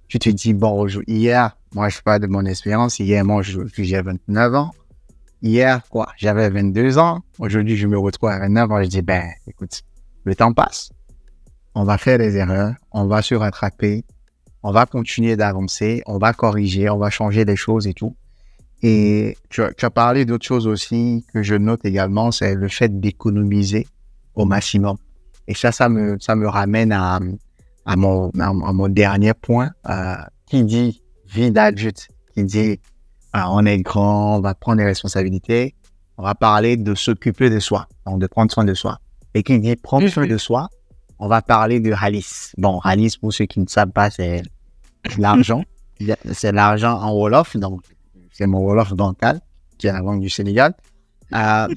Tu 0.07 0.19
te 0.19 0.29
dis, 0.29 0.53
bon, 0.53 0.88
hier, 1.07 1.57
moi, 1.73 1.89
je 1.89 2.01
parle 2.01 2.19
de 2.19 2.27
mon 2.27 2.45
expérience. 2.45 2.99
Hier, 2.99 3.23
moi, 3.25 3.41
j'ai 3.41 4.01
29 4.01 4.55
ans. 4.55 4.71
Hier, 5.41 5.82
quoi, 5.89 6.09
j'avais 6.17 6.49
22 6.49 6.97
ans. 6.97 7.21
Aujourd'hui, 7.39 7.77
je 7.77 7.88
me 7.88 7.97
retrouve 7.97 8.29
à 8.29 8.39
29 8.39 8.71
ans. 8.71 8.84
Je 8.84 8.88
dis, 8.88 9.01
ben, 9.01 9.29
écoute, 9.47 9.82
le 10.23 10.36
temps 10.36 10.53
passe. 10.53 10.91
On 11.73 11.84
va 11.84 11.97
faire 11.97 12.19
des 12.19 12.36
erreurs. 12.36 12.75
On 12.91 13.07
va 13.07 13.21
se 13.21 13.34
rattraper. 13.34 14.03
On 14.63 14.71
va 14.71 14.86
continuer 14.86 15.36
d'avancer. 15.36 16.03
On 16.05 16.17
va 16.17 16.34
corriger. 16.34 16.89
On 16.89 16.97
va 16.97 17.09
changer 17.09 17.45
des 17.45 17.55
choses 17.55 17.88
et 17.88 17.93
tout. 17.93 18.15
Et 18.84 19.38
tu 19.49 19.61
as, 19.61 19.89
parlé 19.89 20.25
d'autres 20.25 20.45
choses 20.45 20.65
aussi 20.65 21.23
que 21.34 21.43
je 21.43 21.55
note 21.55 21.86
également, 21.86 22.32
c'est 22.32 22.55
le 22.55 22.67
fait 22.67 22.99
d'économiser 22.99 23.88
au 24.36 24.45
maximum. 24.45 24.97
Et 25.47 25.53
ça, 25.53 25.71
ça 25.71 25.88
me, 25.88 26.17
ça 26.19 26.36
me 26.36 26.47
ramène 26.47 26.91
à, 26.91 27.19
à, 27.86 27.95
mon, 27.95 28.32
à, 28.39 28.53
mon 28.53 28.88
dernier 28.88 29.34
point, 29.34 29.69
euh, 29.88 30.15
qui 30.47 30.63
dit 30.63 31.03
vie 31.27 31.51
d'adulte, 31.51 32.07
qui 32.34 32.43
dit 32.43 32.79
on 33.34 33.65
est 33.65 33.79
grand, 33.79 34.38
on 34.38 34.41
va 34.41 34.55
prendre 34.55 34.79
des 34.79 34.86
responsabilités. 34.86 35.75
On 36.17 36.23
va 36.23 36.36
parler 36.36 36.77
de 36.77 36.93
s'occuper 36.93 37.49
de 37.49 37.59
soi, 37.59 37.88
donc 38.05 38.19
de 38.19 38.27
prendre 38.27 38.51
soin 38.51 38.65
de 38.65 38.73
soi. 38.73 38.99
Et 39.34 39.43
qui 39.43 39.59
dit 39.59 39.75
prendre 39.75 40.07
soin 40.07 40.27
de 40.27 40.38
soi, 40.38 40.69
on 41.19 41.27
va 41.27 41.41
parler 41.41 41.79
de 41.79 41.93
Halis. 41.93 42.51
Bon, 42.57 42.79
Halis, 42.79 43.15
pour 43.19 43.34
ceux 43.34 43.45
qui 43.45 43.59
ne 43.59 43.67
savent 43.67 43.91
pas, 43.91 44.09
c'est 44.09 44.41
l'argent. 45.17 45.63
c'est 46.34 46.51
l'argent 46.51 46.99
en 46.99 47.13
Wolof, 47.13 47.55
donc 47.57 47.82
c'est 48.41 48.47
mon 48.47 48.59
Wolof 48.59 48.93
dental, 48.93 49.39
qui 49.77 49.85
est 49.85 49.91
la 49.91 49.99
langue 49.99 50.19
du 50.19 50.29
Sénégal. 50.29 50.73
Euh, 51.35 51.67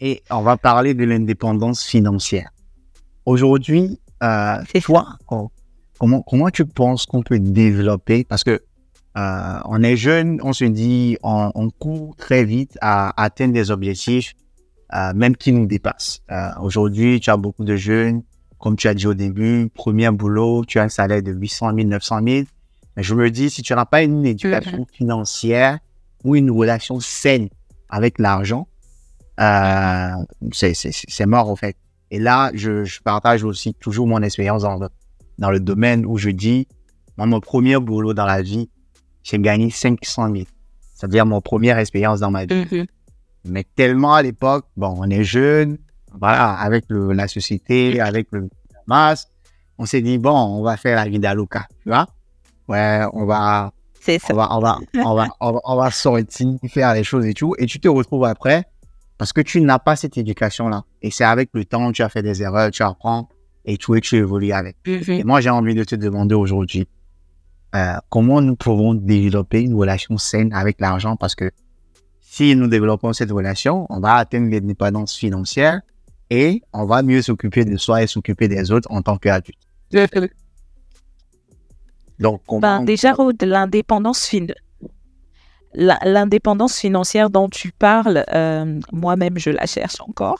et 0.00 0.20
on 0.30 0.42
va 0.42 0.56
parler 0.56 0.94
de 0.94 1.04
l'indépendance 1.04 1.84
financière. 1.84 2.50
Aujourd'hui, 3.24 4.00
euh, 4.24 4.56
toi, 4.82 5.16
comment, 5.28 6.22
comment 6.22 6.50
tu 6.50 6.66
penses 6.66 7.06
qu'on 7.06 7.22
peut 7.22 7.38
développer? 7.38 8.24
Parce 8.24 8.42
que 8.42 8.60
euh, 9.16 9.58
on 9.66 9.80
est 9.84 9.96
jeune, 9.96 10.40
on 10.42 10.52
se 10.52 10.64
dit, 10.64 11.18
on, 11.22 11.52
on 11.54 11.70
court 11.70 12.16
très 12.16 12.44
vite 12.44 12.76
à 12.80 13.12
atteindre 13.22 13.52
des 13.52 13.70
objectifs, 13.70 14.34
euh, 14.94 15.12
même 15.14 15.36
qui 15.36 15.52
nous 15.52 15.66
dépassent. 15.66 16.20
Euh, 16.32 16.48
Aujourd'hui, 16.60 17.20
tu 17.20 17.30
as 17.30 17.36
beaucoup 17.36 17.64
de 17.64 17.76
jeunes, 17.76 18.22
comme 18.58 18.74
tu 18.74 18.88
as 18.88 18.94
dit 18.94 19.06
au 19.06 19.14
début, 19.14 19.70
premier 19.72 20.10
boulot, 20.10 20.64
tu 20.64 20.80
as 20.80 20.82
un 20.82 20.88
salaire 20.88 21.22
de 21.22 21.30
800 21.30 21.74
000, 21.76 21.86
900 21.86 22.20
000. 22.26 22.44
Mais 22.96 23.04
je 23.04 23.14
me 23.14 23.30
dis, 23.30 23.50
si 23.50 23.62
tu 23.62 23.72
n'as 23.72 23.84
pas 23.84 24.02
une 24.02 24.26
éducation 24.26 24.84
financière 24.92 25.78
ou 26.24 26.36
une 26.36 26.50
relation 26.50 27.00
saine 27.00 27.48
avec 27.88 28.18
l'argent, 28.18 28.68
euh, 29.40 30.10
c'est 30.52 31.26
mort 31.26 31.48
en 31.48 31.56
fait. 31.56 31.76
Et 32.10 32.18
là, 32.18 32.50
je, 32.54 32.84
je, 32.84 33.00
partage 33.00 33.42
aussi 33.42 33.74
toujours 33.74 34.06
mon 34.06 34.22
expérience 34.22 34.62
dans, 34.62 34.78
dans 35.38 35.50
le 35.50 35.60
domaine 35.60 36.04
où 36.04 36.18
je 36.18 36.30
dis, 36.30 36.68
mon 37.16 37.40
premier 37.40 37.78
boulot 37.78 38.14
dans 38.14 38.26
la 38.26 38.42
vie, 38.42 38.68
j'ai 39.22 39.38
gagné 39.38 39.70
500 39.70 40.32
000. 40.32 40.44
C'est-à-dire 40.94 41.26
mon 41.26 41.40
première 41.40 41.78
expérience 41.78 42.20
dans 42.20 42.30
ma 42.30 42.44
vie. 42.44 42.66
Mhm. 42.70 42.86
Mais 43.44 43.64
tellement 43.64 44.14
à 44.14 44.22
l'époque, 44.22 44.66
bon, 44.76 44.94
on 44.98 45.10
est 45.10 45.24
jeune, 45.24 45.78
voilà, 46.12 46.52
avec 46.52 46.84
le, 46.88 47.12
la 47.12 47.26
société, 47.28 48.00
avec 48.00 48.28
le 48.30 48.48
masse, 48.86 49.28
on 49.78 49.86
s'est 49.86 50.02
dit, 50.02 50.18
bon, 50.18 50.30
on 50.30 50.62
va 50.62 50.76
faire 50.76 50.96
la 50.96 51.08
vie 51.08 51.18
d'Aluka, 51.18 51.66
tu 51.82 51.88
vois? 51.88 52.06
Ouais, 52.68 53.02
on 53.12 53.24
va, 53.24 53.72
ça. 54.18 54.34
On 54.34 54.36
va, 54.36 54.48
on 54.54 54.60
va, 54.60 54.78
on 55.40 55.52
va, 55.52 55.60
on 55.64 55.76
va, 55.76 55.90
sortir, 55.90 56.48
faire 56.68 56.94
les 56.94 57.04
choses 57.04 57.26
et 57.26 57.34
tout. 57.34 57.54
Et 57.58 57.66
tu 57.66 57.80
te 57.80 57.88
retrouves 57.88 58.24
après 58.24 58.64
parce 59.18 59.32
que 59.32 59.40
tu 59.40 59.60
n'as 59.60 59.78
pas 59.78 59.96
cette 59.96 60.18
éducation-là. 60.18 60.84
Et 61.00 61.10
c'est 61.10 61.24
avec 61.24 61.50
le 61.52 61.64
temps, 61.64 61.92
tu 61.92 62.02
as 62.02 62.08
fait 62.08 62.22
des 62.22 62.42
erreurs, 62.42 62.70
tu 62.70 62.82
apprends 62.82 63.28
et 63.64 63.76
tout 63.76 63.94
et 63.94 64.00
tu 64.00 64.16
évolues 64.16 64.52
avec. 64.52 64.76
Mhm. 64.86 65.10
Et 65.10 65.24
moi, 65.24 65.40
j'ai 65.40 65.50
envie 65.50 65.74
de 65.74 65.84
te 65.84 65.94
demander 65.94 66.34
aujourd'hui, 66.34 66.88
euh, 67.74 67.94
comment 68.08 68.40
nous 68.40 68.56
pouvons 68.56 68.94
développer 68.94 69.62
une 69.62 69.74
relation 69.74 70.18
saine 70.18 70.52
avec 70.52 70.80
l'argent? 70.80 71.16
Parce 71.16 71.34
que 71.34 71.50
si 72.20 72.56
nous 72.56 72.66
développons 72.66 73.12
cette 73.12 73.30
relation, 73.30 73.86
on 73.90 74.00
va 74.00 74.14
atteindre 74.14 74.50
l'indépendance 74.50 75.16
financière 75.16 75.80
et 76.30 76.62
on 76.72 76.86
va 76.86 77.02
mieux 77.02 77.22
s'occuper 77.22 77.64
de 77.64 77.76
soi 77.76 78.02
et 78.02 78.06
s'occuper 78.06 78.48
des 78.48 78.72
autres 78.72 78.90
en 78.90 79.02
tant 79.02 79.18
qu'adulte. 79.18 79.58
Donc, 82.22 82.40
ben, 82.60 82.84
déjà, 82.84 83.14
l'indépendance 83.42 84.26
financière. 84.26 84.56
L'indépendance 85.74 86.78
financière 86.78 87.30
dont 87.30 87.48
tu 87.48 87.72
parles, 87.72 88.24
euh, 88.32 88.78
moi-même, 88.92 89.38
je 89.38 89.50
la 89.50 89.66
cherche 89.66 90.00
encore. 90.00 90.38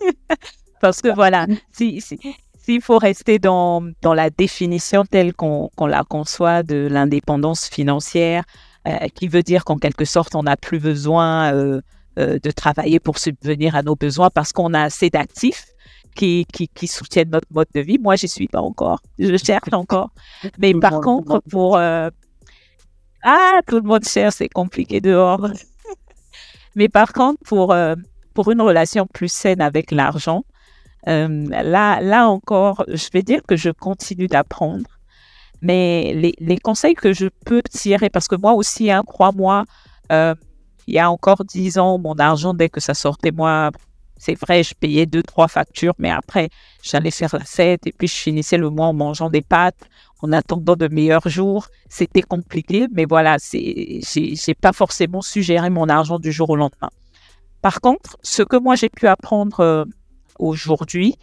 Parce 0.80 1.02
que 1.02 1.12
voilà, 1.12 1.46
si, 1.72 2.00
si, 2.00 2.18
s'il 2.56 2.80
faut 2.80 2.98
rester 2.98 3.40
dans, 3.40 3.82
dans 4.02 4.14
la 4.14 4.30
définition 4.30 5.04
telle 5.04 5.34
qu'on 5.34 5.70
la 5.80 6.04
conçoit 6.04 6.62
de 6.62 6.86
l'indépendance 6.88 7.66
financière, 7.66 8.44
euh, 8.86 9.08
qui 9.14 9.26
veut 9.26 9.42
dire 9.42 9.64
qu'en 9.64 9.78
quelque 9.78 10.04
sorte, 10.04 10.36
on 10.36 10.44
n'a 10.44 10.56
plus 10.56 10.78
besoin 10.78 11.52
euh, 11.52 11.80
de 12.16 12.50
travailler 12.52 13.00
pour 13.00 13.18
subvenir 13.18 13.74
à 13.74 13.82
nos 13.82 13.96
besoins 13.96 14.30
parce 14.30 14.52
qu'on 14.52 14.74
a 14.74 14.82
assez 14.82 15.10
d'actifs 15.10 15.66
qui, 16.18 16.46
qui, 16.52 16.68
qui, 16.68 16.86
soutiennent 16.86 17.30
notre 17.30 17.46
mode 17.50 17.68
de 17.74 17.80
vie. 17.80 17.98
Moi, 17.98 18.16
j'y 18.16 18.28
suis 18.28 18.48
pas 18.48 18.60
encore. 18.60 19.00
Je 19.18 19.36
cherche 19.36 19.72
encore. 19.72 20.10
Mais 20.58 20.74
par 20.74 21.00
contre, 21.00 21.40
pour... 21.48 21.76
ah, 21.78 22.10
tout 23.66 23.76
le 23.76 23.82
monde 23.82 24.04
cherche, 24.04 24.34
c'est 24.38 24.48
compliqué 24.48 25.00
dehors. 25.00 25.48
Mais 26.74 26.88
par 26.88 27.12
contre, 27.12 27.38
pour, 27.44 27.74
pour 28.34 28.50
une 28.50 28.60
relation 28.60 29.06
plus 29.06 29.32
saine 29.32 29.60
avec 29.60 29.90
l'argent, 29.90 30.42
euh, 31.06 31.46
là, 31.48 32.00
là 32.00 32.28
encore, 32.28 32.84
je 32.88 33.08
vais 33.12 33.22
dire 33.22 33.40
que 33.46 33.56
je 33.56 33.70
continue 33.70 34.26
d'apprendre. 34.26 34.86
Mais 35.62 36.12
les, 36.14 36.34
les, 36.38 36.58
conseils 36.58 36.94
que 36.94 37.12
je 37.12 37.26
peux 37.44 37.62
tirer, 37.62 38.10
parce 38.10 38.28
que 38.28 38.36
moi 38.36 38.52
aussi, 38.52 38.90
hein, 38.90 39.02
crois-moi, 39.06 39.64
euh, 40.12 40.34
il 40.86 40.94
y 40.94 40.98
a 40.98 41.10
encore 41.10 41.44
dix 41.44 41.78
ans, 41.78 41.98
mon 41.98 42.14
argent, 42.14 42.54
dès 42.54 42.68
que 42.68 42.80
ça 42.80 42.94
sortait, 42.94 43.32
moi, 43.32 43.70
c'est 44.18 44.34
vrai, 44.34 44.62
je 44.62 44.74
payais 44.74 45.06
deux, 45.06 45.22
trois 45.22 45.48
factures, 45.48 45.94
mais 45.98 46.10
après, 46.10 46.50
j'allais 46.82 47.10
faire 47.10 47.30
la 47.32 47.44
fête 47.44 47.86
et 47.86 47.92
puis 47.92 48.08
je 48.08 48.14
finissais 48.14 48.58
le 48.58 48.70
mois 48.70 48.86
en 48.86 48.92
mangeant 48.92 49.30
des 49.30 49.42
pâtes, 49.42 49.88
en 50.20 50.32
attendant 50.32 50.76
de 50.76 50.88
meilleurs 50.88 51.28
jours. 51.28 51.68
C'était 51.88 52.22
compliqué, 52.22 52.86
mais 52.92 53.04
voilà, 53.04 53.36
j'ai 53.52 54.54
pas 54.60 54.72
forcément 54.72 55.22
su 55.22 55.42
gérer 55.42 55.70
mon 55.70 55.88
argent 55.88 56.18
du 56.18 56.32
jour 56.32 56.50
au 56.50 56.56
lendemain. 56.56 56.90
Par 57.62 57.80
contre, 57.80 58.16
ce 58.22 58.42
que 58.42 58.56
moi 58.56 58.76
j'ai 58.76 58.88
pu 58.88 59.06
apprendre 59.06 59.60
euh, 59.60 59.84
aujourd'hui, 60.38 61.16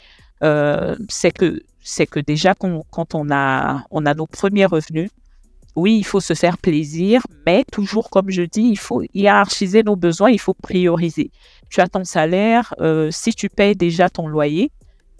euh, 0.43 0.95
c'est 1.07 1.31
que 1.31 1.61
c'est 1.81 2.07
que 2.07 2.19
déjà 2.19 2.53
quand 2.55 3.15
on 3.15 3.31
a 3.31 3.83
on 3.91 4.05
a 4.05 4.13
nos 4.13 4.27
premiers 4.27 4.65
revenus, 4.65 5.11
oui, 5.75 5.97
il 5.97 6.05
faut 6.05 6.21
se 6.21 6.33
faire 6.33 6.57
plaisir, 6.57 7.21
mais 7.45 7.65
toujours 7.71 8.09
comme 8.09 8.29
je 8.29 8.43
dis, 8.43 8.63
il 8.63 8.79
faut 8.79 9.01
hiérarchiser 9.13 9.83
nos 9.83 9.95
besoins, 9.95 10.29
il 10.29 10.39
faut 10.39 10.53
prioriser. 10.53 11.31
Tu 11.69 11.81
as 11.81 11.87
ton 11.87 12.03
salaire, 12.05 12.73
euh, 12.79 13.09
si 13.11 13.33
tu 13.33 13.49
payes 13.49 13.75
déjà 13.75 14.09
ton 14.09 14.27
loyer, 14.27 14.71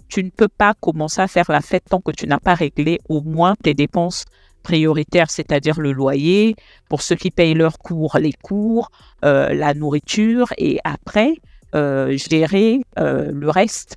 tu 0.08 0.24
ne 0.24 0.30
peux 0.30 0.48
pas 0.48 0.74
commencer 0.74 1.20
à 1.20 1.28
faire 1.28 1.50
la 1.50 1.60
fête 1.60 1.84
tant 1.90 2.00
que 2.00 2.12
tu 2.12 2.26
n'as 2.26 2.38
pas 2.38 2.54
réglé 2.54 3.00
au 3.08 3.20
moins 3.20 3.54
tes 3.62 3.74
dépenses 3.74 4.24
prioritaires, 4.62 5.30
c'est-à-dire 5.30 5.78
le 5.78 5.92
loyer, 5.92 6.56
pour 6.88 7.02
ceux 7.02 7.16
qui 7.16 7.30
payent 7.30 7.54
leurs 7.54 7.78
cours, 7.78 8.16
les 8.18 8.32
cours, 8.32 8.90
euh, 9.24 9.52
la 9.52 9.74
nourriture, 9.74 10.52
et 10.58 10.78
après, 10.84 11.34
euh, 11.74 12.16
gérer 12.16 12.80
le 12.96 13.50
reste. 13.50 13.96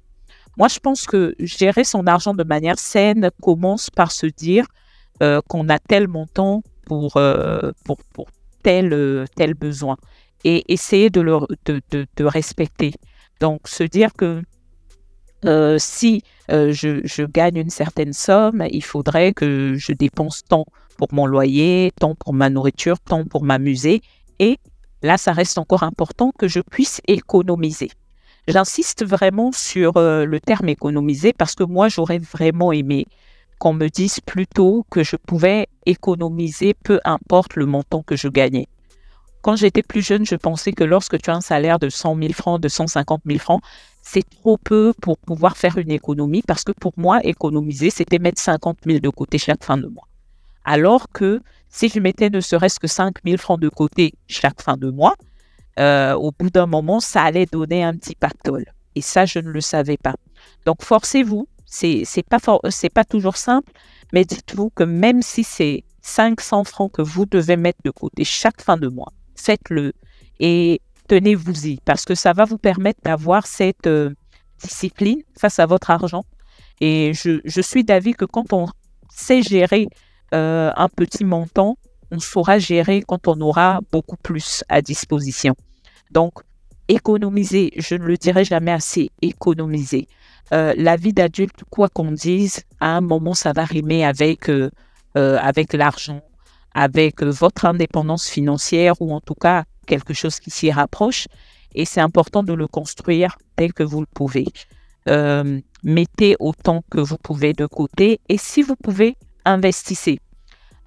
Moi, 0.57 0.67
je 0.67 0.79
pense 0.79 1.05
que 1.05 1.35
gérer 1.39 1.85
son 1.85 2.05
argent 2.05 2.33
de 2.33 2.43
manière 2.43 2.77
saine 2.77 3.31
commence 3.41 3.89
par 3.89 4.11
se 4.11 4.25
dire 4.25 4.65
euh, 5.21 5.41
qu'on 5.47 5.69
a 5.69 5.79
tel 5.79 6.07
montant 6.07 6.61
pour, 6.85 7.19
pour, 7.85 7.97
pour 8.13 8.27
tel, 8.63 9.25
tel 9.35 9.53
besoin 9.53 9.97
et 10.43 10.71
essayer 10.71 11.09
de 11.09 11.21
le 11.21 11.37
de, 11.65 11.81
de, 11.91 12.23
respecter. 12.23 12.93
Donc, 13.39 13.67
se 13.67 13.83
dire 13.83 14.13
que 14.13 14.41
si 15.77 16.23
je, 16.49 17.01
je, 17.03 17.23
gagne 17.23 17.57
une 17.57 17.69
certaine 17.69 18.13
somme, 18.13 18.65
il 18.71 18.83
faudrait 18.83 19.33
que 19.33 19.75
je 19.75 19.91
dépense 19.93 20.41
tant 20.43 20.65
pour 20.97 21.13
mon 21.13 21.25
loyer, 21.25 21.91
tant 21.99 22.15
pour 22.15 22.33
ma 22.33 22.49
nourriture, 22.49 22.99
tant 22.99 23.23
pour 23.23 23.43
m'amuser. 23.43 24.01
Et 24.39 24.57
là, 25.01 25.17
ça 25.17 25.31
reste 25.31 25.57
encore 25.57 25.83
important 25.83 26.31
que 26.37 26.47
je 26.47 26.59
puisse 26.59 27.01
économiser. 27.07 27.89
J'insiste 28.47 29.05
vraiment 29.05 29.51
sur 29.51 29.97
euh, 29.97 30.25
le 30.25 30.39
terme 30.39 30.69
économiser 30.69 31.33
parce 31.33 31.55
que 31.55 31.63
moi, 31.63 31.87
j'aurais 31.87 32.17
vraiment 32.17 32.71
aimé 32.71 33.05
qu'on 33.59 33.73
me 33.73 33.87
dise 33.89 34.19
plutôt 34.21 34.85
que 34.89 35.03
je 35.03 35.15
pouvais 35.15 35.67
économiser 35.85 36.73
peu 36.73 36.99
importe 37.03 37.55
le 37.55 37.65
montant 37.65 38.01
que 38.01 38.15
je 38.15 38.27
gagnais. 38.27 38.67
Quand 39.41 39.55
j'étais 39.55 39.83
plus 39.83 40.01
jeune, 40.01 40.25
je 40.25 40.35
pensais 40.35 40.71
que 40.73 40.83
lorsque 40.83 41.21
tu 41.21 41.29
as 41.29 41.35
un 41.35 41.41
salaire 41.41 41.79
de 41.79 41.89
100 41.89 42.17
000 42.17 42.33
francs, 42.33 42.59
de 42.59 42.67
150 42.67 43.21
000 43.25 43.39
francs, 43.39 43.61
c'est 44.01 44.27
trop 44.41 44.57
peu 44.57 44.93
pour 45.01 45.17
pouvoir 45.17 45.55
faire 45.55 45.77
une 45.77 45.91
économie 45.91 46.41
parce 46.41 46.63
que 46.63 46.71
pour 46.71 46.93
moi, 46.97 47.23
économiser, 47.23 47.89
c'était 47.89 48.19
mettre 48.19 48.41
50 48.41 48.79
000 48.85 48.99
de 48.99 49.09
côté 49.09 49.37
chaque 49.37 49.63
fin 49.63 49.77
de 49.77 49.87
mois. 49.87 50.07
Alors 50.65 51.09
que 51.09 51.41
si 51.69 51.89
je 51.89 51.99
mettais 51.99 52.29
ne 52.29 52.41
serait-ce 52.41 52.79
que 52.79 52.87
5 52.87 53.15
000 53.25 53.37
francs 53.37 53.59
de 53.59 53.69
côté 53.69 54.13
chaque 54.27 54.61
fin 54.61 54.77
de 54.77 54.89
mois, 54.89 55.15
euh, 55.79 56.13
au 56.13 56.31
bout 56.31 56.49
d'un 56.49 56.65
moment, 56.65 56.99
ça 56.99 57.23
allait 57.23 57.45
donner 57.45 57.83
un 57.83 57.95
petit 57.95 58.15
pactole. 58.15 58.65
Et 58.95 59.01
ça, 59.01 59.25
je 59.25 59.39
ne 59.39 59.49
le 59.49 59.61
savais 59.61 59.97
pas. 59.97 60.15
Donc, 60.65 60.83
forcez-vous. 60.83 61.47
C'est 61.69 62.23
pas 62.27 62.39
c'est 62.69 62.89
pas 62.89 63.03
toujours 63.03 63.37
simple, 63.37 63.71
mais 64.11 64.25
dites-vous 64.25 64.71
que 64.71 64.83
même 64.83 65.21
si 65.21 65.43
c'est 65.43 65.83
500 66.01 66.63
francs 66.63 66.91
que 66.91 67.01
vous 67.01 67.25
devez 67.25 67.57
mettre 67.57 67.79
de 67.83 67.91
côté 67.91 68.23
chaque 68.23 68.61
fin 68.61 68.77
de 68.77 68.87
mois, 68.87 69.13
faites-le 69.35 69.93
et 70.39 70.81
tenez-vous-y 71.07 71.77
parce 71.85 72.05
que 72.05 72.15
ça 72.15 72.33
va 72.33 72.45
vous 72.45 72.57
permettre 72.57 73.01
d'avoir 73.03 73.45
cette 73.45 73.87
euh, 73.87 74.13
discipline 74.63 75.21
face 75.37 75.59
à 75.59 75.65
votre 75.65 75.91
argent. 75.91 76.23
Et 76.81 77.13
je, 77.13 77.41
je 77.45 77.61
suis 77.61 77.83
d'avis 77.83 78.13
que 78.13 78.25
quand 78.25 78.53
on 78.53 78.67
sait 79.09 79.41
gérer 79.41 79.87
euh, 80.33 80.71
un 80.75 80.89
petit 80.89 81.25
montant, 81.25 81.77
on 82.11 82.19
saura 82.19 82.57
gérer 82.59 83.03
quand 83.07 83.27
on 83.27 83.39
aura 83.41 83.81
beaucoup 83.91 84.17
plus 84.17 84.63
à 84.69 84.81
disposition. 84.81 85.55
Donc, 86.11 86.33
économiser, 86.87 87.71
je 87.77 87.95
ne 87.95 88.03
le 88.03 88.17
dirai 88.17 88.43
jamais 88.43 88.71
assez, 88.71 89.11
économiser. 89.21 90.07
Euh, 90.53 90.73
la 90.77 90.95
vie 90.95 91.13
d'adulte, 91.13 91.63
quoi 91.69 91.89
qu'on 91.89 92.11
dise, 92.11 92.63
à 92.79 92.97
un 92.97 93.01
moment, 93.01 93.33
ça 93.33 93.53
va 93.53 93.65
rimer 93.65 94.05
avec, 94.05 94.49
euh, 94.49 94.69
avec 95.15 95.73
l'argent, 95.73 96.21
avec 96.73 97.21
votre 97.23 97.65
indépendance 97.65 98.27
financière 98.27 99.01
ou 99.01 99.13
en 99.13 99.21
tout 99.21 99.35
cas 99.35 99.65
quelque 99.85 100.13
chose 100.13 100.39
qui 100.39 100.49
s'y 100.49 100.71
rapproche. 100.71 101.27
Et 101.75 101.85
c'est 101.85 102.01
important 102.01 102.43
de 102.43 102.53
le 102.53 102.67
construire 102.67 103.37
dès 103.57 103.69
que 103.69 103.83
vous 103.83 104.01
le 104.01 104.07
pouvez. 104.13 104.45
mettez 105.81 106.35
autant 106.39 106.83
que 106.91 106.99
vous 106.99 107.17
pouvez 107.17 107.53
de 107.53 107.65
côté 107.65 108.19
et 108.27 108.37
si 108.37 108.61
vous 108.61 108.75
pouvez, 108.75 109.15
investissez. 109.45 110.19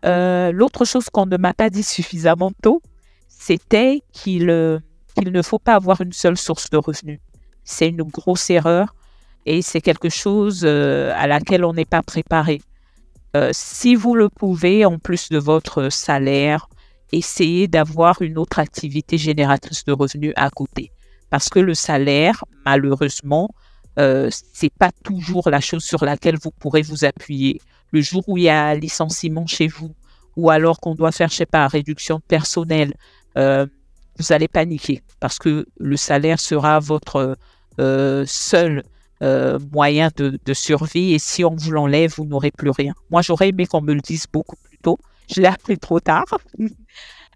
Euh, 0.05 0.51
l'autre 0.53 0.85
chose 0.85 1.09
qu'on 1.11 1.27
ne 1.27 1.37
m'a 1.37 1.55
pas 1.55 1.71
dit 1.71 1.83
suffisamment 1.83 2.53
tôt, 2.63 2.83
c'était 3.29 4.03
qu'il 4.13 4.81
qu'il 5.15 5.31
ne 5.31 5.43
faut 5.43 5.59
pas 5.59 5.75
avoir 5.75 6.01
une 6.01 6.13
seule 6.13 6.37
source 6.37 6.71
de 6.71 6.79
revenus. 6.79 7.21
C'est 7.65 7.89
une 7.89 8.03
grosse 8.03 8.49
erreur 8.51 8.95
et 9.47 9.63
c'est 9.63 9.81
quelque 9.81 10.09
chose 10.09 10.65
à 10.65 11.27
laquelle 11.27 11.65
on 11.65 11.73
n'est 11.73 11.85
pas 11.85 12.03
préparé. 12.03 12.61
si 13.53 13.95
vous 13.95 14.15
le 14.15 14.29
pouvez, 14.29 14.85
en 14.85 14.99
plus 14.99 15.29
de 15.29 15.39
votre 15.39 15.89
salaire, 15.89 16.69
essayez 17.13 17.69
d'avoir 17.69 18.23
une 18.23 18.39
autre 18.39 18.59
activité 18.59 19.19
génératrice 19.19 19.85
de 19.85 19.93
revenus 19.93 20.33
à 20.37 20.51
côté. 20.51 20.91
Parce 21.31 21.49
que 21.49 21.61
le 21.61 21.75
salaire, 21.75 22.45
malheureusement, 22.67 23.51
euh, 23.99 24.29
c'est 24.31 24.73
pas 24.73 24.91
toujours 25.05 25.51
la 25.51 25.61
chose 25.61 25.85
sur 25.85 26.05
laquelle 26.05 26.37
vous 26.43 26.51
pourrez 26.51 26.83
vous 26.83 27.05
appuyer. 27.05 27.61
Le 27.91 28.01
jour 28.01 28.23
où 28.27 28.39
il 28.39 28.45
y 28.45 28.49
a 28.49 28.75
licenciement 28.75 29.47
chez 29.47 29.69
vous, 29.69 29.95
ou 30.37 30.51
alors 30.51 30.81
qu'on 30.81 30.95
doit 30.95 31.13
faire, 31.13 31.29
je 31.29 31.37
sais 31.37 31.47
pas, 31.47 31.67
réduction 31.69 32.17
de 32.17 32.23
personnel, 32.23 32.95
euh, 33.37 33.67
vous 34.19 34.33
allez 34.33 34.49
paniquer 34.49 35.03
parce 35.21 35.39
que 35.39 35.67
le 35.79 35.97
salaire 35.97 36.41
sera 36.41 36.79
votre 36.81 37.37
euh, 37.81 38.25
seul 38.27 38.83
euh, 39.23 39.59
moyen 39.73 40.11
de, 40.17 40.53
survie 40.53 41.13
et 41.13 41.19
si 41.21 41.45
on 41.45 41.55
vous 41.55 41.71
l'enlève, 41.71 42.13
vous 42.17 42.25
n'aurez 42.25 42.51
plus 42.51 42.71
rien. 42.71 42.93
Moi, 43.09 43.23
j'aurais 43.23 43.51
aimé 43.51 43.67
qu'on 43.67 43.81
me 43.81 43.95
le 43.95 44.01
dise 44.01 44.27
beaucoup 44.33 44.57
plus 44.65 44.79
tôt. 44.79 44.99
Je 45.33 45.41
l'ai 45.41 45.47
appris 45.47 45.79
trop 45.79 46.01
tard. 46.01 46.25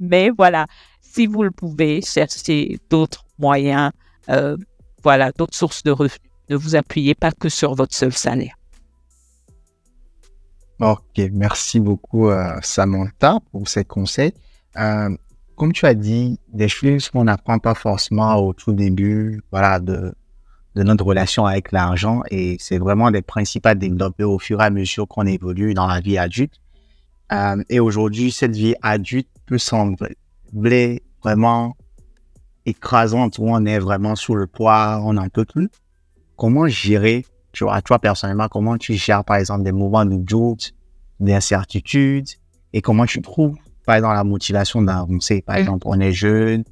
Mais 0.01 0.31
voilà, 0.31 0.67
si 1.01 1.27
vous 1.27 1.45
le 1.45 1.53
pouvez, 1.53 2.03
cherchez 2.03 2.81
d'autres 2.91 3.25
moyens, 3.39 3.93
euh, 4.31 4.57
voilà, 5.05 5.31
d'autres 5.31 5.55
sources 5.55 5.85
de 5.85 5.93
revenus. 5.93 6.19
Ne 6.51 6.57
vous 6.57 6.75
appuyez 6.75 7.15
pas 7.15 7.31
que 7.31 7.49
sur 7.49 7.75
votre 7.75 7.95
seul 7.95 8.13
salaire. 8.13 8.57
Ok, 10.81 11.21
merci 11.33 11.79
beaucoup 11.79 12.29
euh, 12.29 12.59
Samantha 12.63 13.39
pour 13.53 13.69
ces 13.69 13.85
conseils. 13.85 14.35
Comme 14.75 15.73
tu 15.73 15.87
as 15.87 15.95
dit, 15.95 16.39
des 16.53 16.69
choses 16.69 17.09
qu'on 17.11 17.25
n'apprend 17.25 17.59
pas 17.59 17.75
forcément 17.75 18.35
au 18.37 18.53
tout 18.53 18.73
début, 18.73 19.41
voilà, 19.51 19.79
de, 19.79 20.13
de 20.77 20.83
notre 20.83 21.05
relation 21.05 21.47
avec 21.47 21.73
l'argent 21.73 22.21
et 22.31 22.59
c'est 22.61 22.77
vraiment 22.77 23.11
des 23.11 23.23
principes 23.23 23.65
à 23.65 23.75
développer 23.75 24.25
au 24.25 24.39
fur 24.39 24.61
et 24.61 24.65
à 24.65 24.71
mesure 24.71 25.09
qu'on 25.09 25.27
évolue 25.27 25.73
dans 25.73 25.87
la 25.87 26.01
vie 26.01 26.19
adulte. 26.19 26.61
Euh, 27.33 27.63
et 27.71 27.81
aujourd'hui, 27.81 28.31
cette 28.31 28.55
vie 28.55 28.75
adulte 28.83 29.29
peut 29.47 29.57
sembler 29.57 31.03
vraiment 31.23 31.77
écrasante 32.67 33.39
où 33.39 33.45
on 33.49 33.65
est 33.65 33.79
vraiment 33.79 34.17
sous 34.17 34.35
le 34.35 34.47
poids, 34.47 35.01
on 35.03 35.15
n'en 35.15 35.31
peut 35.31 35.47
plus. 35.47 35.71
Comment 36.37 36.69
gérer, 36.69 37.25
tu 37.53 37.65
vois, 37.65 37.81
toi 37.81 37.99
personnellement, 37.99 38.49
comment 38.49 38.77
tu 38.77 38.95
gères 38.95 39.25
par 39.25 39.37
exemple 39.37 39.65
des 39.65 39.73
moments 39.73 40.05
de 40.05 40.17
doute, 40.17 40.75
d'incertitude 41.21 42.29
et 42.75 42.83
comment 42.83 43.07
tu 43.07 43.23
trouves 43.23 43.57
par 43.87 43.95
exemple 43.95 44.15
la 44.15 44.25
motivation 44.25 44.83
d'avancer? 44.83 45.41
Par 45.41 45.57
mm. 45.57 45.61
exemple, 45.61 45.87
on 45.89 45.99
est 46.01 46.13
jeune, 46.13 46.65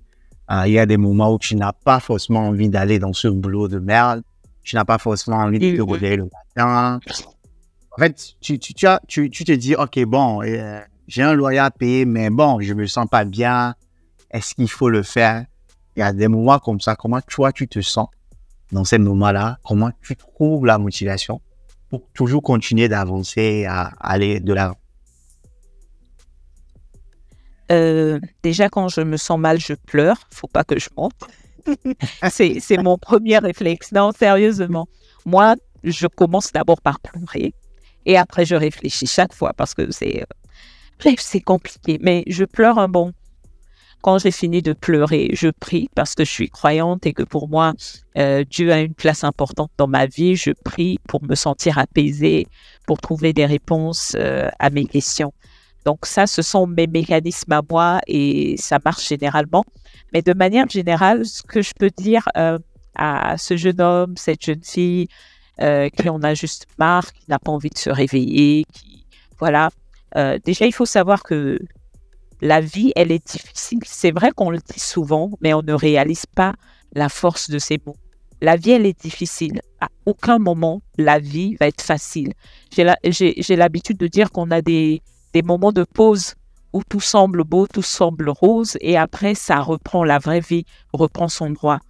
il 0.51 0.72
y 0.72 0.78
a 0.78 0.86
des 0.86 0.97
moments 0.97 1.34
où 1.34 1.38
tu 1.38 1.57
n'as 1.57 1.72
pas 1.72 2.01
forcément 2.01 2.40
envie 2.40 2.68
d'aller 2.68 2.99
dans 2.99 3.12
ce 3.12 3.28
boulot 3.28 3.68
de 3.68 3.78
merde, 3.78 4.22
tu 4.62 4.76
n'as 4.76 4.84
pas 4.84 4.99
forcément 4.99 5.38
envie 5.38 5.59
de 5.59 5.76
te 5.76 5.82
mm. 5.82 5.90
réveiller 5.90 6.16
le 6.16 6.24
matin, 6.57 7.01
en 7.97 8.01
fait, 8.01 8.34
tu, 8.40 8.59
tu, 8.59 8.74
tu, 8.74 8.86
as, 8.86 9.01
tu, 9.07 9.30
tu 9.30 9.45
te 9.45 9.53
dis, 9.53 9.76
OK, 9.76 10.01
bon, 10.05 10.42
euh, 10.42 10.80
j'ai 11.07 11.22
un 11.22 11.32
loyer 11.32 11.61
à 11.61 11.70
payer, 11.70 12.05
mais 12.05 12.28
bon, 12.28 12.61
je 12.61 12.74
me 12.74 12.86
sens 12.86 13.07
pas 13.09 13.24
bien. 13.24 13.74
Est-ce 14.32 14.55
qu'il 14.57 14.68
faut 14.68 14.88
le 14.88 15.05
faire? 15.05 15.45
Il 15.97 16.01
y 16.01 16.03
a 16.03 16.12
des 16.12 16.26
moments 16.26 16.59
comme 16.59 16.80
ça. 16.80 16.97
Comment 16.97 17.20
toi, 17.20 17.53
tu 17.53 17.68
te 17.68 17.80
sens 17.80 18.09
dans 18.72 18.82
ces 18.82 18.99
moments-là? 18.99 19.59
Comment 19.64 19.92
tu 20.03 20.16
trouves 20.16 20.66
la 20.66 20.76
motivation 20.76 21.40
pour 21.88 22.03
toujours 22.14 22.42
continuer 22.42 22.88
d'avancer, 22.88 23.64
à 23.66 23.92
aller 24.01 24.40
de 24.40 24.53
l'avant? 24.53 24.76
Euh, 27.72 28.20
déjà, 28.42 28.68
quand 28.68 28.88
je 28.88 29.00
me 29.00 29.16
sens 29.16 29.38
mal, 29.38 29.58
je 29.60 29.74
pleure. 29.74 30.18
Faut 30.30 30.48
pas 30.48 30.64
que 30.64 30.78
je 30.78 30.88
monte. 30.96 31.14
c'est 32.30 32.76
mon 32.78 32.98
premier 32.98 33.38
réflexe. 33.38 33.92
Non, 33.92 34.12
sérieusement. 34.12 34.86
Moi, 35.24 35.56
je 35.82 36.06
commence 36.06 36.52
d'abord 36.52 36.80
par 36.80 37.00
pleurer. 37.00 37.54
Et 38.06 38.16
après, 38.16 38.44
je 38.44 38.54
réfléchis 38.54 39.06
chaque 39.06 39.32
fois 39.32 39.52
parce 39.54 39.74
que 39.74 39.90
c'est 39.90 40.22
euh, 40.22 41.14
c'est 41.18 41.40
compliqué. 41.40 41.98
Mais 42.00 42.22
je 42.26 42.44
pleure 42.44 42.78
un 42.78 42.88
bon. 42.88 43.12
Quand 44.02 44.18
j'ai 44.18 44.30
fini 44.30 44.60
de 44.60 44.74
pleurer, 44.74 45.30
je 45.32 45.48
prie 45.48 45.88
parce 45.94 46.14
que 46.14 46.26
je 46.26 46.30
suis 46.30 46.50
croyante 46.50 47.06
et 47.06 47.14
que 47.14 47.22
pour 47.22 47.48
moi, 47.48 47.72
euh, 48.18 48.44
Dieu 48.44 48.70
a 48.70 48.80
une 48.80 48.92
place 48.92 49.24
importante 49.24 49.70
dans 49.78 49.86
ma 49.86 50.04
vie. 50.04 50.36
Je 50.36 50.50
prie 50.50 50.98
pour 51.08 51.24
me 51.24 51.34
sentir 51.34 51.78
apaisée, 51.78 52.46
pour 52.86 53.00
trouver 53.00 53.32
des 53.32 53.46
réponses 53.46 54.14
euh, 54.16 54.50
à 54.58 54.68
mes 54.68 54.84
questions. 54.84 55.32
Donc 55.85 56.07
ça, 56.07 56.26
ce 56.26 56.43
sont 56.43 56.66
mes 56.66 56.87
mécanismes 56.87 57.53
à 57.53 57.62
moi 57.68 58.01
et 58.07 58.57
ça 58.59 58.78
marche 58.85 59.09
généralement. 59.09 59.64
Mais 60.12 60.22
de 60.22 60.32
manière 60.32 60.68
générale, 60.68 61.26
ce 61.26 61.43
que 61.43 61.61
je 61.62 61.72
peux 61.78 61.91
dire 61.91 62.26
à 62.95 63.37
ce 63.39 63.57
jeune 63.57 63.80
homme, 63.80 64.16
cette 64.16 64.45
jeune 64.45 64.62
fille, 64.62 65.09
euh, 65.61 65.89
qui 65.89 66.09
en 66.09 66.20
a 66.22 66.35
juste 66.35 66.66
marre, 66.78 67.12
qui 67.12 67.24
n'a 67.28 67.39
pas 67.39 67.53
envie 67.53 67.70
de 67.70 67.78
se 67.78 67.91
réveiller, 67.91 68.64
qui 68.72 69.07
voilà. 69.39 69.70
Euh, 70.16 70.39
déjà, 70.45 70.66
il 70.66 70.72
faut 70.72 70.87
savoir 70.87 71.22
que 71.22 71.59
la 72.41 72.61
vie, 72.61 72.93
elle 72.97 73.12
est 73.12 73.24
difficile. 73.24 73.78
C'est 73.85 74.11
vrai 74.11 74.30
qu'on 74.32 74.51
le 74.51 74.59
dit 74.59 74.80
souvent, 74.80 75.30
mais 75.41 75.55
on 75.55 75.62
ne 75.62 75.72
réalise 75.72 76.26
pas 76.26 76.55
la 76.93 77.09
force 77.09 77.51
de 77.51 77.59
ces 77.59 77.78
mots. 77.87 77.97
La 78.41 78.57
vie, 78.57 78.72
elle 78.72 78.87
est 78.87 79.01
difficile. 79.01 79.61
À 79.80 79.89
aucun 80.07 80.39
moment, 80.39 80.82
la 80.99 81.18
vie 81.20 81.57
va 81.61 81.66
être 81.68 81.82
facile. 81.82 82.32
J'ai 82.72 83.57
l'habitude 83.57 83.97
de 83.97 84.07
dire 84.09 84.30
qu'on 84.30 84.51
a 84.51 84.61
des, 84.61 85.03
des 85.35 85.43
moments 85.43 85.72
de 85.72 85.85
pause 85.85 86.35
où 86.72 86.82
tout 86.89 87.01
semble 87.01 87.45
beau, 87.45 87.66
tout 87.66 87.82
semble 87.82 88.30
rose, 88.30 88.78
et 88.80 88.97
après, 88.97 89.35
ça 89.35 89.61
reprend 89.61 90.03
la 90.05 90.18
vraie 90.18 90.41
vie, 90.41 90.64
reprend 90.93 91.28
son 91.28 91.51
droit. 91.51 91.80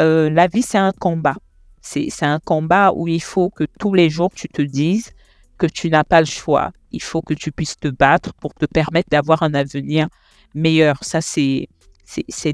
Euh, 0.00 0.28
la 0.30 0.46
vie, 0.46 0.62
c'est 0.62 0.78
un 0.78 0.92
combat. 0.92 1.36
C'est 1.80 2.10
un 2.24 2.40
combat 2.40 2.92
où 2.92 3.06
il 3.06 3.22
faut 3.22 3.48
que 3.48 3.64
tous 3.78 3.94
les 3.94 4.10
jours 4.10 4.32
tu 4.34 4.48
te 4.48 4.60
dises 4.60 5.12
que 5.56 5.66
tu 5.66 5.88
n'as 5.88 6.02
pas 6.02 6.18
le 6.18 6.26
choix. 6.26 6.72
Il 6.90 7.00
faut 7.00 7.22
que 7.22 7.32
tu 7.32 7.52
puisses 7.52 7.78
te 7.78 7.86
battre 7.86 8.34
pour 8.34 8.52
te 8.54 8.66
permettre 8.66 9.08
d'avoir 9.08 9.44
un 9.44 9.54
avenir 9.54 10.08
meilleur. 10.54 10.96
Ça, 11.02 11.20
c'est 11.20 11.68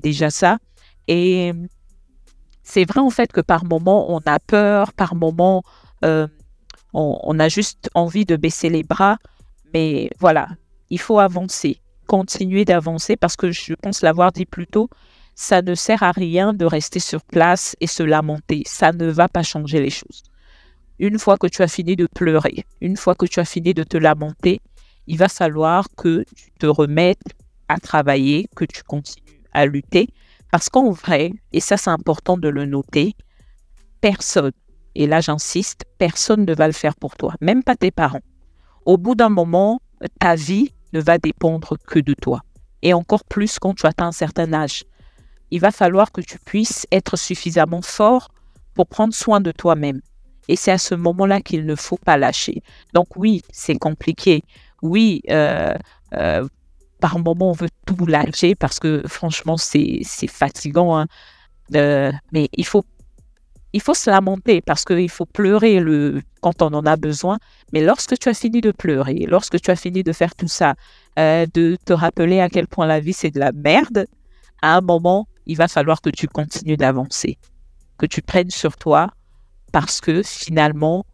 déjà 0.03 0.29
ça. 0.29 0.59
Et 1.09 1.53
c'est 2.63 2.85
vrai 2.85 3.01
en 3.01 3.09
fait 3.09 3.33
que 3.33 3.41
par 3.41 3.65
moment, 3.65 4.15
on 4.15 4.21
a 4.27 4.39
peur, 4.39 4.93
par 4.93 5.15
moment, 5.15 5.63
euh, 6.05 6.29
on, 6.93 7.19
on, 7.23 7.39
a 7.39 7.49
juste 7.49 7.89
envie 7.95 8.27
de 8.27 8.37
baisser 8.37 8.69
les 8.69 8.83
bras. 8.83 9.17
Mais 9.73 10.11
voilà, 10.19 10.49
il 10.91 11.01
faut 11.01 11.19
avancer, 11.19 11.81
continuer 12.07 12.65
d'avancer 12.65 13.17
parce 13.17 13.37
que 13.37 13.51
je 13.51 13.75
pense 13.75 14.03
l'avoir 14.03 14.33
dit 14.33 14.47
plus 14.47 14.67
tôt, 14.67 14.89
ça 15.35 15.63
ne 15.63 15.75
sert 15.75 16.03
à 16.03 16.13
rien 16.13 16.53
de 16.53 16.65
rester 16.65 17.01
sur 17.01 17.23
place 17.23 17.75
et 17.81 17.87
se 17.87 18.03
lamenter. 18.03 18.63
Ça 18.67 18.93
ne 18.93 19.07
va 19.07 19.29
pas 19.29 19.43
changer 19.43 19.81
les 19.81 19.91
choses. 19.91 20.23
Une 20.99 21.19
fois 21.19 21.39
que 21.39 21.47
tu 21.47 21.63
as 21.63 21.69
fini 21.69 21.97
de 21.97 22.07
pleurer, 22.07 22.65
une 22.81 22.97
fois 22.97 23.15
que 23.15 23.27
tu 23.27 23.41
as 23.41 23.45
fini 23.45 23.75
de 23.75 23.83
te 23.83 23.97
lamenter, 23.97 24.61
il 25.07 25.19
va 25.19 25.29
falloir 25.29 25.89
que 25.97 26.25
tu 26.37 26.51
te 26.59 26.67
remettes 26.67 27.19
à 27.69 27.81
travailler, 27.81 28.47
que 28.55 28.65
tu 28.65 28.83
continues 28.83 29.41
à 29.53 29.67
lutter. 29.67 30.09
Parce 30.51 30.69
qu'en 30.69 30.91
vrai, 30.91 31.33
et 31.53 31.61
ça 31.61 31.77
c'est 31.77 31.91
important 31.91 32.37
de 32.37 32.49
le 32.49 32.67
noter, 32.67 33.15
personne, 34.01 34.53
et 34.95 35.07
là 35.07 35.21
j'insiste, 35.21 35.87
personne 35.99 36.45
ne 36.45 36.55
va 36.55 36.67
le 36.67 36.75
faire 36.75 36.95
pour 36.95 37.17
toi, 37.17 37.35
même 37.41 37.63
pas 37.63 37.75
tes 37.75 37.91
parents. 37.91 38.21
Au 38.85 38.97
bout 38.97 39.15
d'un 39.15 39.29
moment, 39.29 39.81
ta 40.19 40.35
vie 40.35 40.73
ne 40.93 41.01
va 41.01 41.19
dépendre 41.19 41.77
que 41.87 41.99
de 41.99 42.15
toi. 42.15 42.43
Et 42.83 42.93
encore 42.95 43.25
plus 43.25 43.59
quand 43.59 43.75
tu 43.75 43.87
atteins 43.87 44.09
un 44.09 44.13
certain 44.13 44.53
âge 44.53 44.85
il 45.53 45.61
va 45.61 45.71
falloir 45.71 46.11
que 46.13 46.23
tu 46.23 46.39
puisses 46.39 46.87
être 46.91 47.17
suffisamment 47.17 47.83
fort 47.83 48.31
pour 48.75 48.87
prendre 48.87 49.13
soin 49.13 49.39
de 49.39 49.53
toi-même. 49.53 50.01
Et 50.49 50.57
c'est 50.57 50.73
à 50.73 50.79
ce 50.79 50.95
moment-là 50.95 51.43
qu'il 51.43 51.67
ne 51.67 51.75
faut 51.75 51.99
pas 51.99 52.17
lâcher. 52.17 52.63
Donc 52.95 53.17
oui, 53.17 53.43
c'est 53.53 53.75
compliqué. 53.75 54.45
Oui, 54.81 55.21
euh, 55.29 55.75
euh, 56.15 56.49
par 57.01 57.19
moment, 57.19 57.51
on 57.51 57.53
veut 57.53 57.69
tout 57.85 58.07
lâcher 58.07 58.55
parce 58.55 58.79
que 58.79 59.03
franchement, 59.07 59.59
c'est 59.59 60.03
fatigant. 60.27 60.97
Hein. 60.97 61.07
Euh, 61.77 62.11
mais 62.33 62.49
il 62.55 62.65
faut, 62.65 62.87
il 63.73 63.81
faut 63.81 63.95
se 63.95 64.11
lamenter 64.11 64.61
parce 64.61 64.85
qu'il 64.85 65.09
faut 65.09 65.27
pleurer 65.27 65.81
le, 65.81 66.21
quand 66.41 66.63
on 66.63 66.73
en 66.75 66.85
a 66.85 66.97
besoin. 66.97 67.39
Mais 67.73 67.83
lorsque 67.83 68.19
tu 68.19 68.29
as 68.29 68.35
fini 68.35 68.61
de 68.61 68.71
pleurer, 68.71 69.25
lorsque 69.29 69.61
tu 69.61 69.71
as 69.71 69.77
fini 69.77 70.03
de 70.03 70.13
faire 70.13 70.35
tout 70.35 70.49
ça, 70.49 70.75
de 71.17 71.77
te 71.85 71.93
rappeler 71.93 72.41
à 72.41 72.49
quel 72.49 72.67
point 72.67 72.87
la 72.87 73.01
vie, 73.01 73.13
c'est 73.13 73.31
de 73.31 73.41
la 73.41 73.53
merde, 73.53 74.07
à 74.61 74.77
un 74.77 74.81
moment, 74.81 75.27
il 75.47 75.57
va 75.57 75.69
falloir 75.69 76.01
que 76.01 76.11
tu 76.11 76.29
continues 76.29 76.77
d'avancer, 76.77 77.39
que 77.99 78.07
tu 78.07 78.23
prennes 78.23 78.51
sur 78.51 78.77
toi 78.77 79.09
parce 79.73 80.01
que 80.01 80.23
finalement, 80.23 81.05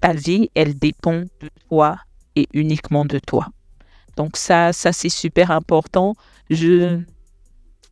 ta 0.00 0.12
vie, 0.12 0.50
elle 0.54 0.78
dépend 0.78 1.20
de 1.20 1.48
toi 1.68 1.96
et 2.36 2.46
uniquement 2.52 3.04
de 3.04 3.18
toi. 3.18 3.48
Donc 4.16 4.36
ça, 4.36 4.72
ça 4.72 4.92
c'est 4.92 5.08
super 5.08 5.50
important. 5.50 6.14
Je, 6.50 7.00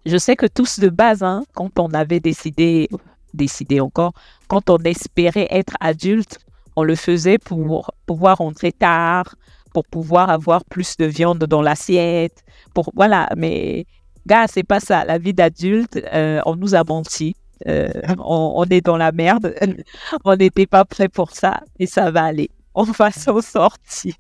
je 0.05 0.17
sais 0.19 0.37
que 0.37 0.47
tous 0.47 0.79
de 0.79 0.89
base, 0.89 1.23
hein, 1.23 1.45
quand 1.55 1.79
on 1.79 1.93
avait 1.95 2.21
décidé, 2.21 2.89
décidé 3.35 3.81
encore, 3.81 4.13
quand 4.49 4.71
on 4.71 4.79
espérait 4.79 5.49
être 5.51 5.75
adulte, 5.81 6.39
on 6.77 6.83
le 6.83 6.95
faisait 6.95 7.39
pour 7.39 7.93
pouvoir 8.07 8.39
rentrer 8.39 8.73
tard, 8.73 9.35
pour 9.73 9.85
pouvoir 9.85 10.31
avoir 10.31 10.65
plus 10.65 10.97
de 10.97 11.05
viande 11.05 11.39
dans 11.39 11.63
l'assiette, 11.63 12.45
pour 12.75 12.91
voilà. 12.95 13.29
Mais 13.37 13.87
gars, 14.27 14.47
c'est 14.49 14.63
pas 14.63 14.81
ça. 14.81 15.05
La 15.05 15.19
vie 15.19 15.35
d'adulte, 15.35 16.01
euh, 16.13 16.41
on 16.47 16.57
nous 16.57 16.75
a 16.75 16.83
menti. 16.85 17.37
Euh, 17.69 17.91
on, 18.19 18.65
est 18.71 18.81
dans 18.81 18.97
la 18.97 19.13
merde. 19.13 19.55
on 20.25 20.35
n'était 20.35 20.67
pas 20.67 20.85
prêt 20.87 21.09
pour 21.09 21.33
ça 21.33 21.61
et 21.79 21.87
ça 21.87 22.11
va 22.11 22.25
aller. 22.25 22.51
On 22.75 22.85
va 22.85 23.11
s'en 23.11 23.41
sortir. 23.43 24.15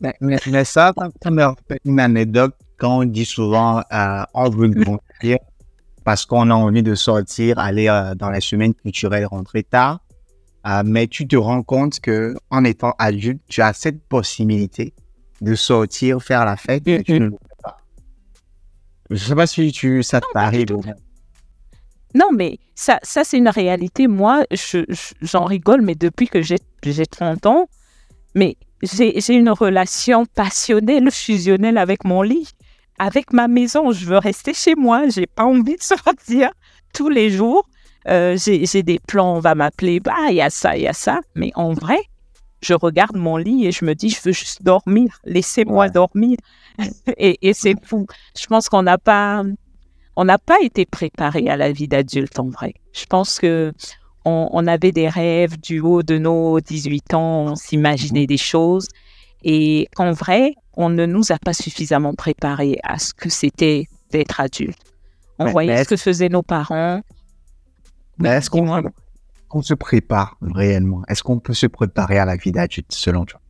Mais, 0.00 0.14
mais, 0.20 0.64
ça, 0.64 0.92
ça 1.22 1.30
me 1.30 1.44
une 1.84 2.00
anecdote 2.00 2.54
quand 2.76 2.98
on 2.98 3.04
dit 3.04 3.24
souvent 3.24 3.82
on 4.34 4.50
veut 4.50 4.68
grandir 4.68 5.38
parce 6.04 6.26
qu'on 6.26 6.50
a 6.50 6.54
envie 6.54 6.82
de 6.82 6.94
sortir, 6.94 7.58
aller 7.58 7.88
euh, 7.88 8.14
dans 8.14 8.30
la 8.30 8.40
semaine 8.40 8.74
culturelle, 8.74 9.26
rentrer 9.26 9.62
tard. 9.62 10.00
Euh, 10.66 10.82
mais 10.84 11.06
tu 11.06 11.26
te 11.26 11.36
rends 11.36 11.62
compte 11.62 12.00
que 12.00 12.34
en 12.50 12.64
étant 12.64 12.94
adulte, 12.98 13.42
tu 13.48 13.60
as 13.60 13.72
cette 13.72 14.02
possibilité 14.06 14.94
de 15.40 15.54
sortir, 15.54 16.22
faire 16.22 16.44
la 16.44 16.56
fête, 16.56 16.86
et 16.86 17.02
tu 17.02 17.20
ne 17.20 17.26
le 17.26 17.30
fais 17.32 17.62
pas. 17.62 17.76
Je 19.10 19.16
sais 19.16 19.34
pas 19.34 19.46
si 19.46 19.72
tu, 19.72 20.02
ça 20.02 20.20
t'arrive. 20.32 20.76
Non, 22.14 22.30
mais 22.32 22.58
ça, 22.74 22.98
ça 23.02 23.24
c'est 23.24 23.36
une 23.36 23.48
réalité. 23.48 24.06
Moi, 24.06 24.44
j'en 25.20 25.44
rigole, 25.44 25.82
mais 25.82 25.94
depuis 25.94 26.28
que 26.28 26.40
j'ai 26.40 27.06
30 27.06 27.46
ans, 27.46 27.68
mais 28.34 28.56
j'ai 28.82 29.34
une 29.34 29.50
relation 29.50 30.24
passionnelle, 30.26 31.10
fusionnelle 31.10 31.76
avec 31.76 32.04
mon 32.04 32.22
lit, 32.22 32.48
avec 32.98 33.32
ma 33.32 33.48
maison. 33.48 33.92
Je 33.92 34.06
veux 34.06 34.18
rester 34.18 34.54
chez 34.54 34.74
moi. 34.74 35.08
J'ai 35.08 35.26
pas 35.26 35.44
envie 35.44 35.76
de 35.76 35.82
sortir 35.94 36.50
tous 36.92 37.08
les 37.08 37.30
jours. 37.30 37.68
Euh, 38.08 38.36
j'ai 38.36 38.82
des 38.82 38.98
plans, 38.98 39.36
on 39.36 39.40
va 39.40 39.54
m'appeler, 39.54 39.98
bah, 39.98 40.14
il 40.28 40.34
y 40.34 40.42
a 40.42 40.50
ça, 40.50 40.76
il 40.76 40.82
y 40.82 40.86
a 40.86 40.92
ça. 40.92 41.20
Mais 41.34 41.52
en 41.54 41.72
vrai, 41.72 41.98
je 42.60 42.74
regarde 42.74 43.16
mon 43.16 43.38
lit 43.38 43.66
et 43.66 43.72
je 43.72 43.84
me 43.84 43.94
dis, 43.94 44.10
je 44.10 44.20
veux 44.22 44.32
juste 44.32 44.62
dormir. 44.62 45.18
Laissez-moi 45.24 45.88
dormir. 45.88 46.36
et, 47.16 47.38
et 47.40 47.54
c'est 47.54 47.74
fou. 47.82 48.06
Je 48.38 48.46
pense 48.46 48.68
qu'on 48.68 48.82
n'a 48.82 48.98
pas, 48.98 49.42
on 50.16 50.24
n'a 50.24 50.38
pas 50.38 50.60
été 50.60 50.84
préparé 50.84 51.48
à 51.48 51.56
la 51.56 51.72
vie 51.72 51.88
d'adulte 51.88 52.38
en 52.38 52.50
vrai. 52.50 52.74
Je 52.92 53.06
pense 53.06 53.38
que 53.38 53.72
on, 54.24 54.66
avait 54.66 54.92
des 54.92 55.08
rêves 55.08 55.60
du 55.60 55.80
haut 55.80 56.02
de 56.02 56.18
nos 56.18 56.60
18 56.60 57.14
ans, 57.14 57.46
on 57.48 57.56
s'imaginait 57.56 58.26
des 58.26 58.38
choses. 58.38 58.88
Et 59.44 59.88
en 59.98 60.12
vrai, 60.12 60.54
on 60.76 60.88
ne 60.88 61.06
nous 61.06 61.30
a 61.30 61.38
pas 61.38 61.52
suffisamment 61.52 62.14
préparé 62.14 62.78
à 62.82 62.98
ce 62.98 63.12
que 63.12 63.28
c'était 63.28 63.86
d'être 64.10 64.40
adulte. 64.40 64.78
On 65.38 65.46
voyait 65.46 65.84
ce 65.84 65.90
que 65.90 65.96
faisaient 65.96 66.28
nos 66.30 66.42
parents. 66.42 67.02
Mais 68.18 68.30
est-ce 68.30 68.48
qu'on 68.48 69.62
se 69.62 69.74
prépare 69.74 70.38
réellement? 70.40 71.02
Est-ce 71.08 71.22
qu'on 71.22 71.40
peut 71.40 71.54
se 71.54 71.66
préparer 71.66 72.18
à 72.18 72.24
la 72.24 72.36
vie 72.36 72.52
d'adulte 72.52 72.92
selon 72.92 73.24
toi? 73.24 73.40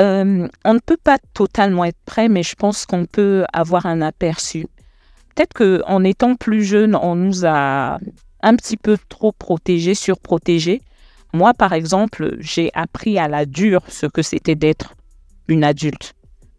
Euh, 0.00 0.48
On 0.64 0.74
ne 0.74 0.78
peut 0.78 0.98
pas 1.02 1.18
totalement 1.32 1.84
être 1.84 2.00
prêt, 2.04 2.28
mais 2.28 2.42
je 2.42 2.54
pense 2.54 2.86
qu'on 2.86 3.06
peut 3.06 3.44
avoir 3.52 3.86
un 3.86 4.02
aperçu. 4.02 4.66
Peut-être 5.34 5.54
qu'en 5.54 6.02
étant 6.02 6.34
plus 6.34 6.64
jeune, 6.64 6.96
on 6.96 7.14
nous 7.14 7.44
a 7.46 7.98
un 8.42 8.56
petit 8.56 8.76
peu 8.76 8.96
trop 9.08 9.32
protégé, 9.32 9.94
surprotégé. 9.94 10.82
Moi, 11.36 11.52
par 11.52 11.74
exemple, 11.74 12.36
j'ai 12.40 12.70
appris 12.72 13.18
à 13.18 13.28
la 13.28 13.44
dure 13.44 13.82
ce 13.88 14.06
que 14.06 14.22
c'était 14.22 14.54
d'être 14.54 14.94
une 15.48 15.64
adulte. 15.64 16.14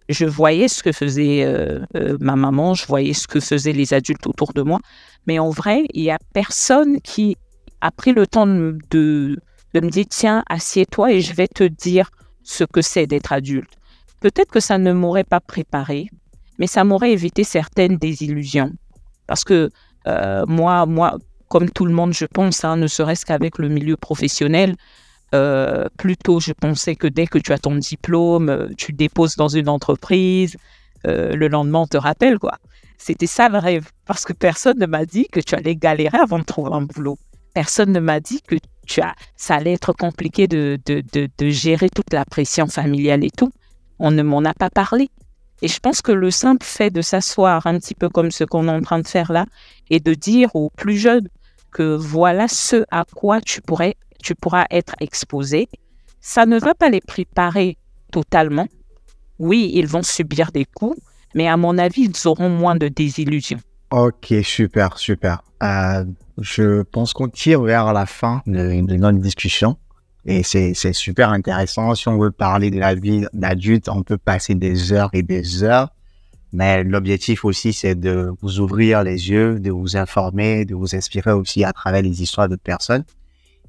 Je 0.07 0.25
voyais 0.25 0.67
ce 0.67 0.83
que 0.83 0.91
faisait 0.91 1.43
euh, 1.43 1.79
euh, 1.95 2.15
ma 2.21 2.35
maman, 2.35 2.75
je 2.75 2.85
voyais 2.85 3.13
ce 3.13 3.27
que 3.27 3.39
faisaient 3.39 3.73
les 3.73 3.95
adultes 3.95 4.27
autour 4.27 4.53
de 4.53 4.61
moi. 4.61 4.79
Mais 5.25 5.39
en 5.39 5.49
vrai, 5.49 5.85
il 5.95 6.03
n'y 6.03 6.11
a 6.11 6.19
personne 6.31 7.01
qui 7.01 7.37
a 7.81 7.89
pris 7.89 8.13
le 8.13 8.27
temps 8.27 8.45
de, 8.45 8.77
de, 8.91 9.39
me 9.73 9.89
dire, 9.89 10.05
tiens, 10.07 10.43
assieds-toi 10.47 11.11
et 11.11 11.21
je 11.21 11.33
vais 11.33 11.47
te 11.47 11.63
dire 11.63 12.11
ce 12.43 12.63
que 12.63 12.83
c'est 12.83 13.07
d'être 13.07 13.33
adulte. 13.33 13.73
Peut-être 14.19 14.51
que 14.51 14.59
ça 14.59 14.77
ne 14.77 14.93
m'aurait 14.93 15.23
pas 15.23 15.39
préparé, 15.39 16.07
mais 16.59 16.67
ça 16.67 16.83
m'aurait 16.83 17.13
évité 17.13 17.43
certaines 17.43 17.97
désillusions. 17.97 18.73
Parce 19.25 19.43
que 19.43 19.71
euh, 20.05 20.45
moi, 20.47 20.85
moi, 20.85 21.17
comme 21.47 21.69
tout 21.69 21.85
le 21.85 21.93
monde, 21.93 22.13
je 22.13 22.25
pense, 22.25 22.63
hein, 22.63 22.77
ne 22.77 22.87
serait-ce 22.87 23.25
qu'avec 23.25 23.57
le 23.57 23.69
milieu 23.69 23.97
professionnel. 23.97 24.75
Euh, 25.35 25.87
plutôt, 25.97 26.39
je 26.39 26.53
pensais 26.53 26.95
que 26.95 27.07
dès 27.07 27.27
que 27.27 27.37
tu 27.37 27.51
as 27.51 27.59
ton 27.59 27.75
diplôme, 27.75 28.49
euh, 28.49 28.67
tu 28.77 28.93
déposes 28.93 29.35
dans 29.35 29.49
une 29.49 29.69
entreprise, 29.69 30.55
euh, 31.05 31.35
le 31.35 31.47
lendemain, 31.47 31.79
on 31.79 31.87
te 31.87 31.97
rappelle, 31.97 32.39
quoi. 32.39 32.57
C'était 32.97 33.27
ça 33.27 33.49
le 33.49 33.57
rêve, 33.57 33.89
parce 34.05 34.25
que 34.25 34.33
personne 34.33 34.79
ne 34.79 34.85
m'a 34.85 35.05
dit 35.05 35.27
que 35.31 35.39
tu 35.39 35.55
allais 35.55 35.75
galérer 35.75 36.17
avant 36.17 36.39
de 36.39 36.43
trouver 36.43 36.71
un 36.73 36.81
boulot. 36.81 37.17
Personne 37.53 37.91
ne 37.91 37.99
m'a 37.99 38.19
dit 38.19 38.41
que 38.41 38.55
tu 38.85 39.01
as, 39.01 39.15
ça 39.35 39.55
allait 39.55 39.73
être 39.73 39.93
compliqué 39.93 40.47
de, 40.47 40.79
de, 40.85 41.03
de, 41.13 41.29
de 41.37 41.49
gérer 41.49 41.89
toute 41.89 42.13
la 42.13 42.25
pression 42.25 42.67
familiale 42.67 43.23
et 43.23 43.31
tout. 43.31 43.51
On 43.99 44.11
ne 44.11 44.23
m'en 44.23 44.43
a 44.45 44.53
pas 44.53 44.69
parlé. 44.69 45.09
Et 45.61 45.67
je 45.67 45.79
pense 45.79 46.01
que 46.01 46.11
le 46.11 46.29
simple 46.29 46.65
fait 46.65 46.91
de 46.91 47.01
s'asseoir 47.01 47.65
un 47.65 47.79
petit 47.79 47.95
peu 47.95 48.09
comme 48.09 48.31
ce 48.31 48.43
qu'on 48.43 48.67
est 48.67 48.71
en 48.71 48.81
train 48.81 48.99
de 48.99 49.07
faire 49.07 49.31
là 49.31 49.45
et 49.89 49.99
de 49.99 50.13
dire 50.13 50.55
aux 50.55 50.69
plus 50.69 50.97
jeunes 50.97 51.27
que 51.71 51.95
voilà 51.95 52.47
ce 52.47 52.83
à 52.91 53.05
quoi 53.15 53.41
tu, 53.41 53.61
pourrais, 53.61 53.95
tu 54.21 54.35
pourras 54.35 54.65
être 54.71 54.95
exposé, 54.99 55.69
ça 56.19 56.45
ne 56.45 56.59
va 56.59 56.73
pas 56.73 56.89
les 56.89 57.01
préparer 57.01 57.77
totalement. 58.11 58.67
Oui, 59.39 59.71
ils 59.73 59.87
vont 59.87 60.03
subir 60.03 60.51
des 60.51 60.65
coups, 60.65 60.99
mais 61.35 61.47
à 61.47 61.57
mon 61.57 61.77
avis, 61.77 62.09
ils 62.09 62.27
auront 62.27 62.49
moins 62.49 62.75
de 62.75 62.87
désillusions. 62.87 63.59
Ok, 63.91 64.33
super, 64.43 64.97
super. 64.97 65.43
Euh, 65.63 66.03
je 66.39 66.81
pense 66.81 67.13
qu'on 67.13 67.29
tire 67.29 67.61
vers 67.61 67.93
la 67.93 68.05
fin 68.05 68.41
de, 68.45 68.85
de 68.85 68.95
notre 68.95 69.19
discussion. 69.19 69.77
Et 70.25 70.43
c'est 70.43 70.73
super 70.91 71.29
intéressant. 71.29 71.95
Si 71.95 72.09
on 72.09 72.17
veut 72.17 72.31
parler 72.31 72.69
de 72.69 72.79
la 72.79 72.95
vie 72.95 73.25
d'adulte, 73.31 73.87
on 73.87 74.03
peut 74.03 74.17
passer 74.17 74.55
des 74.55 74.91
heures 74.91 75.09
et 75.13 75.23
des 75.23 75.63
heures. 75.63 75.89
Mais 76.53 76.83
l'objectif 76.83 77.43
aussi, 77.45 77.73
c'est 77.73 77.95
de 77.95 78.33
vous 78.41 78.59
ouvrir 78.59 79.03
les 79.03 79.29
yeux, 79.29 79.59
de 79.59 79.71
vous 79.71 79.97
informer, 79.97 80.65
de 80.65 80.75
vous 80.75 80.95
inspirer 80.95 81.31
aussi 81.31 81.63
à 81.63 81.73
travers 81.73 82.01
les 82.01 82.21
histoires 82.21 82.47
de 82.47 82.55
personnes. 82.55 83.03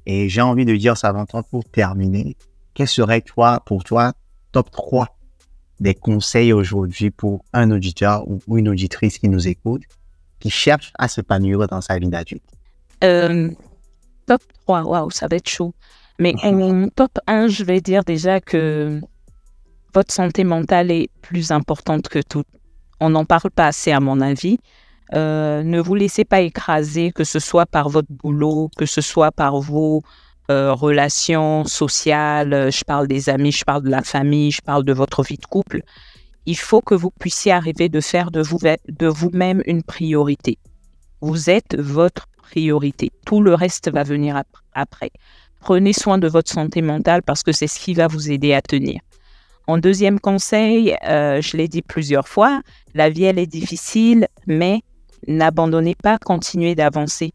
Et 0.05 0.29
j'ai 0.29 0.41
envie 0.41 0.65
de 0.65 0.75
dire 0.75 0.97
ça 0.97 1.09
avant 1.09 1.25
pour 1.25 1.65
terminer. 1.65 2.37
Quel 2.73 2.87
serait 2.87 3.21
toi, 3.21 3.61
pour 3.65 3.83
toi, 3.83 4.13
top 4.51 4.71
3 4.71 5.07
des 5.79 5.93
conseils 5.93 6.51
aujourd'hui 6.51 7.09
pour 7.09 7.45
un 7.53 7.71
auditeur 7.71 8.25
ou 8.27 8.57
une 8.57 8.67
auditrice 8.67 9.17
qui 9.17 9.29
nous 9.29 9.47
écoute, 9.47 9.83
qui 10.39 10.49
cherche 10.49 10.91
à 10.97 11.07
s'épanouir 11.07 11.67
dans 11.67 11.81
sa 11.81 11.97
vie 11.99 12.09
d'adulte? 12.09 12.43
Euh, 13.03 13.49
top 14.25 14.41
3, 14.65 14.83
waouh, 14.83 15.11
ça 15.11 15.27
va 15.27 15.37
être 15.37 15.49
chaud. 15.49 15.73
Mais 16.19 16.33
en 16.43 16.89
top 16.89 17.19
1, 17.27 17.47
je 17.47 17.63
vais 17.63 17.81
dire 17.81 18.03
déjà 18.03 18.39
que 18.39 18.99
votre 19.93 20.13
santé 20.13 20.43
mentale 20.43 20.91
est 20.91 21.09
plus 21.21 21.51
importante 21.51 22.09
que 22.09 22.19
tout. 22.21 22.43
On 22.99 23.09
n'en 23.09 23.25
parle 23.25 23.51
pas 23.51 23.67
assez, 23.67 23.91
à 23.91 23.99
mon 23.99 24.21
avis. 24.21 24.59
Euh, 25.13 25.63
ne 25.63 25.79
vous 25.79 25.95
laissez 25.95 26.25
pas 26.25 26.41
écraser, 26.41 27.11
que 27.11 27.23
ce 27.23 27.39
soit 27.39 27.65
par 27.65 27.89
votre 27.89 28.11
boulot, 28.11 28.69
que 28.77 28.85
ce 28.85 29.01
soit 29.01 29.31
par 29.31 29.59
vos 29.59 30.03
euh, 30.51 30.73
relations 30.73 31.65
sociales. 31.65 32.71
Je 32.71 32.83
parle 32.83 33.07
des 33.07 33.29
amis, 33.29 33.51
je 33.51 33.63
parle 33.63 33.83
de 33.83 33.89
la 33.89 34.03
famille, 34.03 34.51
je 34.51 34.61
parle 34.61 34.83
de 34.83 34.93
votre 34.93 35.23
vie 35.23 35.37
de 35.37 35.45
couple. 35.45 35.81
Il 36.45 36.57
faut 36.57 36.81
que 36.81 36.95
vous 36.95 37.11
puissiez 37.11 37.51
arriver 37.51 37.89
de 37.89 38.01
faire 38.01 38.31
de, 38.31 38.41
vous, 38.41 38.59
de 38.59 39.07
vous-même 39.07 39.61
une 39.65 39.83
priorité. 39.83 40.57
Vous 41.21 41.49
êtes 41.49 41.75
votre 41.77 42.27
priorité. 42.37 43.11
Tout 43.25 43.41
le 43.41 43.53
reste 43.53 43.91
va 43.91 44.03
venir 44.03 44.41
après. 44.73 45.11
Prenez 45.59 45.93
soin 45.93 46.17
de 46.17 46.27
votre 46.27 46.51
santé 46.51 46.81
mentale 46.81 47.21
parce 47.23 47.43
que 47.43 47.51
c'est 47.51 47.67
ce 47.67 47.79
qui 47.79 47.93
va 47.93 48.07
vous 48.07 48.31
aider 48.31 48.53
à 48.53 48.61
tenir. 48.61 49.01
En 49.69 49.77
deuxième 49.77 50.19
conseil, 50.19 50.95
euh, 51.07 51.43
je 51.43 51.55
l'ai 51.55 51.67
dit 51.67 51.83
plusieurs 51.83 52.27
fois, 52.27 52.63
la 52.95 53.11
vie, 53.11 53.25
elle 53.25 53.37
est 53.37 53.45
difficile, 53.45 54.27
mais 54.47 54.81
n'abandonnez 55.27 55.93
pas, 55.93 56.17
continuez 56.17 56.73
d'avancer. 56.73 57.33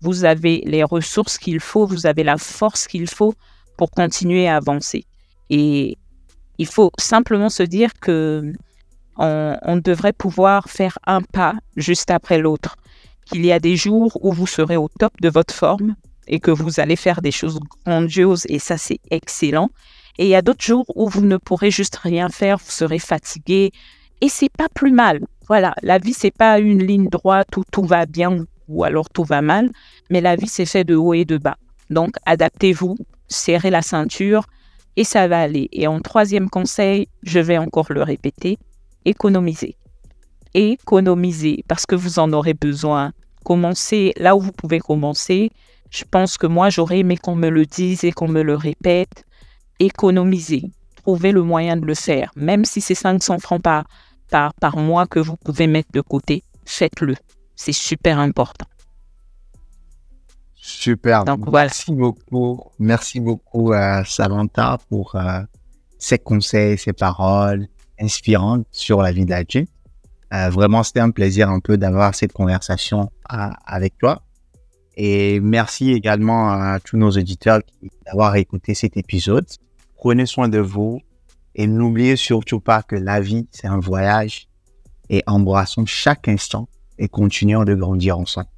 Vous 0.00 0.24
avez 0.24 0.64
les 0.66 0.82
ressources 0.82 1.38
qu'il 1.38 1.60
faut, 1.60 1.86
vous 1.86 2.06
avez 2.06 2.24
la 2.24 2.38
force 2.38 2.88
qu'il 2.88 3.06
faut 3.08 3.34
pour 3.78 3.92
continuer 3.92 4.48
à 4.48 4.56
avancer. 4.56 5.04
Et 5.48 5.96
il 6.58 6.66
faut 6.66 6.90
simplement 6.98 7.50
se 7.50 7.62
dire 7.62 7.92
que 8.00 8.52
on, 9.16 9.76
devrait 9.76 10.12
pouvoir 10.12 10.68
faire 10.68 10.98
un 11.06 11.22
pas 11.22 11.54
juste 11.76 12.10
après 12.10 12.38
l'autre. 12.38 12.74
Qu'il 13.26 13.46
y 13.46 13.52
a 13.52 13.60
des 13.60 13.76
jours 13.76 14.18
où 14.24 14.32
vous 14.32 14.48
serez 14.48 14.76
au 14.76 14.88
top 14.88 15.12
de 15.20 15.28
votre 15.28 15.54
forme 15.54 15.94
et 16.26 16.40
que 16.40 16.50
vous 16.50 16.80
allez 16.80 16.96
faire 16.96 17.22
des 17.22 17.30
choses 17.30 17.60
grandioses 17.84 18.44
et 18.48 18.58
ça 18.58 18.76
c'est 18.76 18.98
excellent. 19.12 19.70
Et 20.18 20.26
il 20.26 20.28
y 20.28 20.34
a 20.34 20.42
d'autres 20.42 20.64
jours 20.64 20.86
où 20.94 21.08
vous 21.08 21.22
ne 21.22 21.36
pourrez 21.36 21.70
juste 21.70 21.96
rien 21.96 22.28
faire, 22.28 22.58
vous 22.58 22.70
serez 22.70 22.98
fatigué. 22.98 23.72
Et 24.20 24.28
c'est 24.28 24.50
pas 24.50 24.68
plus 24.72 24.92
mal. 24.92 25.20
Voilà, 25.46 25.74
la 25.82 25.98
vie, 25.98 26.14
c'est 26.14 26.30
pas 26.30 26.58
une 26.58 26.82
ligne 26.82 27.08
droite 27.08 27.56
où 27.56 27.64
tout 27.70 27.84
va 27.84 28.06
bien 28.06 28.44
ou 28.68 28.84
alors 28.84 29.08
tout 29.10 29.24
va 29.24 29.42
mal, 29.42 29.70
mais 30.10 30.20
la 30.20 30.34
vie, 30.34 30.48
c'est 30.48 30.66
fait 30.66 30.84
de 30.84 30.96
haut 30.96 31.14
et 31.14 31.24
de 31.24 31.38
bas. 31.38 31.56
Donc, 31.90 32.16
adaptez-vous, 32.24 32.96
serrez 33.28 33.70
la 33.70 33.82
ceinture 33.82 34.46
et 34.96 35.04
ça 35.04 35.28
va 35.28 35.40
aller. 35.40 35.68
Et 35.72 35.86
en 35.86 36.00
troisième 36.00 36.50
conseil, 36.50 37.08
je 37.22 37.38
vais 37.38 37.58
encore 37.58 37.92
le 37.92 38.02
répéter, 38.02 38.58
économisez. 39.04 39.76
Économisez 40.54 41.64
parce 41.68 41.86
que 41.86 41.94
vous 41.94 42.18
en 42.18 42.32
aurez 42.32 42.54
besoin 42.54 43.12
commencez 43.46 44.12
là 44.16 44.34
où 44.34 44.40
vous 44.40 44.52
pouvez 44.52 44.80
commencer. 44.80 45.50
Je 45.90 46.04
pense 46.10 46.36
que 46.36 46.48
moi, 46.48 46.68
j'aurais 46.68 46.98
aimé 46.98 47.16
qu'on 47.16 47.36
me 47.36 47.48
le 47.48 47.64
dise 47.64 48.02
et 48.02 48.10
qu'on 48.10 48.26
me 48.26 48.42
le 48.42 48.56
répète. 48.56 49.24
Économiser, 49.78 50.70
trouver 50.96 51.32
le 51.32 51.42
moyen 51.42 51.76
de 51.76 51.86
le 51.86 51.94
faire. 51.94 52.30
Même 52.36 52.64
si 52.64 52.80
c'est 52.80 52.94
500 52.94 53.38
francs 53.38 53.62
par, 53.62 53.84
par, 54.30 54.54
par 54.54 54.76
mois 54.76 55.06
que 55.06 55.20
vous 55.20 55.36
pouvez 55.36 55.66
mettre 55.66 55.90
de 55.92 56.00
côté, 56.00 56.42
faites-le. 56.64 57.14
C'est 57.54 57.72
super 57.72 58.18
important. 58.18 58.66
Super. 60.54 61.24
Merci 61.52 61.92
beaucoup. 61.92 62.60
Merci 62.80 63.20
beaucoup, 63.20 63.72
à 63.72 64.04
Samantha, 64.04 64.78
pour 64.88 65.14
euh, 65.14 65.40
ces 65.96 66.18
conseils, 66.18 66.76
ces 66.76 66.92
paroles 66.92 67.68
inspirantes 68.00 68.66
sur 68.72 69.00
la 69.00 69.12
vie 69.12 69.24
de 69.24 69.32
Euh, 70.34 70.50
vraiment, 70.50 70.82
c'était 70.82 71.00
un 71.00 71.12
plaisir 71.12 71.48
un 71.50 71.60
peu 71.60 71.76
d'avoir 71.76 72.16
cette 72.16 72.32
conversation 72.32 73.10
euh, 73.32 73.48
avec 73.64 73.96
toi. 73.98 74.22
Et 74.96 75.38
merci 75.40 75.92
également 75.92 76.50
à 76.50 76.80
tous 76.80 76.96
nos 76.96 77.10
auditeurs 77.10 77.60
d'avoir 78.06 78.34
écouté 78.34 78.74
cet 78.74 78.96
épisode. 78.96 79.46
Prenez 79.96 80.26
soin 80.26 80.48
de 80.48 80.58
vous 80.58 81.00
et 81.54 81.66
n'oubliez 81.66 82.16
surtout 82.16 82.60
pas 82.60 82.82
que 82.82 82.96
la 82.96 83.20
vie, 83.20 83.48
c'est 83.50 83.66
un 83.66 83.78
voyage 83.78 84.48
et 85.08 85.22
embrassons 85.26 85.86
chaque 85.86 86.28
instant 86.28 86.68
et 86.98 87.08
continuons 87.08 87.64
de 87.64 87.74
grandir 87.74 88.18
ensemble. 88.18 88.48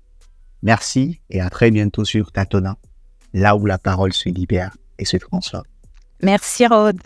Merci 0.62 1.20
et 1.30 1.40
à 1.40 1.50
très 1.50 1.70
bientôt 1.70 2.04
sur 2.04 2.32
Tatona, 2.32 2.76
là 3.32 3.56
où 3.56 3.66
la 3.66 3.78
parole 3.78 4.12
se 4.12 4.28
libère 4.28 4.76
et 4.98 5.04
se 5.04 5.16
transforme. 5.16 5.64
Merci 6.22 6.66
Rod. 6.66 6.98